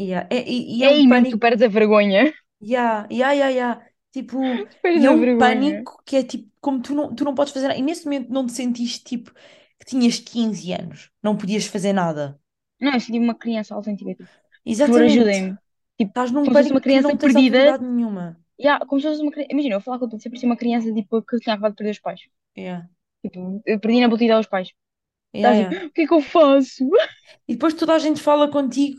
yeah. 0.01 0.27
É, 0.31 0.43
e, 0.49 0.79
e 0.79 0.85
É 0.85 0.87
é 0.87 0.91
um 0.91 1.01
aí 1.01 1.07
mesmo 1.07 1.25
que 1.27 1.31
tu 1.35 1.39
pânico. 1.39 1.45
perdes 1.45 1.63
a 1.65 1.69
vergonha. 1.79 2.23
Yeah, 2.63 3.07
yeah, 3.11 3.33
yeah, 3.33 3.49
yeah. 3.51 3.87
Tipo, 4.13 4.67
Perdes 4.83 5.05
e 5.05 5.07
é 5.07 5.11
a 5.11 5.13
um 5.13 5.25
vergonha. 5.25 5.77
pânico 5.77 6.03
que 6.05 6.17
é 6.17 6.23
tipo, 6.25 6.51
como 6.61 6.83
tu 6.83 6.95
não, 6.95 7.15
tu 7.15 7.25
não 7.25 7.35
podes 7.35 7.53
fazer 7.53 7.69
nada. 7.69 7.79
E 7.79 7.83
nesse 7.83 8.05
momento 8.05 8.31
não 8.31 8.45
te 8.47 8.53
sentiste 8.53 9.05
tipo 9.05 9.33
que 9.79 9.87
tinhas 9.87 10.19
15 10.19 10.73
anos, 10.73 11.11
não 11.23 11.37
podias 11.39 11.65
fazer 11.67 11.93
nada. 11.93 12.39
Não, 12.81 12.93
eu 12.95 13.01
senti 13.01 13.19
uma 13.19 13.35
criança 13.39 13.75
autêntica, 13.75 14.15
tipo, 14.15 14.31
por 14.79 14.87
favor, 14.87 15.03
Exatamente. 15.05 15.05
ajudem-me. 15.05 15.59
Tipo, 15.99 16.13
Estás 16.13 16.31
num 16.33 16.45
como 16.45 16.57
se 16.57 16.63
fosse 16.63 16.73
uma 16.73 16.81
pânico 16.81 16.91
que 16.91 16.91
criança 16.91 17.07
não 17.07 17.17
tens 17.17 17.35
perdida 17.35 17.37
autoridade 17.37 17.85
nenhuma. 17.85 18.41
Yeah, 18.61 18.85
como 18.87 19.01
se 19.01 19.09
fosse 19.09 19.23
uma 19.23 19.33
criança. 19.33 19.53
Imagina, 19.53 19.77
eu 19.77 19.81
falar 19.81 19.99
com 19.99 20.09
polícia, 20.09 20.31
parecia 20.31 20.49
uma 20.49 20.57
criança 20.57 20.93
tipo, 20.95 21.23
que 21.23 21.39
tinha 21.41 21.55
acabado 21.55 21.73
de 21.73 21.77
perder 21.79 21.93
os 21.93 22.01
pais. 22.01 22.21
Yeah, 22.57 22.83
Tipo, 23.23 23.63
eu 23.67 23.81
perdi 23.81 24.01
na 24.01 24.09
batida 24.09 24.35
aos 24.37 24.47
pais. 24.55 24.69
Yeah, 25.35 25.53
Estás 25.53 25.59
yeah. 25.59 25.75
o 25.87 25.91
que 25.93 26.03
é 26.03 26.07
que 26.07 26.15
eu 26.15 26.21
faço? 26.23 26.89
E 27.49 27.53
depois 27.55 27.75
toda 27.75 27.95
a 27.95 27.99
gente 27.99 28.21
fala 28.23 28.51
contigo, 28.51 28.99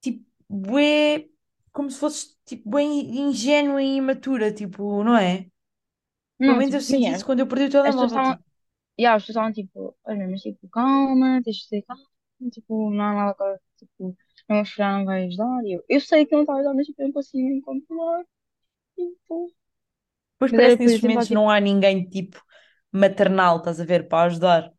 tipo, 0.00 0.24
bué, 0.48 1.28
como 1.72 1.90
se 1.90 1.98
fosses 1.98 2.36
tipo, 2.44 2.70
bem 2.70 2.90
ingênua 3.20 3.82
e 3.82 3.96
imatura, 3.96 4.52
tipo, 4.52 5.02
não 5.04 5.16
é? 5.16 5.46
Pelo 6.44 6.56
menos 6.58 6.74
eu 6.74 6.80
tipo, 6.80 6.82
senti 6.82 7.12
imagina, 7.12 7.12
isso 7.12 7.26
quando 7.26 7.40
eu 7.40 7.48
perdi 7.48 7.66
o 7.66 7.70
as 7.84 7.94
pessoas 7.96 8.12
telemóvel, 8.12 8.20
estavam. 8.20 8.38
tipo, 8.38 8.44
Yeah, 9.00 9.16
as 9.16 9.24
pessoas 9.26 9.36
estavam 9.36 9.52
tipo, 9.54 9.96
olha, 10.04 10.28
mas 10.28 10.42
tipo, 10.42 10.68
calma, 10.70 11.42
tens 11.44 11.56
de 11.58 11.66
ser 11.68 11.82
calma, 11.84 12.04
tipo, 12.52 12.90
não 12.92 13.04
há 13.04 13.14
nada 13.14 13.60
que. 13.78 13.86
Tipo, 13.86 14.16
não 14.48 14.56
vou 14.58 14.66
chorar, 14.66 14.98
não 14.98 15.06
vai 15.06 15.26
ajudar. 15.26 15.64
E 15.66 15.74
eu, 15.74 15.84
eu 15.88 16.00
sei 16.00 16.26
que 16.26 16.32
não 16.34 16.42
está 16.42 16.54
a 16.54 16.56
ajudar, 16.58 16.74
mas 16.74 16.86
tipo, 16.86 17.02
eu 17.02 17.06
não 17.08 17.14
consigo 17.14 17.48
me 17.48 17.62
controlar. 17.62 18.24
Tipo. 18.96 19.52
depois 20.34 20.52
Mas 20.52 20.62
era 20.64 20.76
parece 20.76 20.78
que 20.78 20.88
eu 20.88 20.92
nesses 20.92 21.00
lá, 21.14 21.24
momentos 21.24 21.28
tipo, 21.28 21.38
não 21.38 21.50
há 21.50 21.60
ninguém, 21.60 22.08
tipo, 22.08 22.40
maternal, 22.92 23.58
estás 23.58 23.80
a 23.80 23.84
ver, 23.84 24.08
para 24.08 24.26
ajudar. 24.28 24.72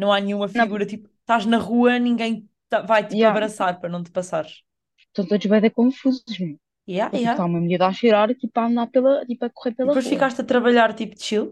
Não 0.00 0.12
há 0.12 0.20
nenhuma 0.20 0.48
não, 0.54 0.66
figura, 0.68 0.86
tipo, 0.86 1.08
estás 1.20 1.46
na 1.46 1.58
rua, 1.58 1.98
ninguém 1.98 2.48
tá- 2.68 2.82
vai, 2.82 3.06
tipo, 3.06 3.16
yeah, 3.16 3.28
abraçar 3.28 3.80
para 3.80 3.88
não 3.90 4.02
te 4.02 4.10
passares. 4.10 4.62
estão 5.08 5.26
todos 5.26 5.46
bem 5.46 5.70
confusos, 5.70 6.24
meu. 6.38 6.58
Yeah, 6.88 7.10
tipo, 7.10 7.16
yeah. 7.16 7.32
está 7.32 7.44
uma 7.44 7.60
miúda 7.60 7.86
a 7.88 7.92
chorar, 7.92 8.34
tipo, 8.34 8.58
a 8.60 8.66
andar 8.66 8.88
pela, 8.88 9.24
tipo, 9.26 9.44
a 9.44 9.50
correr 9.50 9.74
E 9.82 9.82
pela 9.82 9.88
depois 9.88 10.06
rua. 10.06 10.12
ficaste 10.12 10.40
a 10.40 10.48
trabalhar, 10.52 10.90
tipo, 10.98 11.14
de 11.16 11.22
chill. 11.26 11.46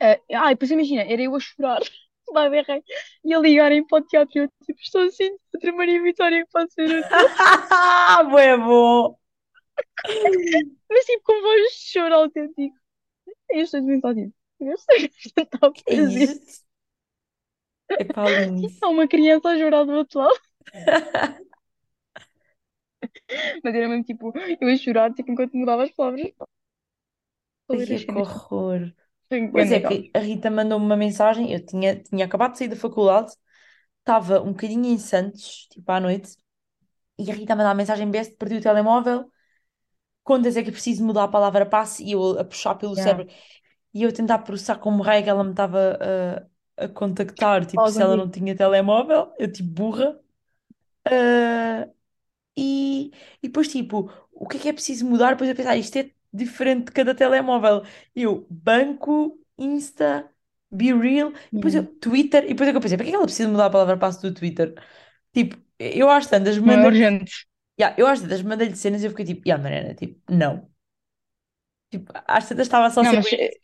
Ah, 0.00 0.16
ah, 0.32 0.50
e 0.52 0.54
depois 0.54 0.70
imagina, 0.70 1.02
era 1.02 1.22
eu 1.22 1.34
a 1.34 1.40
chorar, 1.40 1.80
lá 2.34 2.48
berrei, 2.48 2.82
e 3.24 3.34
a 3.34 3.38
ligarem 3.40 3.86
para 3.86 3.98
o 4.02 4.06
teatro, 4.06 4.32
e 4.38 4.42
eu 4.44 4.48
tipo, 4.64 4.80
estou 4.80 5.02
assim, 5.02 5.30
outra 5.54 5.72
Maria 5.72 6.02
Vitória 6.02 6.44
que 6.44 6.50
pode 6.52 6.72
ser 6.72 6.88
útil. 7.00 7.28
Bué 8.30 8.56
bom! 8.56 9.18
Mas 10.88 11.04
tipo, 11.06 11.22
com 11.24 11.40
voz 11.42 11.62
de 11.62 11.90
choro 11.90 12.14
autêntico. 12.14 12.76
Eu 13.50 13.62
estou 13.62 13.82
muito 13.82 14.06
autêntico. 14.06 14.37
Eu 14.60 14.76
sei 14.78 15.08
que 15.08 15.28
está 15.40 15.58
Que 15.74 15.82
é 15.92 15.96
fazer. 15.96 15.98
isto? 16.02 16.62
Epá, 17.98 18.28
lindo. 18.28 18.72
Há 18.82 18.88
uma 18.88 19.06
criança 19.08 19.50
a 19.50 19.58
chorar 19.58 19.84
do 19.84 19.92
outro 19.92 20.20
lado. 20.20 20.38
Mas 23.62 23.74
era 23.74 23.88
mesmo 23.88 24.04
tipo, 24.04 24.32
eu 24.60 24.68
a 24.68 24.76
chorar, 24.76 25.12
tipo, 25.14 25.30
enquanto 25.32 25.56
mudava 25.56 25.84
as 25.84 25.90
palavras. 25.92 26.32
Ai, 27.70 27.82
que 27.82 28.10
horror. 28.14 28.92
Pois 29.52 29.70
é 29.72 29.80
que 29.80 30.10
a 30.14 30.18
Rita 30.20 30.50
mandou-me 30.50 30.84
uma 30.86 30.96
mensagem, 30.96 31.52
eu 31.52 31.64
tinha, 31.64 32.00
tinha 32.02 32.24
acabado 32.26 32.52
de 32.52 32.58
sair 32.58 32.68
da 32.68 32.76
faculdade, 32.76 33.32
estava 34.00 34.40
um 34.42 34.52
bocadinho 34.52 34.86
em 34.86 34.98
Santos, 34.98 35.66
tipo 35.70 35.90
à 35.92 36.00
noite, 36.00 36.36
e 37.18 37.30
a 37.30 37.34
Rita 37.34 37.52
a 37.54 37.56
mandar 37.56 37.74
mensagem 37.74 38.10
besta, 38.10 38.34
perdi 38.38 38.56
o 38.56 38.60
telemóvel, 38.62 39.30
quantas 40.24 40.56
é 40.56 40.62
que 40.62 40.70
é 40.70 40.72
preciso 40.72 41.04
mudar 41.04 41.24
a 41.24 41.28
palavra 41.28 41.66
passe 41.66 42.02
e 42.04 42.12
eu 42.12 42.38
a 42.40 42.44
puxar 42.44 42.74
pelo 42.76 42.94
Yeah. 42.94 42.96
cérebro 42.96 43.26
e 43.98 44.02
eu 44.04 44.12
tentar 44.12 44.38
processar 44.40 44.78
como 44.78 45.02
raio 45.02 45.22
que 45.24 45.30
ela 45.30 45.44
me 45.44 45.50
estava 45.50 45.98
a, 46.78 46.84
a 46.84 46.88
contactar, 46.88 47.66
tipo, 47.66 47.88
Fala 47.88 47.90
se 47.90 48.02
ela 48.02 48.16
não 48.16 48.30
tinha 48.30 48.56
telemóvel, 48.56 49.32
eu 49.38 49.50
tipo 49.52 49.68
burra. 49.70 50.18
Ah, 51.04 51.88
e, 52.56 53.10
e 53.42 53.48
depois, 53.48 53.68
tipo, 53.68 54.10
o 54.32 54.48
que 54.48 54.56
é 54.58 54.60
que 54.60 54.68
é 54.68 54.72
preciso 54.72 55.06
mudar? 55.06 55.32
Depois 55.32 55.50
eu 55.50 55.56
pensar, 55.56 55.76
isto 55.76 55.96
é 55.98 56.12
diferente 56.32 56.86
de 56.86 56.92
cada 56.92 57.14
telemóvel. 57.14 57.84
Eu, 58.14 58.46
banco, 58.50 59.40
Insta, 59.58 60.30
Be 60.70 60.92
Real, 60.94 61.32
depois 61.54 61.74
eu, 61.74 61.82
Yeah. 61.82 61.88
Twitter, 62.00 62.44
e 62.44 62.48
depois 62.48 62.68
é 62.68 62.72
que 62.72 62.78
eu 62.78 62.82
pensei, 62.82 62.96
para 62.98 63.04
que 63.06 63.10
é 63.10 63.12
que 63.12 63.16
ela 63.16 63.26
precisa 63.26 63.48
mudar 63.50 63.66
a 63.66 63.70
palavra 63.70 63.98
passe 63.98 64.22
do 64.22 64.34
Twitter? 64.34 64.74
Tipo, 65.32 65.56
eu 65.78 66.10
às 66.10 66.26
tantas 66.28 66.58
Não 66.62 66.74
é 66.74 66.86
urgente. 66.86 67.48
yeah, 67.80 67.94
eu 67.98 68.06
às 68.06 68.20
tantas 68.20 68.42
mandei-lhe 68.42 68.76
cenas 68.76 69.02
e 69.02 69.06
eu 69.06 69.10
fiquei 69.10 69.24
tipo, 69.26 69.42
yeah, 69.46 69.62
Mariana, 69.62 69.94
tipo, 69.94 70.20
não. 70.32 70.68
Tipo, 71.90 72.12
às 72.26 72.48
tantas 72.48 72.66
estava 72.66 72.90
só 72.90 73.00
a 73.02 73.04
Não, 73.04 73.12
ser 73.12 73.20
mas 73.20 73.26
eh, 73.32 73.60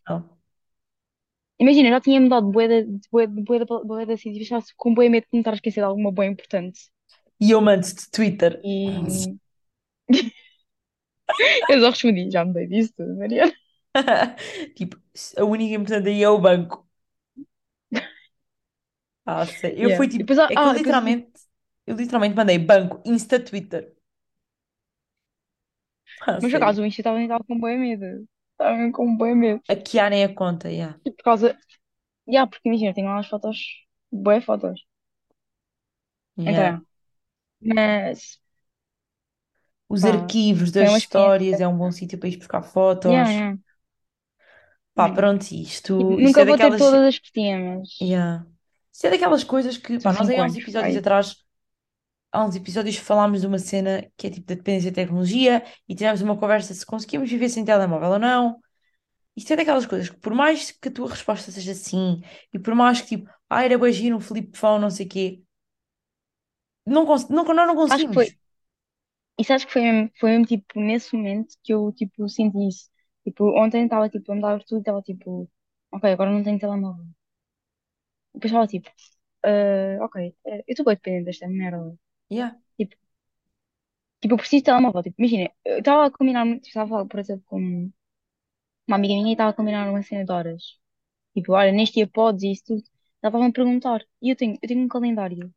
imagina, 1.59 1.89
eu 1.89 1.93
já 1.95 2.01
tinha 2.01 2.21
mudado 2.21 2.47
de 2.47 2.53
bué 2.53 2.69
de 2.69 3.09
bué 3.11 3.27
de 4.07 4.13
assim, 4.13 4.31
e 4.33 4.43
estava 4.43 4.65
com 4.77 4.95
bué 4.95 5.09
medo 5.09 5.25
de 5.25 5.31
me 5.33 5.41
estar 5.41 5.53
a 5.53 5.55
esquecer 5.57 5.81
de 5.81 5.87
alguma 5.87 6.13
bué 6.13 6.27
importante. 6.27 6.81
E 7.41 7.51
eu 7.51 7.61
mando-te 7.61 8.11
Twitter. 8.11 8.61
E 8.65 9.39
eu 11.69 11.81
só 11.81 11.91
respondi, 11.91 12.31
já 12.31 12.45
mudei 12.45 12.67
disso, 12.67 12.93
tudo, 12.97 13.17
Mariana. 13.17 13.53
Tipo, 14.77 14.97
a 15.37 15.45
única 15.45 15.75
importante 15.75 16.09
aí 16.09 16.23
é 16.23 16.29
o 16.29 16.39
banco. 16.41 16.87
Ah, 19.27 19.47
sei. 19.47 19.75
Eu 19.79 19.91
Yeah. 19.91 19.95
fui 19.95 20.09
E 20.19 20.19
tipo, 20.19 20.25
depois, 20.25 20.39
é 20.39 20.57
que 20.57 20.67
eu 20.67 20.71
ah, 20.71 20.73
depois, 20.73 20.99
tipo, 21.01 21.01
literalmente, 21.03 21.33
eu 21.87 21.97
literalmente 21.97 22.35
mandei 22.37 22.59
banco, 22.59 23.01
Insta, 23.07 23.41
Twitter. 23.41 23.94
Ah, 26.27 26.41
mas 26.41 26.53
por 26.53 26.57
sério. 26.57 26.59
acaso 26.59 26.83
o 26.83 26.87
Insta 26.87 27.01
estava 27.01 27.21
estava 27.23 27.45
com 27.45 27.59
bué 27.59 27.77
medo. 27.77 28.27
Estava 28.53 28.77
mesmo 28.77 28.93
com 28.93 29.17
bué 29.17 29.35
medo. 29.35 29.63
Há 29.69 30.09
nem 30.11 30.25
a 30.25 30.35
conta, 30.35 30.71
yeah. 30.71 30.99
Tipo, 31.05 31.17
Por 31.19 31.25
causa, 31.25 31.59
yeah, 32.29 32.49
porque 32.51 32.69
imagina, 32.69 32.95
tenho 32.95 33.09
lá 33.09 33.21
as 33.21 33.29
fotos, 33.29 33.59
bué 34.13 34.41
fotos. 34.43 34.81
Yeah. 36.37 36.71
Então, 36.71 36.85
mas, 37.61 38.41
Os 39.89 40.05
pá, 40.05 40.13
arquivos 40.13 40.71
foi 40.77 40.87
das 40.87 40.89
uma 40.89 40.99
histórias 40.99 41.59
experiência. 41.59 41.61
é 41.61 41.67
um 41.69 41.77
bom 41.79 41.91
sítio 41.91 42.19
para 42.19 42.29
ir 42.29 42.37
buscar 42.37 42.63
fotos. 42.63 43.31
yeah. 43.31 43.57
Pá, 44.95 45.09
yeah. 45.09 45.15
pronto, 45.15 45.43
Tipo, 45.99 46.15
isto, 46.15 46.21
isto 46.21 46.41
é 46.41 46.45
nunca 46.45 46.45
vou 46.47 46.59
ter 46.59 46.75
daquelas. 46.75 46.77
todas 46.77 47.03
as 47.09 47.19
que 47.19 47.33
tinha, 47.33 47.59
mas 47.59 47.89
Yeah. 48.01 48.47
Isto 48.93 49.07
é 49.07 49.11
daquelas 49.11 49.45
coisas 49.45 49.77
que, 49.77 50.01
são 50.01 50.13
pá, 50.13 50.13
nós 50.13 50.29
aí 50.29 50.39
há 50.39 50.45
uns 50.45 50.57
anos, 50.57 50.57
episódios 50.57 50.97
pai. 50.97 50.97
atrás, 50.97 51.44
há 52.35 52.45
uns 52.45 52.57
episódios 52.57 52.97
falámos 52.99 53.43
de 53.43 53.47
uma 53.49 53.59
cena 53.61 54.07
que 54.17 54.29
é 54.29 54.31
tipo 54.31 54.47
da 54.49 54.57
dependência 54.57 54.91
de 54.91 54.97
tecnologia 54.97 55.65
e 55.89 55.95
tivemos 55.97 56.23
uma 56.23 56.37
conversa 56.39 56.75
se 56.75 56.87
conseguimos 56.87 57.31
viver 57.31 57.49
sem 57.51 57.65
telemóvel 57.65 58.11
ou 58.13 58.19
não. 58.21 58.61
Isto 59.37 59.53
é 59.55 59.57
daquelas 59.57 59.87
coisas 59.87 60.11
que, 60.11 60.17
por 60.19 60.35
mais 60.35 60.73
que 60.73 60.89
a 60.89 60.93
tua 60.93 61.11
resposta 61.11 61.51
seja 61.53 61.75
sim, 61.75 62.21
e 62.53 62.59
por 62.59 62.75
mais 62.75 63.01
que 63.03 63.09
tipo, 63.19 63.31
ah, 63.51 63.65
era 63.65 63.79
bué 63.79 63.93
giro, 63.93 64.17
um 64.17 64.21
flip 64.21 64.57
phone, 64.59 64.81
não 64.83 64.91
sei 64.91 65.07
o 65.07 65.09
quê, 65.09 65.43
não, 66.87 67.05
cons- 67.07 67.29
não, 67.29 67.45
nós 67.45 67.67
não 67.67 67.77
Acho 67.89 68.07
que 68.07 68.13
foi, 68.15 68.27
conseguimos. 68.27 68.37
isso 69.39 69.53
acho 69.53 69.67
que 69.67 69.73
foi 69.73 69.83
mesmo, 69.83 70.11
foi 70.19 70.31
mesmo, 70.31 70.47
tipo, 70.47 70.81
nesse 70.81 71.17
momento 71.17 71.55
que 71.63 71.73
eu, 71.75 71.93
tipo, 71.93 72.29
senti 72.29 72.69
isso. 72.69 72.91
Tipo, 73.25 73.45
ontem 73.59 73.85
estava, 73.85 74.09
tipo, 74.09 74.31
a 74.33 74.35
mudar 74.35 74.63
tudo 74.65 74.79
e 74.79 74.81
estava, 74.81 75.03
tipo, 75.03 75.51
ok, 75.93 76.13
agora 76.13 76.31
não 76.33 76.43
tenho 76.43 76.59
telemóvel. 76.59 77.07
Depois 78.35 78.51
estava, 78.53 78.67
tipo, 78.75 78.89
ah, 79.45 79.99
ok, 80.07 80.17
eh, 80.47 80.59
eu 80.69 80.73
estou 80.73 80.87
bem 80.87 80.97
dependente 80.97 81.27
desta 81.27 81.49
merda. 81.49 81.99
Yeah, 82.35 82.53
Tipo, 82.79 82.97
tipo, 84.21 84.35
eu 84.35 84.39
preciso 84.39 84.61
de 84.63 84.65
telemóvel. 84.65 85.03
Tipo, 85.03 85.17
imagina, 85.21 85.51
eu 85.65 85.79
estava 85.79 86.07
a 86.07 86.11
combinar, 86.11 86.47
estava 86.59 86.87
a 86.87 86.89
falar, 86.89 87.07
por 87.07 87.21
exemplo, 87.21 87.45
com 87.47 87.91
uma 88.87 88.97
amiga 88.97 89.15
minha 89.15 89.29
e 89.31 89.33
estava 89.33 89.51
a 89.51 89.55
combinar 89.55 89.89
uma 89.91 90.03
cena 90.03 90.25
de 90.25 90.33
horas. 90.33 90.79
Tipo, 91.35 91.53
olha, 91.55 91.73
neste 91.73 91.97
dia 91.97 92.09
podes 92.09 92.45
e 92.45 92.53
isso 92.53 92.65
tudo. 92.67 92.83
Ela 93.23 93.31
estava 93.31 93.39
a 93.45 93.49
me 93.49 93.53
perguntar. 93.55 94.03
E 94.23 94.31
eu 94.31 94.37
tenho, 94.37 94.59
eu 94.63 94.69
tenho 94.69 94.83
um 94.83 94.89
calendário. 94.89 95.55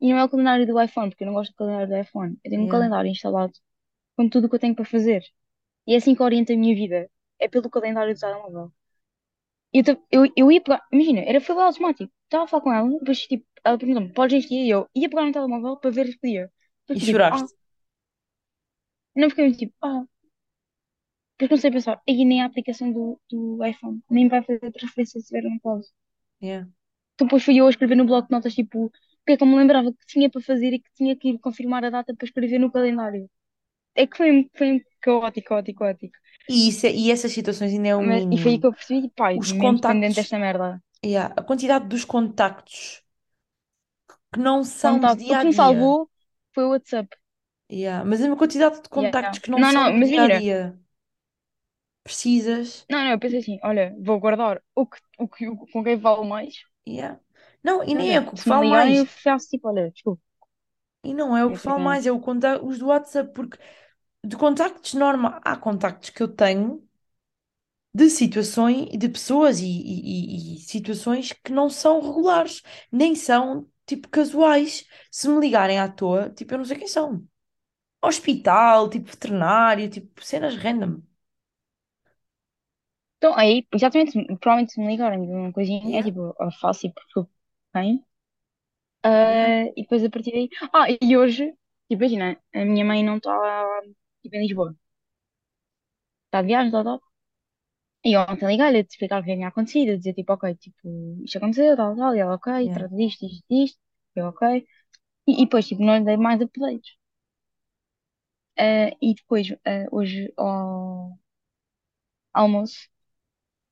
E 0.00 0.10
não 0.12 0.18
é 0.20 0.24
o 0.24 0.30
calendário 0.30 0.66
do 0.66 0.80
iPhone, 0.82 1.10
porque 1.10 1.24
eu 1.24 1.28
não 1.28 1.34
gosto 1.34 1.52
do 1.52 1.56
calendário 1.56 1.88
do 1.88 1.98
iPhone. 1.98 2.38
Eu 2.44 2.50
tenho 2.50 2.64
um 2.64 2.66
yeah. 2.66 2.68
calendário 2.68 3.10
instalado 3.10 3.52
com 4.16 4.28
tudo 4.30 4.46
o 4.46 4.50
que 4.50 4.56
eu 4.56 4.60
tenho 4.60 4.74
para 4.76 4.84
fazer. 4.84 5.24
E 5.86 5.94
é 5.94 5.98
assim 5.98 6.14
que 6.14 6.22
orienta 6.24 6.52
a 6.54 6.56
minha 6.56 6.74
vida. 6.76 7.10
É 7.40 7.48
pelo 7.48 7.70
calendário 7.70 8.14
do 8.14 8.20
telemóvel. 8.20 8.72
Eu, 9.72 9.82
ta- 9.84 9.98
eu, 10.12 10.22
eu 10.36 10.52
ia 10.52 10.60
pegar, 10.62 10.80
imagina, 10.92 11.20
era 11.22 11.40
foi 11.40 11.54
lá 11.56 11.64
automático. 11.66 12.12
Estava 12.30 12.44
a 12.44 12.48
falar 12.48 12.62
com 12.62 12.72
ela, 12.72 12.88
depois 12.98 13.20
tipo, 13.26 13.46
ela 13.64 13.78
perguntou-me, 13.78 14.12
podes 14.18 14.46
dia? 14.48 14.62
E 14.66 14.70
eu 14.70 14.88
ia 14.94 15.08
pegar 15.10 15.26
no 15.26 15.32
telemóvel 15.32 15.76
para 15.78 15.90
ver 15.90 16.06
este 16.08 16.20
dia. 16.30 16.44
E 16.94 16.98
Depois 16.98 17.00
fiquei 17.00 17.14
tipo, 17.14 17.34
ah, 17.34 17.46
choraste. 17.46 17.54
não 19.14 19.30
fiquei 19.30 19.52
tipo, 19.54 19.74
ah. 19.82 20.04
Depois 21.32 21.48
comecei 21.50 21.70
a 21.70 21.76
pensar, 21.76 21.96
aí 22.08 22.24
nem 22.24 22.40
a 22.40 22.46
aplicação 22.46 22.88
do, 22.96 23.20
do 23.30 23.64
iPhone, 23.72 24.00
nem 24.08 24.28
vai 24.32 24.42
fazer 24.44 24.70
transferência 24.76 25.20
se 25.20 25.26
tiver 25.26 25.44
um 25.48 25.58
pause. 25.58 25.90
Yeah. 26.40 26.64
Então 27.14 27.26
depois 27.26 27.44
fui 27.44 27.56
eu 27.60 27.66
a 27.66 27.70
escrever 27.70 27.96
no 27.96 28.06
bloco 28.06 28.28
de 28.28 28.32
notas, 28.34 28.54
tipo, 28.54 28.86
o 28.86 28.90
que 29.26 29.32
é 29.32 29.36
que 29.36 29.42
eu 29.42 29.46
me 29.46 29.56
lembrava 29.56 29.92
que 29.92 30.06
tinha 30.06 30.30
para 30.30 30.40
fazer 30.40 30.72
e 30.72 30.80
que 30.80 30.90
tinha 30.94 31.16
que 31.16 31.28
ir 31.30 31.38
confirmar 31.38 31.84
a 31.84 31.90
data 31.90 32.14
para 32.16 32.26
escrever 32.26 32.58
no 32.58 32.72
calendário. 32.72 33.30
É 33.96 34.06
que 34.08 34.16
foi, 34.18 34.50
foi 34.58 34.84
caótico, 35.02 35.48
caótico, 35.50 35.80
caótico. 35.80 36.18
E, 36.48 36.68
isso 36.68 36.86
é- 36.86 36.94
e 36.94 37.10
essas 37.10 37.32
situações 37.32 37.72
ainda 37.72 37.88
é 37.88 37.96
o 37.96 38.02
Mas, 38.08 38.22
e 38.34 38.36
foi 38.42 38.52
aí 38.52 38.58
mínimo. 38.58 38.60
que 38.60 38.66
eu 38.68 38.72
percebi, 38.78 39.08
pai, 39.20 39.34
Os 39.42 39.52
mesmo 39.52 39.78
dependente 39.80 40.16
contactos, 40.16 40.18
desta 40.18 40.38
merda. 40.44 40.68
Yeah, 41.04 41.32
a 41.36 41.42
quantidade 41.42 41.86
dos 41.88 42.04
contactos 42.06 43.02
que 44.32 44.38
não 44.40 44.64
são 44.64 45.04
de 45.04 45.14
Contacto. 45.14 45.32
O 45.32 45.36
dia 45.36 45.38
a 45.40 45.44
que 45.44 45.46
me 45.46 45.52
dia. 45.54 45.54
salvou 45.54 46.10
foi 46.54 46.64
o 46.64 46.70
WhatsApp. 46.70 47.08
Yeah. 47.72 48.04
Mas 48.04 48.20
é 48.20 48.26
uma 48.26 48.36
quantidade 48.36 48.82
de 48.82 48.88
contactos 48.88 49.38
que 49.38 49.50
não 49.50 49.62
Não, 49.62 49.72
são 49.72 49.84
não, 49.84 49.92
do 49.92 49.98
mas 49.98 50.10
dia 50.10 50.24
a 50.24 50.28
dia. 50.28 50.78
Precisas. 52.04 52.86
não, 52.90 52.98
não, 53.04 53.10
eu 53.12 53.18
pensei 53.18 53.38
assim, 53.40 53.58
olha, 53.62 53.94
vou 54.00 54.18
guardar 54.20 54.62
o 54.74 54.86
que, 54.86 54.98
o 55.18 55.28
que, 55.28 55.48
o, 55.48 55.56
com 55.68 55.82
quem 55.84 55.96
vale 55.96 56.26
mais. 56.28 56.54
Yeah. 56.86 57.20
Não, 57.62 57.82
e 57.84 57.94
nem 57.94 58.14
é 58.16 58.20
Olha, 58.20 58.28
o 58.28 58.32
que 58.34 58.42
se 58.42 58.50
me 58.50 58.58
vale 58.58 58.66
ligarem, 58.66 58.96
eu 58.96 59.06
mais. 59.06 59.20
faço 59.22 59.48
tipo, 59.48 59.68
olha, 59.68 59.90
desculpa, 59.92 60.20
E 61.02 61.14
não 61.14 61.36
é 61.36 61.44
o 61.44 61.50
eu 61.50 61.58
que 61.58 61.60
que 61.60 61.72
não. 61.76 61.78
mais, 61.78 62.06
é 62.06 62.12
o 62.12 62.20
conta 62.20 62.62
os 62.62 62.78
do 62.78 62.86
WhatsApp, 62.88 63.32
porque 63.34 63.58
de 64.24 64.36
contactos 64.36 64.94
normais, 64.94 65.40
há 65.44 65.56
contactos 65.56 66.10
que 66.10 66.22
eu 66.22 66.28
tenho 66.28 66.86
de 67.94 68.08
situações, 68.10 68.88
de 68.98 69.08
pessoas 69.08 69.60
e, 69.60 69.66
e- 69.66 70.56
e- 70.56 70.58
situações 70.60 71.32
que 71.32 71.52
não 71.52 71.68
são 71.70 72.00
regulares, 72.00 72.62
nem 72.92 73.14
são 73.16 73.68
tipo 73.86 74.08
casuais. 74.08 74.86
Se 75.10 75.28
me 75.28 75.40
ligarem 75.40 75.78
à 75.80 75.88
toa, 75.90 76.30
tipo, 76.30 76.54
eu 76.54 76.58
não 76.58 76.64
sei 76.64 76.78
quem 76.78 76.88
são. 76.88 77.26
Hospital, 78.02 78.90
tipo 78.90 79.06
veterinário, 79.10 79.90
tipo 79.90 80.24
cenas 80.24 80.56
random. 80.56 81.02
Então, 83.18 83.34
aí, 83.36 83.66
exatamente, 83.72 84.12
provavelmente 84.38 84.72
se 84.72 84.80
me 84.80 84.86
ligarem 84.88 85.24
de 85.26 85.32
uma 85.32 85.52
coisinha, 85.52 85.98
é 85.98 86.02
Yeah, 86.02 86.02
tipo, 86.02 86.34
eu 86.40 86.50
faço 86.60 86.86
e 86.86 86.92
porque 86.92 87.28
tenho. 87.72 88.04
yeah, 89.20 89.50
Ah, 89.50 89.64
e 89.76 89.82
depois 89.82 90.04
a 90.04 90.10
partir 90.10 90.32
daí. 90.32 90.48
Ah, 90.72 90.86
e 90.90 91.16
hoje, 91.16 91.44
tipo, 91.88 92.02
imagina, 92.04 92.38
a 92.54 92.64
minha 92.64 92.84
mãe 92.84 93.02
não 93.04 93.16
está 93.16 93.32
tipo, 94.22 94.36
em 94.36 94.42
Lisboa. 94.46 94.76
Está 96.26 96.40
de 96.42 96.48
viagem, 96.48 96.70
tal, 96.72 96.84
tal. 96.84 97.00
E 98.08 98.10
ontem 98.16 98.46
liguei-lhe 98.48 98.78
a 98.80 98.84
te 98.84 98.90
explicar 98.92 99.20
o 99.20 99.24
que 99.24 99.32
tinha 99.34 99.48
acontecido, 99.48 99.90
a 99.92 99.96
dizer 99.96 100.14
tipo, 100.14 100.32
ok, 100.32 100.54
tipo, 100.56 100.88
isto 101.24 101.36
aconteceu, 101.38 101.76
tal, 101.76 101.96
tal, 101.96 102.14
e 102.14 102.18
ela, 102.20 102.34
ok, 102.34 102.48
yeah. 102.62 102.74
trata 102.74 102.94
disto, 102.96 103.26
disto, 103.28 103.44
disto, 103.50 103.78
eu, 104.16 104.26
ok. 104.28 104.42
E, 105.28 105.32
e 105.42 105.44
depois, 105.46 105.66
tipo, 105.68 105.82
não 105.84 105.98
lhe 105.98 106.04
dei 106.06 106.16
mais 106.18 106.40
updates. 106.42 106.92
Ah, 108.56 108.90
e 109.00 109.14
depois, 109.14 109.48
ah, 109.64 109.86
hoje, 109.90 110.32
ao 110.36 111.18
almoço, 112.32 112.88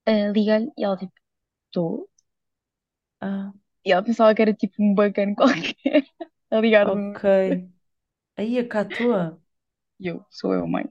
ah, 0.07 0.31
liguei-lhe 0.35 0.73
e 0.79 0.85
ela, 0.85 0.97
tipo, 0.99 1.13
estou. 1.69 2.11
Ah, 3.21 3.53
E 3.85 3.93
ela 3.93 4.03
pensava 4.05 4.35
que 4.35 4.43
era 4.43 4.55
tipo 4.55 4.75
um 4.83 4.95
bacana 4.95 5.35
qualquer 5.37 6.05
a 6.51 6.61
ligar-me. 6.61 6.93
ok. 6.93 7.23
Aí 8.37 8.59
a 8.59 8.67
cá 8.69 8.85
tua. 8.87 9.39
E 10.01 10.07
eu, 10.09 10.25
sou 10.31 10.55
eu, 10.55 10.67
mãe. 10.67 10.85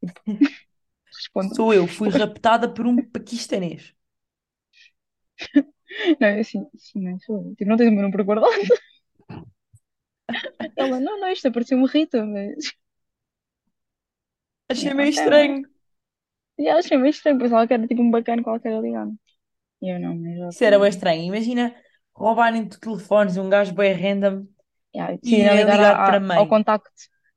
Tipo, 0.00 0.20
Sou 1.54 1.72
eu, 1.74 1.86
fui 1.86 2.08
raptada 2.08 2.72
por 2.72 2.86
um 2.86 3.00
paquistanês. 3.02 3.94
Não, 6.20 6.28
eu 6.28 6.40
assim, 6.40 6.66
sim, 6.76 7.00
não 7.02 7.18
sou 7.20 7.36
eu. 7.48 7.54
Tipo, 7.56 7.70
não 7.70 7.76
tens 7.76 7.88
o 7.88 7.92
meu 7.92 8.02
número 8.02 8.24
guardado. 8.24 8.50
Ela, 10.76 11.00
não, 11.00 11.18
não, 11.20 11.28
isto 11.30 11.48
apareceu-me 11.48 11.86
Rita, 11.88 12.24
mas. 12.26 12.72
Achei 14.68 14.92
meio 14.94 15.08
estranho. 15.10 15.68
E 16.60 16.62
ela 16.68 16.80
achei 16.80 16.96
meio 16.98 17.10
estranho, 17.16 17.38
pensava 17.42 17.66
que 17.66 17.74
era 17.74 17.86
tipo 17.88 18.02
um 18.02 18.10
bacana 18.10 18.42
qualquer 18.46 18.72
a 18.74 18.80
ligar-me. 18.80 19.16
E 19.82 19.86
eu, 19.92 20.00
não, 20.00 20.16
mas 20.16 20.38
Isso 20.50 20.64
era 20.64 20.78
bem 20.78 20.88
estranho. 20.88 21.22
Imagina 21.24 21.74
roubarem-te 22.14 22.78
telefones, 22.78 23.36
um 23.36 23.48
gajo 23.48 23.74
bem 23.74 23.92
random 23.94 24.46
Yeah, 24.94 25.12
e 25.14 25.18
decidem 25.18 25.48
a 25.48 25.54
ligar 25.56 25.80
a- 25.80 26.04
para 26.04 26.18
a- 26.18 26.22
ao 26.34 26.46
mãe. 26.46 26.48
contacto. 26.48 26.90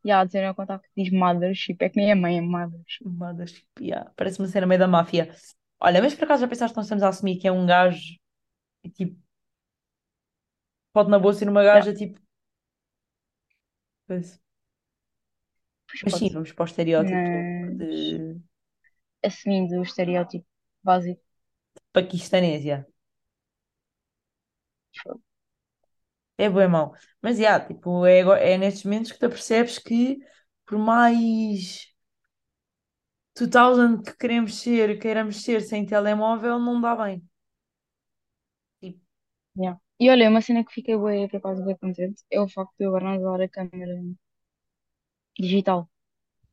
E 0.05 0.09
yeah, 0.09 0.25
dizerem 0.25 0.47
ao 0.49 0.55
contacto 0.55 0.87
que 0.89 1.03
diz 1.03 1.11
Mothership. 1.21 1.77
É 1.81 1.89
que 1.89 1.97
nem 1.99 2.11
a 2.13 2.15
mãe 2.15 2.37
é 2.37 2.41
Mothership. 2.41 3.05
Tipo, 3.75 3.83
yeah, 3.83 4.11
Parece 4.15 4.39
uma 4.39 4.47
cena 4.47 4.67
meio 4.67 4.79
da 4.79 4.87
máfia. 4.87 5.33
Olha, 5.79 6.01
mas 6.01 6.13
por 6.15 6.23
acaso 6.25 6.41
já 6.41 6.47
pensaste 6.47 6.73
que 6.73 6.77
nós 6.77 6.85
estamos 6.85 7.03
a 7.03 7.09
assumir 7.09 7.37
que 7.37 7.47
é 7.47 7.51
um 7.51 7.65
gajo 7.65 8.17
e 8.83 8.89
tipo, 8.91 9.19
pode 10.93 11.09
na 11.11 11.19
boa 11.19 11.33
ser 11.33 11.47
uma 11.49 11.63
Yeah. 11.71 11.85
gaja 11.85 11.93
tipo. 11.93 12.19
coisa. 14.07 14.39
Pois 15.87 16.03
Mas 16.03 16.13
sim, 16.13 16.29
pode. 16.29 16.33
vamos 16.33 16.51
para 16.53 16.63
o 16.63 16.65
estereótipo 16.67 17.49
Mas 17.59 17.79
de 17.79 18.39
assumindo 19.23 19.75
o 19.79 19.83
estereótipo 19.83 20.47
básico. 20.83 21.21
paquistanésia. 21.93 22.85
É 26.37 26.49
bom, 26.49 26.59
é 26.61 26.67
mau. 26.67 26.93
Mas, 27.21 27.37
já, 27.37 27.59
tipo, 27.59 28.05
é, 28.05 28.19
é 28.53 28.57
nestes 28.57 28.83
momentos 28.83 29.11
que 29.11 29.19
tu 29.19 29.29
percebes 29.29 29.79
que 29.79 30.19
por 30.65 30.77
mais 30.77 31.87
2000 33.35 34.03
que 34.03 34.15
queremos 34.17 34.59
ser, 34.61 34.99
queiramos 34.99 35.43
ser 35.43 35.61
sem 35.61 35.85
telemóvel, 35.85 36.59
não 36.59 36.79
dá 36.81 36.95
bem. 36.95 37.23
Tipo, 38.81 38.99
Yeah. 39.57 39.79
E 40.01 40.09
olha, 40.11 40.29
uma 40.31 40.41
cena 40.47 40.65
que 40.65 40.73
fiquei 40.77 40.97
bué, 40.97 41.27
por 41.29 41.37
acaso 41.39 41.65
bem 41.65 41.77
contente 41.77 42.23
é 42.31 42.39
o 42.41 42.49
facto 42.55 42.75
de 42.77 42.85
eu 42.85 42.89
agora 42.89 43.05
não 43.05 43.17
usar 43.19 43.41
a 43.43 43.49
câmera 43.49 43.95
digital. 45.39 45.89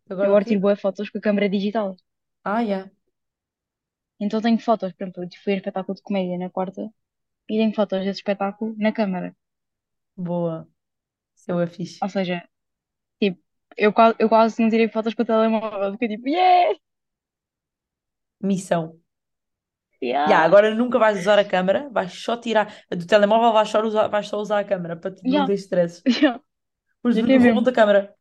Eu 0.08 0.14
agora 0.14 0.28
o 0.28 0.30
agora 0.30 0.44
tiro 0.44 0.60
boas 0.60 0.80
fotos 0.80 1.10
com 1.10 1.18
a 1.18 1.20
câmera 1.26 1.48
digital. 1.48 1.96
Ah, 2.44 2.64
já. 2.64 2.90
Então 4.18 4.40
tenho 4.40 4.58
fotos, 4.58 4.90
por 4.94 5.02
exemplo, 5.04 5.22
eu 5.24 5.28
fui 5.44 5.52
a 5.52 5.56
espetáculo 5.56 5.94
de 5.96 6.02
comédia 6.02 6.38
na 6.38 6.48
quarta 6.56 6.82
e 7.50 7.58
tenho 7.58 7.74
fotos 7.74 8.00
desse 8.00 8.20
espetáculo 8.20 8.74
na 8.78 8.92
câmara. 8.92 9.36
Boa. 10.16 10.66
Isso 11.36 11.60
é 11.60 11.66
fixe. 11.66 12.00
Ou 12.02 12.08
seja, 12.08 12.36
tipo, 13.20 13.40
eu 13.76 13.92
quase, 13.94 14.16
eu 14.20 14.28
quase 14.30 14.62
não 14.62 14.70
tirei 14.70 14.88
fotos 14.88 15.14
com 15.14 15.22
o 15.24 15.26
telemóvel, 15.26 15.90
porque 15.92 16.08
tipo, 16.08 16.28
yeah! 16.28 16.78
Missão. 18.42 19.00
Já, 20.24 20.36
Yeah! 20.36 20.44
agora 20.44 20.74
nunca 20.74 20.98
vais 20.98 21.18
usar 21.18 21.38
a 21.38 21.44
câmera, 21.44 21.88
vais 21.90 22.12
só 22.12 22.36
tirar 22.36 22.72
do 22.90 23.06
telemóvel, 23.06 23.52
vais 23.52 23.68
só 23.68 23.82
usar, 23.82 24.08
vais 24.08 24.28
só 24.28 24.38
usar 24.38 24.60
a 24.60 24.64
câmera 24.64 24.96
para 24.96 25.14
não 25.24 25.42
Yeah! 25.42 25.44
ter 25.44 25.54
stress. 25.54 26.02
Yeah! 26.06 26.40
Depois 26.96 27.16
Já 27.16 27.22
que 27.22 27.32
é 27.32 27.38
mesmo. 27.38 27.68
a 27.68 27.72
câmera. 27.72 28.14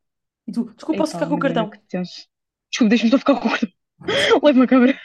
E 0.48 0.52
tu, 0.52 0.66
desculpa, 0.76 0.98
posso 1.04 1.14
Epá, 1.14 1.16
ficar 1.16 1.28
com 1.28 1.36
o 1.36 1.40
imagina 1.40 1.40
cartão? 1.40 1.70
que 1.70 1.80
tenso. 1.88 2.28
Desculpa, 2.72 2.90
deixa-me 2.90 3.12
só 3.12 3.18
ficar 3.20 3.36
com 3.40 3.48
o 3.48 3.52
cartão. 3.52 3.70
Leva-me 4.44 4.64
a 4.66 4.68
câmera. 4.68 5.00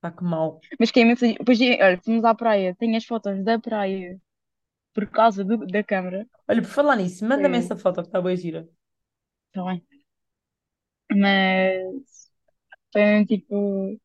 Pá, 0.00 0.10
que 0.12 0.24
mal. 0.24 0.60
Mas 0.78 0.90
que 0.90 1.00
é 1.00 1.04
mesmo. 1.04 1.28
Depois, 1.38 1.58
olha, 1.60 2.00
fomos 2.04 2.24
à 2.24 2.34
praia, 2.34 2.74
tenho 2.78 2.96
as 2.96 3.04
fotos 3.04 3.42
da 3.44 3.58
praia 3.58 4.20
por 4.94 5.06
causa 5.10 5.44
do- 5.44 5.66
da 5.66 5.82
câmara. 5.84 6.26
Olha, 6.48 6.62
por 6.62 6.70
falar 6.70 6.96
nisso, 6.96 7.22
manda-me 7.26 7.58
essa 7.58 7.76
foto 7.76 8.00
que 8.02 8.08
está 8.08 8.20
bem 8.22 8.34
gira. 8.36 8.66
tá 9.52 9.64
bem. 9.64 9.84
Mas 11.10 12.30
foi 12.92 13.02
mesmo 13.02 13.26
tipo. 13.26 14.00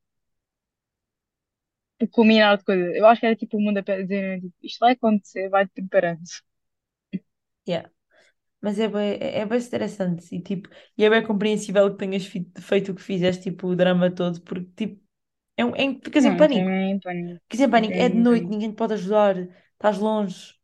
o 2.01 2.07
culminar 2.07 2.57
de 2.57 2.63
coisas. 2.65 2.95
Eu 2.95 3.05
acho 3.07 3.19
que 3.21 3.25
era 3.27 3.35
tipo 3.35 3.57
o 3.57 3.61
mundo 3.61 3.77
a 3.79 3.81
dizer, 3.81 4.41
tipo, 4.41 4.53
isto 4.63 4.79
vai 4.79 4.93
acontecer, 4.93 5.49
vai-te 5.49 5.71
preparando. 5.73 6.21
Yeah. 7.67 7.89
Mas 8.61 8.79
é 8.79 8.87
bem, 8.89 9.17
é 9.21 9.45
bem 9.45 9.59
interessante 9.59 10.35
e, 10.35 10.41
tipo, 10.41 10.69
e 10.97 11.05
é 11.05 11.09
bem 11.09 11.25
compreensível 11.25 11.91
que 11.91 11.97
tenhas 11.99 12.25
fi- 12.25 12.51
feito 12.59 12.91
o 12.91 12.95
que 12.95 13.01
fizeste, 13.03 13.43
tipo, 13.51 13.67
o 13.67 13.75
drama 13.75 14.11
todo, 14.13 14.41
porque, 14.43 14.71
tipo, 14.87 15.03
é, 15.57 15.65
um- 15.65 15.75
é, 15.75 15.83
em- 15.83 16.01
ficas 16.03 16.25
em 16.25 16.35
Não, 16.35 16.37
pânico. 16.37 16.77
em 16.91 16.99
pânico. 16.99 17.41
Ficas 17.51 17.61
em 17.67 17.71
pânico, 17.71 17.95
é 17.97 18.09
de 18.09 18.17
em 18.17 18.19
noite, 18.19 18.47
pânico. 18.47 18.49
ninguém 18.49 18.71
te 18.71 18.77
pode 18.77 18.93
ajudar, 18.95 19.37
estás 19.73 19.99
longe, 19.99 20.58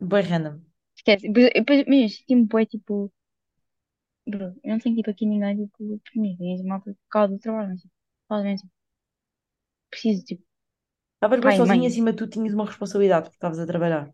bem 0.00 0.22
random. 0.24 0.64
Esquece. 0.98 1.26
Depois, 1.28 1.50
depois, 1.58 1.80
mesmo, 1.92 2.24
tipo, 2.28 2.58
é 2.58 2.66
tipo, 2.72 2.94
bro, 4.26 4.54
eu 4.62 4.70
não 4.72 4.78
tenho 4.78 4.94
tipo 4.96 5.10
aqui 5.10 5.26
ninguém 5.26 5.56
tipo 5.66 5.78
por 6.00 6.20
mim, 6.20 6.36
tem 6.36 6.62
malta 6.64 6.92
por 6.94 7.08
causa 7.10 7.32
do 7.34 7.38
trabalho, 7.40 7.70
mas 7.70 7.80
tipo, 7.80 7.92
faz 8.28 8.44
mesmo, 8.44 8.68
tipo, 8.68 8.74
preciso, 9.90 10.24
tipo, 10.24 10.44
Estavas 11.16 11.40
bem 11.44 11.50
pai, 11.50 11.58
sozinha, 11.58 11.88
mãe. 11.88 11.88
acima 11.88 12.10
de 12.12 12.18
tu 12.20 12.26
tinhas 12.32 12.54
uma 12.54 12.64
responsabilidade, 12.70 13.24
porque 13.24 13.36
estavas 13.36 13.58
a 13.60 13.66
trabalhar. 13.72 14.06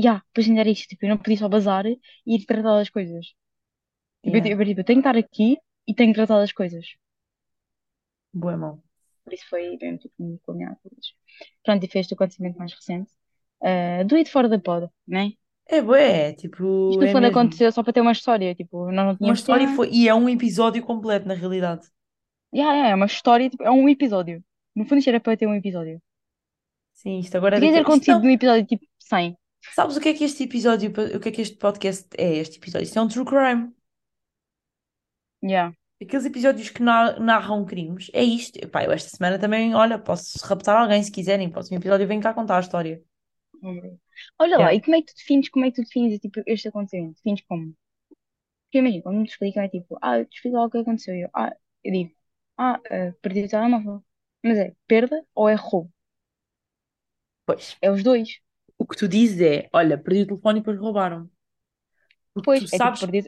E 0.00 0.02
ah, 0.12 0.20
depois 0.28 0.46
ainda 0.48 0.62
era 0.62 0.70
isto, 0.76 0.88
tipo, 0.88 1.04
eu 1.04 1.10
não 1.10 1.18
podia 1.22 1.38
só 1.42 1.48
bazar 1.48 1.84
e 1.86 2.00
ir 2.26 2.46
tratar 2.46 2.74
das 2.78 2.90
coisas. 2.96 3.24
Tipo, 4.24 4.36
eu, 4.38 4.42
Yeah, 4.42 4.52
eu, 4.58 4.64
tipo, 4.66 4.80
eu 4.82 4.84
tenho 4.84 5.02
que 5.02 5.08
estar 5.08 5.16
aqui 5.18 5.58
e 5.88 5.94
tenho 5.94 6.12
que 6.12 6.18
tratar 6.20 6.38
das 6.40 6.52
coisas. 6.52 6.86
boa 8.32 8.56
mão. 8.56 8.82
Por 9.24 9.32
isso 9.34 9.48
foi 9.50 9.76
mesmo 9.80 9.98
tipo 9.98 10.14
muito 10.22 10.42
combinado. 10.44 10.78
Mas 10.84 11.06
Pronto, 11.64 11.84
e 11.84 11.88
fez 11.92 12.04
este 12.04 12.14
acontecimento 12.14 12.58
mais 12.58 12.72
recente. 12.74 13.12
Uh, 13.62 14.04
do 14.06 14.14
it 14.16 14.30
fora 14.30 14.48
da 14.48 14.58
pod, 14.58 14.88
né? 15.06 15.32
É 15.66 15.82
bué, 15.82 16.32
tipo, 16.32 16.90
Isto 16.90 17.00
no 17.00 17.06
é 17.06 17.12
fundo 17.12 17.20
mesmo. 17.22 17.38
aconteceu 17.38 17.70
só 17.72 17.82
para 17.82 17.92
ter 17.92 18.00
uma 18.00 18.12
história. 18.12 18.54
Tipo, 18.54 18.86
nós 18.90 18.94
não 18.94 19.04
Uma 19.04 19.16
tínhamos 19.16 19.38
história 19.40 19.64
e 19.64 19.76
foi, 19.76 19.90
e 19.90 20.08
é 20.08 20.14
um 20.14 20.28
episódio 20.28 20.82
completo, 20.82 21.26
na 21.28 21.34
realidade. 21.34 21.86
Yeah, 22.54 22.72
yeah, 22.74 22.90
é 22.92 22.94
uma 22.94 23.06
história, 23.06 23.50
tipo, 23.50 23.62
é 23.62 23.70
um 23.70 23.88
episódio. 23.88 24.42
No 24.74 24.84
fundo 24.86 24.98
isto 24.98 25.08
era 25.08 25.20
para 25.20 25.36
ter 25.36 25.46
um 25.46 25.54
episódio. 25.54 26.00
Sim, 26.94 27.18
isto 27.18 27.36
agora 27.36 27.56
é 27.56 27.58
Podia 27.60 27.72
ter. 27.74 27.80
Isto 27.80 27.88
acontecido 27.88 28.14
não. 28.16 28.22
num 28.24 28.30
episódio 28.30 28.64
tipo 28.66 28.86
100. 29.00 29.36
Sabes 29.74 29.96
o 29.96 30.00
que 30.00 30.08
é 30.08 30.14
que 30.14 30.24
este 30.24 30.44
episódio, 30.44 30.90
o 30.90 31.20
que 31.20 31.28
é 31.28 31.32
que 31.32 31.42
este 31.42 31.56
podcast 31.56 32.08
é? 32.16 32.36
Este 32.36 32.56
episódio? 32.58 32.84
Isto 32.84 32.98
é 32.98 33.02
um 33.02 33.08
true 33.08 33.24
crime. 33.26 33.72
Yeah. 35.44 35.74
Aqueles 36.00 36.24
episódios 36.26 36.70
que 36.70 36.82
na- 36.82 37.18
narram 37.18 37.64
crimes. 37.64 38.08
É 38.14 38.22
isto. 38.22 38.56
Epá, 38.56 38.84
eu 38.84 38.92
esta 38.92 39.10
semana 39.10 39.38
também, 39.38 39.74
olha, 39.74 39.98
posso 39.98 40.38
raptar 40.46 40.76
alguém 40.80 41.02
se 41.02 41.10
quiserem. 41.12 41.50
Próximo 41.50 41.76
episódio 41.78 42.06
vem 42.06 42.20
cá 42.20 42.32
contar 42.32 42.56
a 42.56 42.60
história. 42.60 43.02
Olha 44.38 44.58
lá, 44.58 44.68
Yeah. 44.68 44.74
e 44.74 44.80
como 44.80 44.96
é 44.96 45.02
que 45.02 45.12
tu 45.12 45.16
defines, 45.16 45.48
como 45.48 45.64
é 45.64 45.70
que 45.70 45.76
tu 45.76 45.84
defines 45.84 46.18
tipo, 46.20 46.40
este 46.46 46.68
acontecimento? 46.68 47.16
Defines 47.16 47.42
como? 47.48 47.74
Porque 48.66 48.78
imagina, 48.80 49.02
quando 49.04 49.18
me 49.20 49.26
explicam 49.28 49.62
é 49.64 49.68
tipo, 49.70 49.98
ah, 50.02 50.24
te 50.24 50.36
explica 50.36 50.58
lá 50.58 50.66
o 50.66 50.70
que 50.70 50.78
aconteceu. 50.78 51.14
E 51.16 51.22
Eu, 51.24 51.30
ah, 51.34 51.56
eu 51.84 51.92
digo, 51.92 52.14
ah, 52.58 52.80
eh, 52.90 53.12
perdi 53.22 53.44
o 53.44 53.48
telemóvel. 53.50 54.04
Mas 54.44 54.58
é 54.58 54.74
perda 54.88 55.26
ou 55.34 55.48
é 55.48 55.54
roubo? 55.56 55.92
Pois. 57.46 57.66
É 57.86 57.88
os 57.90 58.02
dois. 58.08 58.28
O 58.78 58.84
que 58.88 58.96
tu 58.96 59.06
dizes 59.08 59.40
é, 59.40 59.68
olha, 59.72 59.96
perdi 59.98 60.22
o 60.22 60.26
telefone 60.26 60.58
e 60.58 60.62
depois 60.62 60.78
roubaram. 60.80 61.30
Porque 62.32 62.52
Pois, 62.52 62.64
tu 62.64 62.66
é 62.72 62.78
tipo, 62.80 62.96
sabes, 62.96 63.02
perdi. 63.02 63.20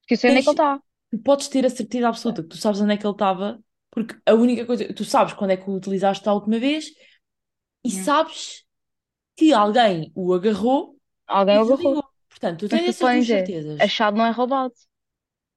Porque 0.00 0.14
eu 0.14 0.18
sei 0.18 0.30
onde 0.30 0.40
é 0.40 0.42
que 0.42 0.48
tens, 0.48 0.50
ele 0.50 0.54
está. 0.58 0.82
tu 1.10 1.18
podes 1.18 1.48
ter 1.48 1.64
a 1.66 1.70
certeza 1.70 2.08
absoluta 2.08 2.42
que 2.42 2.48
tu 2.50 2.56
sabes 2.56 2.80
onde 2.80 2.94
é 2.94 2.96
que 2.96 3.06
ele 3.06 3.12
estava, 3.14 3.62
porque 3.90 4.16
a 4.26 4.34
única 4.34 4.66
coisa, 4.66 4.92
tu 4.94 5.04
sabes 5.04 5.32
quando 5.34 5.52
é 5.52 5.56
que 5.56 5.68
o 5.70 5.74
utilizaste 5.74 6.28
a 6.28 6.32
última 6.34 6.58
vez 6.58 6.86
e 7.84 7.90
Yeah. 7.90 8.08
sabes 8.08 8.63
que 9.36 9.52
alguém 9.52 10.12
o 10.14 10.32
agarrou 10.34 10.98
Alguém 11.26 11.56
e 11.56 11.58
o 11.58 11.62
agarrou. 11.62 12.00
desligou. 12.00 12.02
Portanto, 12.28 12.60
tu 12.60 12.68
Mas 12.70 12.82
tens 12.82 12.84
tu 12.84 12.94
essas 12.96 13.10
duas 13.10 13.28
dizer, 13.28 13.28
certezas. 13.28 13.84
achado 13.86 14.16
não 14.18 14.26
é 14.26 14.30
roubado. 14.32 14.74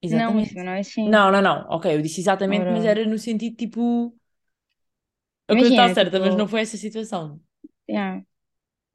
Não, 0.09 0.39
isso 0.41 0.53
Exatamente. 0.53 0.59
não 0.59 0.73
é 0.73 0.81
assim. 0.81 1.17
Não, 1.17 1.31
não, 1.31 1.41
não. 1.41 1.67
Ok, 1.69 1.93
eu 1.95 2.01
disse 2.01 2.19
exatamente, 2.21 2.69
mas 2.71 2.83
Ora, 2.83 2.85
era 2.85 3.05
no 3.05 3.17
sentido 3.17 3.55
tipo. 3.55 4.13
A 5.51 5.57
coisa 5.59 5.73
está 5.73 5.85
imagina, 5.85 5.95
certa, 5.97 6.17
mas 6.23 6.35
não 6.37 6.47
tipo, 6.47 6.51
foi 6.51 6.61
essa 6.61 6.77
situação. 6.77 7.25
yeah, 7.89 8.21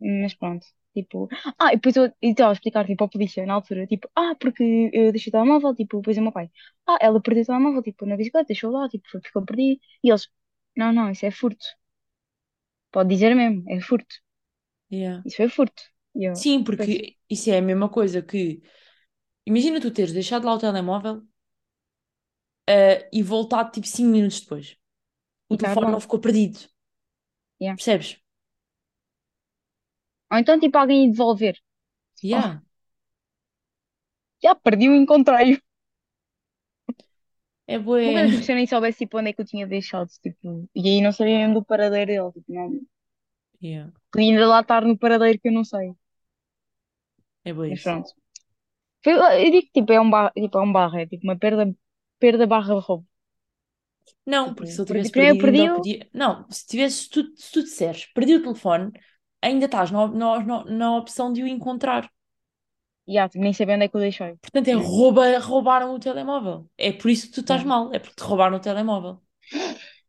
mas 0.00 0.34
pronto. 0.34 0.66
Tipo, 0.94 1.28
ah, 1.58 1.72
e 1.72 1.76
depois 1.76 1.96
eu 1.96 2.06
e 2.22 2.30
estava 2.32 2.50
a 2.52 2.54
explicar 2.54 2.86
tipo, 2.86 3.04
ao 3.04 3.10
polícia 3.10 3.46
na 3.46 3.54
altura, 3.54 3.86
tipo, 3.86 4.08
ah, 4.16 4.34
porque 4.40 4.90
eu 4.94 5.12
deixei 5.12 5.30
o 5.30 5.32
telemóvel, 5.34 5.74
tipo, 5.74 5.98
depois 5.98 6.18
o 6.18 6.22
meu 6.22 6.32
pai, 6.32 6.50
ah, 6.88 6.98
ela 7.00 7.20
perdeu 7.22 7.44
o 7.44 7.46
telemóvel, 7.46 7.82
tipo, 7.82 8.06
na 8.06 8.16
bicicleta, 8.16 8.48
deixou 8.48 8.70
lá, 8.72 8.88
tipo, 8.88 9.08
foi- 9.10 9.20
ficou 9.22 9.44
perdido. 9.46 9.80
E 10.04 10.10
eles, 10.10 10.28
não, 10.76 10.92
não, 10.92 11.10
isso 11.10 11.26
é 11.26 11.30
furto. 11.32 11.64
Pode 12.92 13.08
dizer 13.14 13.34
mesmo, 13.34 13.64
é 13.68 13.80
furto. 13.88 14.14
Yeah. 14.92 15.22
Isso 15.24 15.36
foi 15.38 15.48
furto. 15.48 15.82
Eu, 16.14 16.34
Sim, 16.34 16.64
porque 16.64 17.18
isso 17.28 17.50
é 17.50 17.58
a 17.58 17.62
mesma 17.62 17.88
coisa 17.88 18.22
que. 18.22 18.62
Imagina 19.46 19.80
tu 19.80 19.92
teres 19.92 20.12
deixado 20.12 20.46
lá 20.46 20.54
o 20.54 20.58
telemóvel, 20.58 21.22
eh, 22.68 23.08
e 23.12 23.22
voltado 23.22 23.70
tipo 23.72 23.86
5 23.86 24.10
minutos 24.10 24.40
depois. 24.40 24.76
O 25.48 25.54
está 25.54 25.68
telefone 25.68 25.86
lá. 25.86 25.92
não 25.92 26.00
ficou 26.00 26.20
perdido. 26.20 26.58
Yeah. 27.60 27.76
Percebes? 27.76 28.18
Ou 30.32 30.38
então, 30.38 30.58
tipo, 30.58 30.76
alguém 30.78 31.04
ia 31.04 31.10
devolver. 31.12 31.56
Oh, 31.56 32.26
Yeah. 32.26 32.58
já 34.42 34.54
perdi-o, 34.54 34.94
encontrei-o. 34.94 35.58
É 37.66 37.78
bué. 37.78 38.12
coisa, 38.12 38.28
tipo, 38.30 38.42
se 38.44 38.52
eu 38.52 38.56
nem 38.56 38.66
soubesse, 38.66 38.98
tipo, 38.98 39.18
onde 39.18 39.30
é 39.30 39.32
que 39.32 39.40
eu 39.42 39.46
tinha 39.46 39.66
deixado, 39.66 40.08
tipo, 40.22 40.68
e 40.74 40.88
aí 40.88 41.00
não 41.00 41.12
sabia 41.12 41.38
mesmo 41.38 41.54
do 41.54 41.64
paradeiro 41.64 42.06
dele, 42.12 42.32
tipo, 42.32 42.52
não, 42.52 42.80
Yeah. 43.62 43.86
podia 44.10 44.30
ainda 44.32 44.46
lá 44.52 44.60
estar 44.60 44.82
no 44.86 44.96
paradeiro 44.98 45.38
que 45.40 45.48
eu 45.48 45.52
não 45.52 45.64
sei. 45.64 45.94
É 47.44 47.52
bué 47.52 47.68
Mas 47.68 47.78
isso. 47.78 47.84
pronto. 47.84 48.10
Foi- 49.04 49.14
eu 49.46 49.50
digo 49.52 49.66
que, 49.68 49.72
tipo, 49.80 49.92
é 49.92 50.00
um 50.00 50.10
barra, 50.10 50.32
tipo, 50.32 50.58
é 50.58 50.62
um 50.62 50.72
barra, 50.72 51.02
é 51.02 51.06
tipo 51.08 51.24
uma 51.26 51.38
perda, 51.38 51.74
perda 52.20 52.46
barra 52.48 52.74
roubo. 52.80 53.06
Não, 54.26 54.54
porque 54.54 54.70
se 54.72 54.80
Tipo, 54.80 54.82
ele 54.82 54.86
perdi, 54.86 55.08
tivesse 55.08 55.12
primeiro 55.12 55.36
perdido, 55.36 55.46
ainda 55.46 55.64
o 55.64 55.70
perdi-o, 55.70 55.72
podia. 55.72 56.08
Não, 56.12 56.46
se 56.50 56.66
tivesse, 56.66 57.04
se 57.04 57.10
tu, 57.10 57.22
se 57.36 57.52
tu 57.52 57.62
disseres 57.62 58.06
perdi 58.06 58.34
o 58.36 58.42
telefone, 58.42 58.92
ainda 59.40 59.66
estás 59.66 59.90
na, 59.90 60.06
na, 60.08 60.40
na, 60.44 60.64
na 60.64 60.96
opção 60.96 61.32
de 61.32 61.42
o 61.42 61.46
encontrar. 61.46 62.10
e 63.06 63.14
tipo, 63.28 63.42
nem 63.44 63.52
sabia 63.54 63.74
onde 63.76 63.84
é 63.86 63.88
que 63.88 63.96
eu 63.96 64.00
deixei. 64.00 64.32
Portanto, 64.40 64.68
é 64.68 64.74
rouba, 64.74 65.38
roubaram 65.38 65.94
o 65.94 65.98
telemóvel. 65.98 66.68
É 66.78 66.92
por 66.92 67.10
isso 67.10 67.26
que 67.28 67.32
tu 67.34 67.40
estás 67.40 67.62
Yeah. 67.62 67.64
mal. 67.64 67.92
É 67.94 67.98
porque 67.98 68.14
te 68.16 68.22
roubaram 68.24 68.56
o 68.56 68.60
telemóvel. 68.60 69.20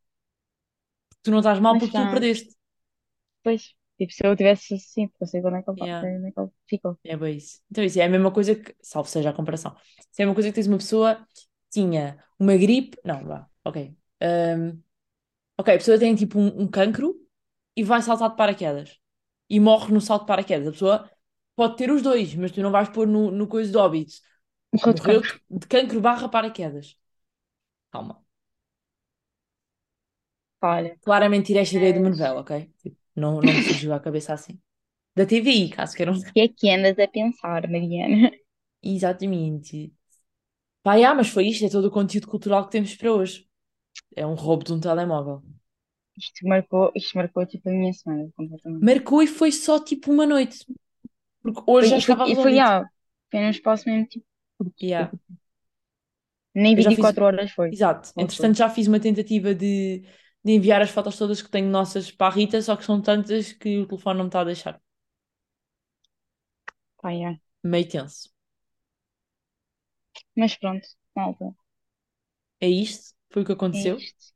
Tu 1.23 1.31
não 1.31 1.39
estás 1.39 1.59
mal 1.59 1.75
Mas 1.75 1.79
porque 1.79 1.95
tu 1.95 2.03
o 2.03 2.07
perdeste. 2.07 2.55
Pois, 3.43 3.75
tipo, 3.97 4.11
se 4.13 4.25
eu 4.25 4.35
tivesse 4.35 4.75
assim, 4.75 5.09
eu 5.19 5.27
sei 5.27 5.41
onde 5.45 5.57
é 5.59 5.63
que 5.63 5.69
ele, 5.71 5.79
Yeah. 5.81 6.01
onde 6.17 6.27
é 6.29 6.31
que 6.31 6.39
ele 6.39 6.51
ficou. 6.67 6.99
É 7.03 7.17
bem 7.17 7.37
isso. 7.37 7.61
Então, 7.69 7.83
isso 7.83 7.99
é 7.99 8.03
a 8.05 8.09
mesma 8.09 8.31
coisa 8.31 8.55
que, 8.55 8.75
salvo 8.81 9.09
seja 9.09 9.29
a 9.29 9.33
comparação, 9.33 9.75
isso 9.99 10.07
é 10.19 10.23
a 10.23 10.25
mesma 10.25 10.35
coisa 10.35 10.49
que 10.49 10.55
tens 10.55 10.67
uma 10.67 10.77
pessoa 10.77 11.15
que 11.33 11.43
tinha 11.71 12.23
uma 12.39 12.55
gripe. 12.57 12.97
Não, 13.03 13.25
vá, 13.25 13.47
ok. 13.65 13.93
Ahm, 14.21 14.79
ok, 15.57 15.75
a 15.75 15.77
pessoa 15.77 15.99
tem 15.99 16.15
tipo 16.15 16.39
um, 16.39 16.63
um 16.63 16.67
cancro 16.69 17.15
e 17.75 17.83
vai 17.83 18.01
saltar 18.01 18.29
de 18.31 18.37
paraquedas 18.37 18.99
e 19.49 19.59
morre 19.59 19.93
no 19.93 20.01
salto 20.01 20.23
de 20.23 20.27
paraquedas. 20.27 20.67
A 20.67 20.71
pessoa 20.71 21.11
pode 21.55 21.77
ter 21.77 21.91
os 21.91 22.01
dois, 22.03 22.35
mas 22.35 22.51
tu 22.51 22.61
não 22.61 22.71
vais 22.71 22.89
pôr 22.89 23.07
no, 23.07 23.31
no 23.31 23.47
coisa 23.47 23.71
do 23.71 23.79
Hobbit. 23.79 24.21
Morreu 24.73 24.93
de 24.93 25.01
cancro. 25.01 25.39
de 25.49 25.67
cancro 25.67 26.01
barra 26.01 26.29
paraquedas. 26.29 26.97
Calma. 27.91 28.23
Olha, 30.61 30.97
Claramente 31.05 31.47
tirei 31.47 31.61
esta 31.63 31.75
ideia 31.77 31.93
de 31.93 31.99
uma 31.99 32.09
novela, 32.09 32.41
ok? 32.41 32.51
Tipo, 32.81 32.97
não, 33.15 33.35
não 33.35 33.53
me 33.53 33.63
surgiu 33.63 33.93
à 33.93 33.99
cabeça 33.99 34.33
assim. 34.33 34.59
Da 35.15 35.25
TVI, 35.25 35.69
caso 35.69 35.95
queiram. 35.95 36.13
o 36.13 36.33
que 36.33 36.39
é 36.39 36.47
que 36.47 36.69
andas 36.69 36.97
a 36.97 37.07
pensar, 37.07 37.67
Mariana? 37.69 38.31
Exatamente. 38.81 39.93
Pá, 40.81 40.95
yeah, 40.95 41.15
mas 41.15 41.29
foi 41.29 41.47
isto, 41.47 41.65
é 41.65 41.69
todo 41.69 41.85
o 41.85 41.91
conteúdo 41.91 42.27
cultural 42.27 42.65
que 42.65 42.71
temos 42.71 42.95
para 42.95 43.13
hoje. 43.13 43.47
É 44.15 44.25
um 44.25 44.33
roubo 44.33 44.63
de 44.63 44.73
um 44.73 44.79
telemóvel. 44.79 45.41
Isto 46.17 46.47
marcou, 46.47 46.91
isto 46.95 47.17
marcou 47.17 47.45
tipo 47.45 47.69
a 47.69 47.71
minha 47.71 47.93
semana 47.93 48.29
completamente. 48.35 48.83
Marcou 48.83 49.23
e 49.23 49.27
foi 49.27 49.51
só 49.51 49.79
tipo 49.79 50.11
uma 50.11 50.25
noite. 50.25 50.65
Porque 51.41 51.61
hoje 51.65 51.89
já 51.89 51.97
estava 51.97 52.29
e 52.29 52.35
foi, 52.35 52.59
ah, 52.59 52.85
foi 53.31 53.39
num 53.39 53.49
espaço 53.49 53.89
mesmo 53.89 54.07
tipo. 54.07 54.25
Yeah. 54.81 55.09
curto. 55.09 55.23
Nem 56.55 56.75
Eu 56.75 56.83
já 56.83 56.89
fiz- 56.89 56.97
24 56.97 57.25
horas 57.25 57.51
foi. 57.51 57.69
Exato. 57.69 58.11
Entretanto, 58.17 58.57
já 58.57 58.69
fiz 58.69 58.87
uma 58.87 58.99
tentativa 58.99 59.55
de, 59.55 60.03
de 60.43 60.53
enviar 60.53 60.81
as 60.81 60.89
fotos 60.91 61.17
todas 61.17 61.41
que 61.41 61.49
tenho 61.49 61.69
nossas 61.69 62.11
para 62.11 62.27
a 62.33 62.35
Rita, 62.35 62.61
só 62.61 62.75
que 62.75 62.85
são 62.85 63.01
tantas 63.01 63.53
que 63.53 63.79
o 63.79 63.87
telefone 63.87 64.17
não 64.17 64.25
me 64.25 64.29
está 64.29 64.41
a 64.41 64.43
deixar. 64.45 64.81
Pá, 67.01 67.11
yeah. 67.11 67.37
Meio 67.63 67.87
tenso. 67.89 68.29
Mas 70.35 70.55
pronto, 70.57 70.87
malta. 71.15 71.55
É 72.59 72.67
isto? 72.69 73.13
Foi 73.31 73.43
o 73.43 73.45
que 73.45 73.51
É 73.51 73.55
aconteceu? 73.55 73.97
isto. 73.97 74.33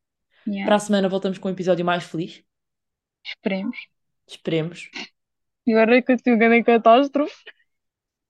Yeah. 0.47 0.65
Para 0.65 0.77
a 0.77 0.79
semana 0.79 1.09
voltamos 1.09 1.37
com 1.39 1.49
um 1.49 1.51
episódio 1.53 1.85
mais 1.85 2.03
feliz. 2.05 2.43
Esperemos. 3.23 3.77
Esperemos. 4.27 4.89
E 5.67 5.71
agora 5.71 6.01
que 6.03 6.11
eu 6.13 6.17
tenho 6.23 6.39
grande 6.41 6.63
catástrofe. 6.69 7.37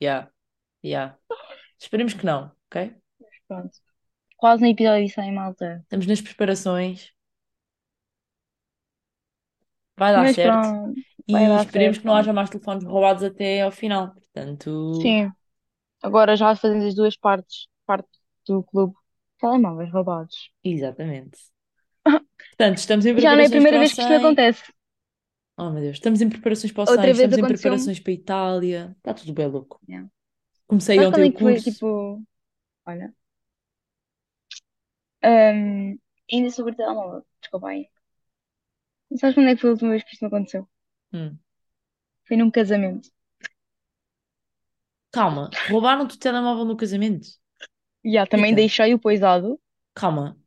Yeah. 0.01 0.29
Yeah. 0.83 1.17
Esperemos 1.79 2.13
que 2.15 2.25
não, 2.25 2.51
ok? 2.67 2.95
Pronto. 3.47 3.77
Quase 4.37 4.61
no 4.63 4.69
episódio 4.69 5.09
sai, 5.09 5.31
malta. 5.31 5.85
Estamos 5.85 6.07
nas 6.07 6.21
preparações. 6.21 7.11
Vai 9.97 10.13
dar 10.13 10.23
Mas 10.23 10.35
certo. 10.35 10.59
pronto. 10.61 10.99
E 11.27 11.33
vai 11.33 11.47
dar 11.47 11.65
esperemos 11.65 11.97
certo, 11.97 11.99
que 11.99 12.05
não 12.05 12.15
haja 12.15 12.33
mais 12.33 12.49
telefones 12.49 12.83
roubados 12.85 13.23
até 13.23 13.61
ao 13.61 13.71
final. 13.71 14.13
Portanto, 14.13 14.69
Sim. 14.91 15.31
Agora 16.03 16.35
já 16.37 16.55
fazemos 16.55 16.85
as 16.85 16.95
duas 16.95 17.17
partes. 17.17 17.67
Parte 17.85 18.09
do 18.47 18.63
clube. 18.63 18.95
Telemóveis 19.39 19.91
roubados. 19.91 20.51
exatamente. 20.63 21.39
Portanto, 22.49 22.77
estamos 22.79 23.05
em 23.05 23.13
Já 23.17 23.35
não 23.35 23.43
é 23.43 23.45
a 23.47 23.49
preparações 23.49 23.49
primeira 23.49 23.77
para 23.77 23.85
o 23.85 23.89
vez 23.89 23.93
que 23.93 24.01
isto 24.01 24.13
100. 24.13 24.15
acontece. 24.15 24.63
Oh, 25.57 25.69
meu 25.71 25.81
Deus. 25.81 25.95
Estamos 25.97 26.21
em 26.21 26.29
preparações 26.29 26.71
para 26.71 26.83
o 26.83 26.87
Outra 26.87 27.13
100, 27.13 27.13
vez 27.15 27.17
estamos 27.17 27.37
em 27.37 27.45
aconteceu-me. 27.45 27.45
preparações 27.45 27.99
para 27.99 28.11
a 28.11 28.15
Itália. 28.15 28.95
Está 28.97 29.13
tudo 29.13 29.33
bem 29.33 29.47
louco. 29.47 29.81
Yeah. 29.89 30.09
Comecei 30.67 31.01
Sabe 31.01 31.05
ontem 31.05 31.25
é 31.25 31.29
o 31.29 31.33
que 31.33 31.39
foi, 31.41 31.61
curso. 31.61 31.63
tipo... 31.63 32.23
Olha. 32.85 33.13
Ainda 36.31 36.49
sobre 36.51 36.75
telemóvel. 36.75 37.25
Desculpa 37.41 37.67
aí. 37.69 37.89
Sabes 39.19 39.35
quando 39.35 39.49
é 39.49 39.55
que 39.55 39.59
foi 39.61 39.69
a 39.71 39.73
última 39.73 39.91
vez 39.91 40.03
que 40.05 40.13
isto 40.13 40.21
me 40.23 40.27
aconteceu? 40.29 40.63
Hum. 41.11 41.39
Foi 42.27 42.37
num 42.37 42.51
casamento. 42.51 43.09
Calma, 45.11 45.57
roubaram-te 45.65 46.15
o 46.15 46.19
telemóvel 46.19 46.63
no 46.65 46.77
casamento? 46.77 47.27
E 48.03 48.09
yeah, 48.09 48.25
também 48.27 48.55
Rita, 48.55 48.55
deixei 48.55 48.91
o 48.95 48.99
poisado 48.99 49.59
calma. 49.93 50.37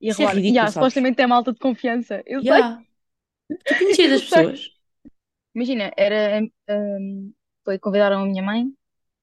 e 0.00 0.10
Isso 0.10 0.22
é 0.22 0.26
roubar. 0.26 0.36
ridículo, 0.36 0.68
Yeah, 0.68 0.70
sabes? 0.70 0.96
supostamente 0.96 1.20
é 1.22 1.26
malta 1.26 1.52
de 1.52 1.58
confiança. 1.58 2.22
Eu 2.26 2.42
sei. 2.44 2.62
Yeah. 2.62 2.84
Tu 3.66 3.76
conhecias 3.76 4.12
as 4.12 4.22
sei. 4.30 4.46
pessoas? 4.46 4.70
Imagina, 5.54 5.92
era, 5.96 6.40
ahm, 6.68 7.32
foi, 7.64 7.78
convidaram 7.78 8.22
a 8.22 8.26
minha 8.26 8.42
mãe 8.42 8.62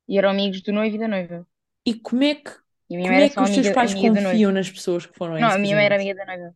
e 0.09 0.17
eram 0.19 0.31
amigos 0.31 0.61
do 0.63 0.73
noivo 0.73 0.95
e 0.97 0.99
da 0.99 1.09
noiva. 1.09 1.47
E 1.85 1.93
como 2.05 2.23
é 2.23 2.35
que, 2.35 2.51
E 2.89 2.93
a 2.95 2.97
minha 2.97 3.09
como 3.09 3.13
mãe 3.13 3.19
é 3.25 3.27
era 3.27 3.29
que 3.29 3.35
só 3.35 3.43
os 3.43 3.51
teus 3.51 3.69
amiga, 3.69 3.71
pais 3.71 3.93
amiga 3.93 4.09
do 4.15 4.21
noivo. 4.21 4.47
confiam 4.47 4.51
nas 4.51 4.69
pessoas 4.71 5.05
que 5.05 5.17
foram 5.17 5.35
a 5.35 5.41
Não, 5.41 5.49
esse 5.49 5.57
a 5.57 5.59
minha 5.59 5.75
mãe 5.77 5.85
era 5.87 5.95
casamento? 5.95 5.97
amiga 5.97 6.15
da 6.15 6.25
noiva. 6.27 6.55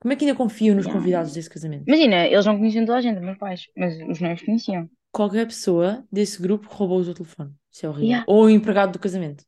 Como 0.00 0.12
é 0.12 0.16
que 0.16 0.24
ainda 0.24 0.36
confiam 0.36 0.74
nos 0.76 0.84
Yeah. 0.86 0.98
convidados 0.98 1.32
desse 1.32 1.50
casamento? 1.50 1.86
Imagina, 1.88 2.26
eles 2.26 2.46
não 2.46 2.58
conheciam 2.58 2.84
toda 2.86 2.98
a 2.98 3.00
gente, 3.00 3.20
meus 3.20 3.38
pais, 3.38 3.66
mas 3.76 3.94
os 4.08 4.20
noivos 4.20 4.42
conheciam. 4.42 4.90
Qualquer 5.12 5.46
pessoa 5.46 6.06
desse 6.12 6.40
grupo 6.40 6.68
roubou 6.68 7.00
o 7.00 7.04
teu 7.04 7.14
telefone. 7.14 7.54
Isso 7.72 7.86
é 7.86 7.88
horrível. 7.88 8.08
Yeah. 8.08 8.24
Ou 8.28 8.44
o 8.44 8.50
empregado 8.50 8.92
do 8.92 8.98
casamento. 8.98 9.44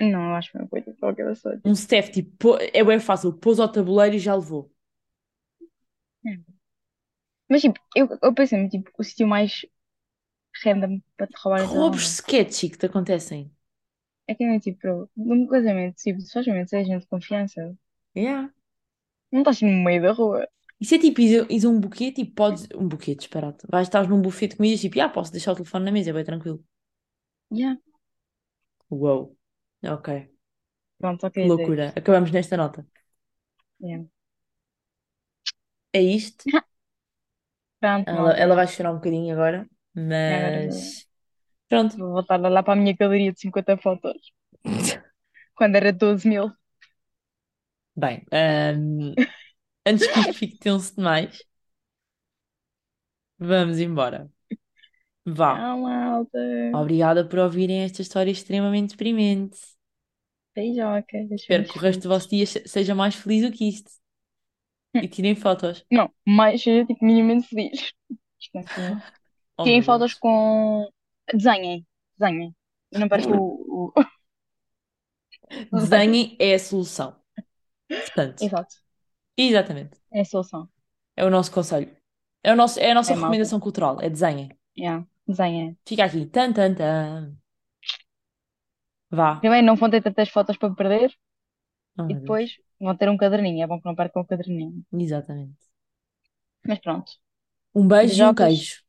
Não, 0.00 0.30
eu 0.30 0.34
acho 0.36 0.50
que 0.50 0.58
não 0.58 0.66
foi 0.68 0.80
tipo 0.82 0.98
qualquer 0.98 1.26
pessoa. 1.28 1.60
Um 1.64 1.72
staff, 1.72 2.10
tipo, 2.10 2.30
pô- 2.38 2.58
é 2.72 2.82
bem 2.82 2.98
fácil, 3.00 3.32
pôs 3.34 3.60
ao 3.60 3.70
tabuleiro 3.70 4.16
e 4.16 4.18
já 4.18 4.34
levou. 4.34 4.70
Mas 7.48 7.60
tipo, 7.62 7.78
eu, 7.94 8.08
eu 8.22 8.34
pensei-me, 8.34 8.68
tipo, 8.70 8.90
o 8.98 9.04
sítio 9.04 9.26
mais 9.26 9.66
random 10.64 11.00
para 11.16 11.26
te 11.28 11.36
roubar 11.42 11.62
o 11.64 11.66
roubos 11.66 12.02
telemóvel. 12.02 12.04
sketchy 12.04 12.68
que 12.70 12.78
te 12.78 12.86
acontecem. 12.86 13.50
É 14.26 14.34
que 14.34 14.44
é 14.44 14.58
tipo, 14.60 15.10
num 15.16 15.46
casamento, 15.46 15.96
tipo, 15.96 16.20
supostamente 16.22 16.74
é 16.76 16.84
gente 16.84 17.02
de 17.02 17.06
confiança. 17.08 17.76
Yeah. 18.14 18.50
Não 19.30 19.40
estás 19.40 19.60
no 19.62 19.68
meio 19.70 20.02
da 20.02 20.12
rua. 20.12 20.46
Isso 20.80 20.94
é 20.94 20.98
tipo, 20.98 21.20
ires 21.20 21.64
a 21.64 21.68
um 21.68 21.78
buquê, 21.78 22.10
tipo, 22.10 22.32
podes. 22.34 22.66
Um 22.74 22.88
buquê, 22.88 23.14
disparate. 23.14 23.66
Vais 23.68 23.86
estar 23.86 24.08
num 24.08 24.20
buffet 24.22 24.48
de 24.48 24.56
comidas, 24.56 24.80
tipo, 24.80 25.00
ah, 25.00 25.08
posso 25.08 25.30
deixar 25.30 25.52
o 25.52 25.54
telefone 25.56 25.84
na 25.84 25.92
mesa, 25.92 26.10
é 26.10 26.12
bem 26.12 26.24
tranquilo. 26.24 26.64
Yeah. 27.52 27.76
Uou. 28.88 29.36
Ok. 29.84 30.08
Pronto, 30.98 31.28
dizer 31.28 31.46
loucura. 31.46 31.92
Acabamos 31.96 32.30
nesta 32.30 32.56
nota. 32.56 32.86
Yeah. 33.80 34.04
É 35.92 36.00
isto. 36.02 36.44
Pronto, 37.80 38.10
Ela, 38.10 38.32
ela 38.32 38.54
vai 38.54 38.66
chorar 38.66 38.92
um 38.92 38.96
bocadinho 38.96 39.32
Agora 39.34 39.66
mas. 39.94 41.08
Pronto. 41.68 41.96
vou 41.96 42.12
voltar 42.12 42.36
lá 42.40 42.62
para 42.62 42.74
a 42.74 42.76
minha 42.76 42.94
galeria 42.94 43.32
de 43.32 43.40
50 43.40 43.76
fotos. 43.76 44.32
Quando 45.54 45.76
era 45.76 45.92
12 45.92 46.28
mil. 46.28 46.50
Bem, 47.96 48.24
antes 49.86 50.06
que 50.08 50.20
isto 50.20 50.32
fique 50.34 50.58
tenso 50.58 50.94
demais, 50.96 51.44
vamos 53.38 53.78
embora. 53.80 54.30
Vá. 55.26 55.52
Tchau, 55.54 55.78
malta. 55.82 56.38
Obrigada 56.72 57.24
por 57.28 57.38
ouvirem 57.40 57.82
esta 57.84 58.02
história 58.02 58.30
extremamente 58.32 58.90
deprimente. 58.92 59.58
Beijocas. 60.54 61.28
Espero 61.34 61.66
que 61.68 61.76
o 61.78 61.80
resto 61.80 62.02
do 62.04 62.08
vosso 62.08 62.28
dia 62.30 62.46
se- 62.46 62.66
seja 62.68 62.94
mais 62.94 63.14
feliz 63.14 63.42
do 63.42 63.52
que 63.56 63.68
isto. 63.68 63.90
E 65.02 65.08
tirem 65.08 65.34
fotos. 65.34 65.84
Não, 65.90 66.12
mais 66.26 66.62
seja 66.62 66.84
tipo 66.86 67.04
minimamente 67.04 67.48
feliz. 67.48 67.92
Assim. 68.56 69.02
Oh, 69.58 69.66
Tirem 69.66 69.82
meu 69.82 69.82
fotos 69.82 70.14
Deus. 70.14 70.16
com. 70.16 70.88
Desenhem. 71.34 71.86
Desenhem. 72.18 72.56
E 72.92 72.98
não 72.98 73.08
parece 73.08 73.28
o. 73.30 73.36
o... 73.36 73.92
Desenhem 75.72 76.36
é 76.38 76.54
a 76.54 76.58
solução. 76.58 77.19
Portanto, 77.98 78.44
Exato. 78.46 78.76
exatamente. 79.36 79.98
É 80.12 80.20
a 80.20 80.24
solução. 80.24 80.68
É 81.16 81.22
o 81.24 81.30
nosso 81.30 81.52
conselho. 81.52 81.88
É, 82.42 82.52
o 82.52 82.56
nosso, 82.56 82.80
é 82.80 82.90
a 82.90 82.94
nossa 82.94 83.12
É, 83.12 83.16
malta. 83.16 83.20
recomendação 83.20 83.60
cultural. 83.60 84.00
É 84.00 84.08
desenhem. 84.10 84.50
Yeah. 84.76 85.04
Desenhem. 85.26 85.76
Fica 85.88 86.04
aqui. 86.06 86.22
Tan, 86.34 86.52
tan, 86.56 86.74
tan. 86.74 87.36
Vá. 89.10 89.30
Primeiro, 89.40 89.66
não 89.66 89.76
vão 89.76 89.90
ter 89.90 90.02
tantas 90.02 90.28
fotos 90.30 90.56
para 90.56 90.74
perder. 90.74 91.10
Oh, 91.98 92.02
E 92.10 92.12
meu 92.12 92.20
Deus. 92.20 92.40
depois 92.40 92.48
vão 92.80 92.96
ter 92.96 93.08
um 93.10 93.16
caderninho. 93.18 93.62
É 93.64 93.68
bom 93.68 93.80
que 93.80 93.86
não 93.86 93.96
percam 93.96 94.22
o 94.22 94.26
caderninho. 94.26 94.84
Exatamente. 94.92 95.70
Mas 96.66 96.78
pronto. 96.80 97.12
Um 97.74 97.86
beijo 97.88 98.22
e 98.22 98.24
um 98.24 98.32
Beijocas. 98.32 98.34
queijo. 98.34 98.82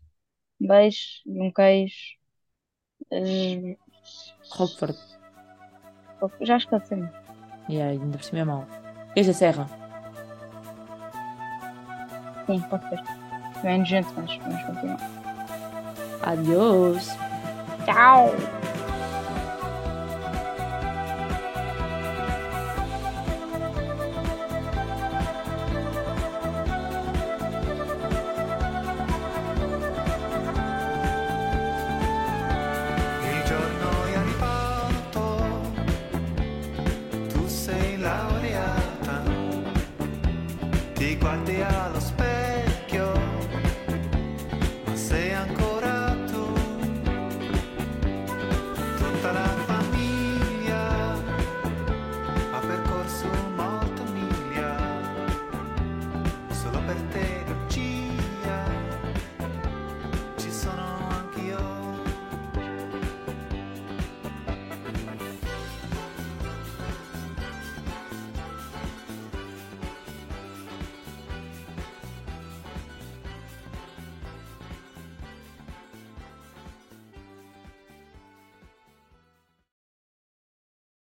Um 0.61 0.67
beijo 0.67 0.99
e 1.25 1.41
um 1.41 1.51
queijo. 1.53 2.17
Eh, 3.11 3.77
Roquefort. 4.57 4.99
Já 6.41 6.55
esqueci-me. 6.57 7.09
E 7.67 7.81
aí, 7.81 7.97
ainda 7.97 8.17
por 8.17 8.23
cima 8.23 8.41
é 8.41 8.45
mau. 8.45 8.80
Queijo 9.14 9.32
da 9.32 9.38
serra. 9.38 9.68
Sim, 12.45 12.59
pode 12.70 12.89
ser. 12.89 13.01
Também 13.55 13.76
é 13.76 13.78
nojento, 13.78 14.14
mas 14.16 14.38
vamos 14.38 14.64
continuar. 14.64 14.99
Adiós. 16.24 17.18
Tchau! 17.86 18.32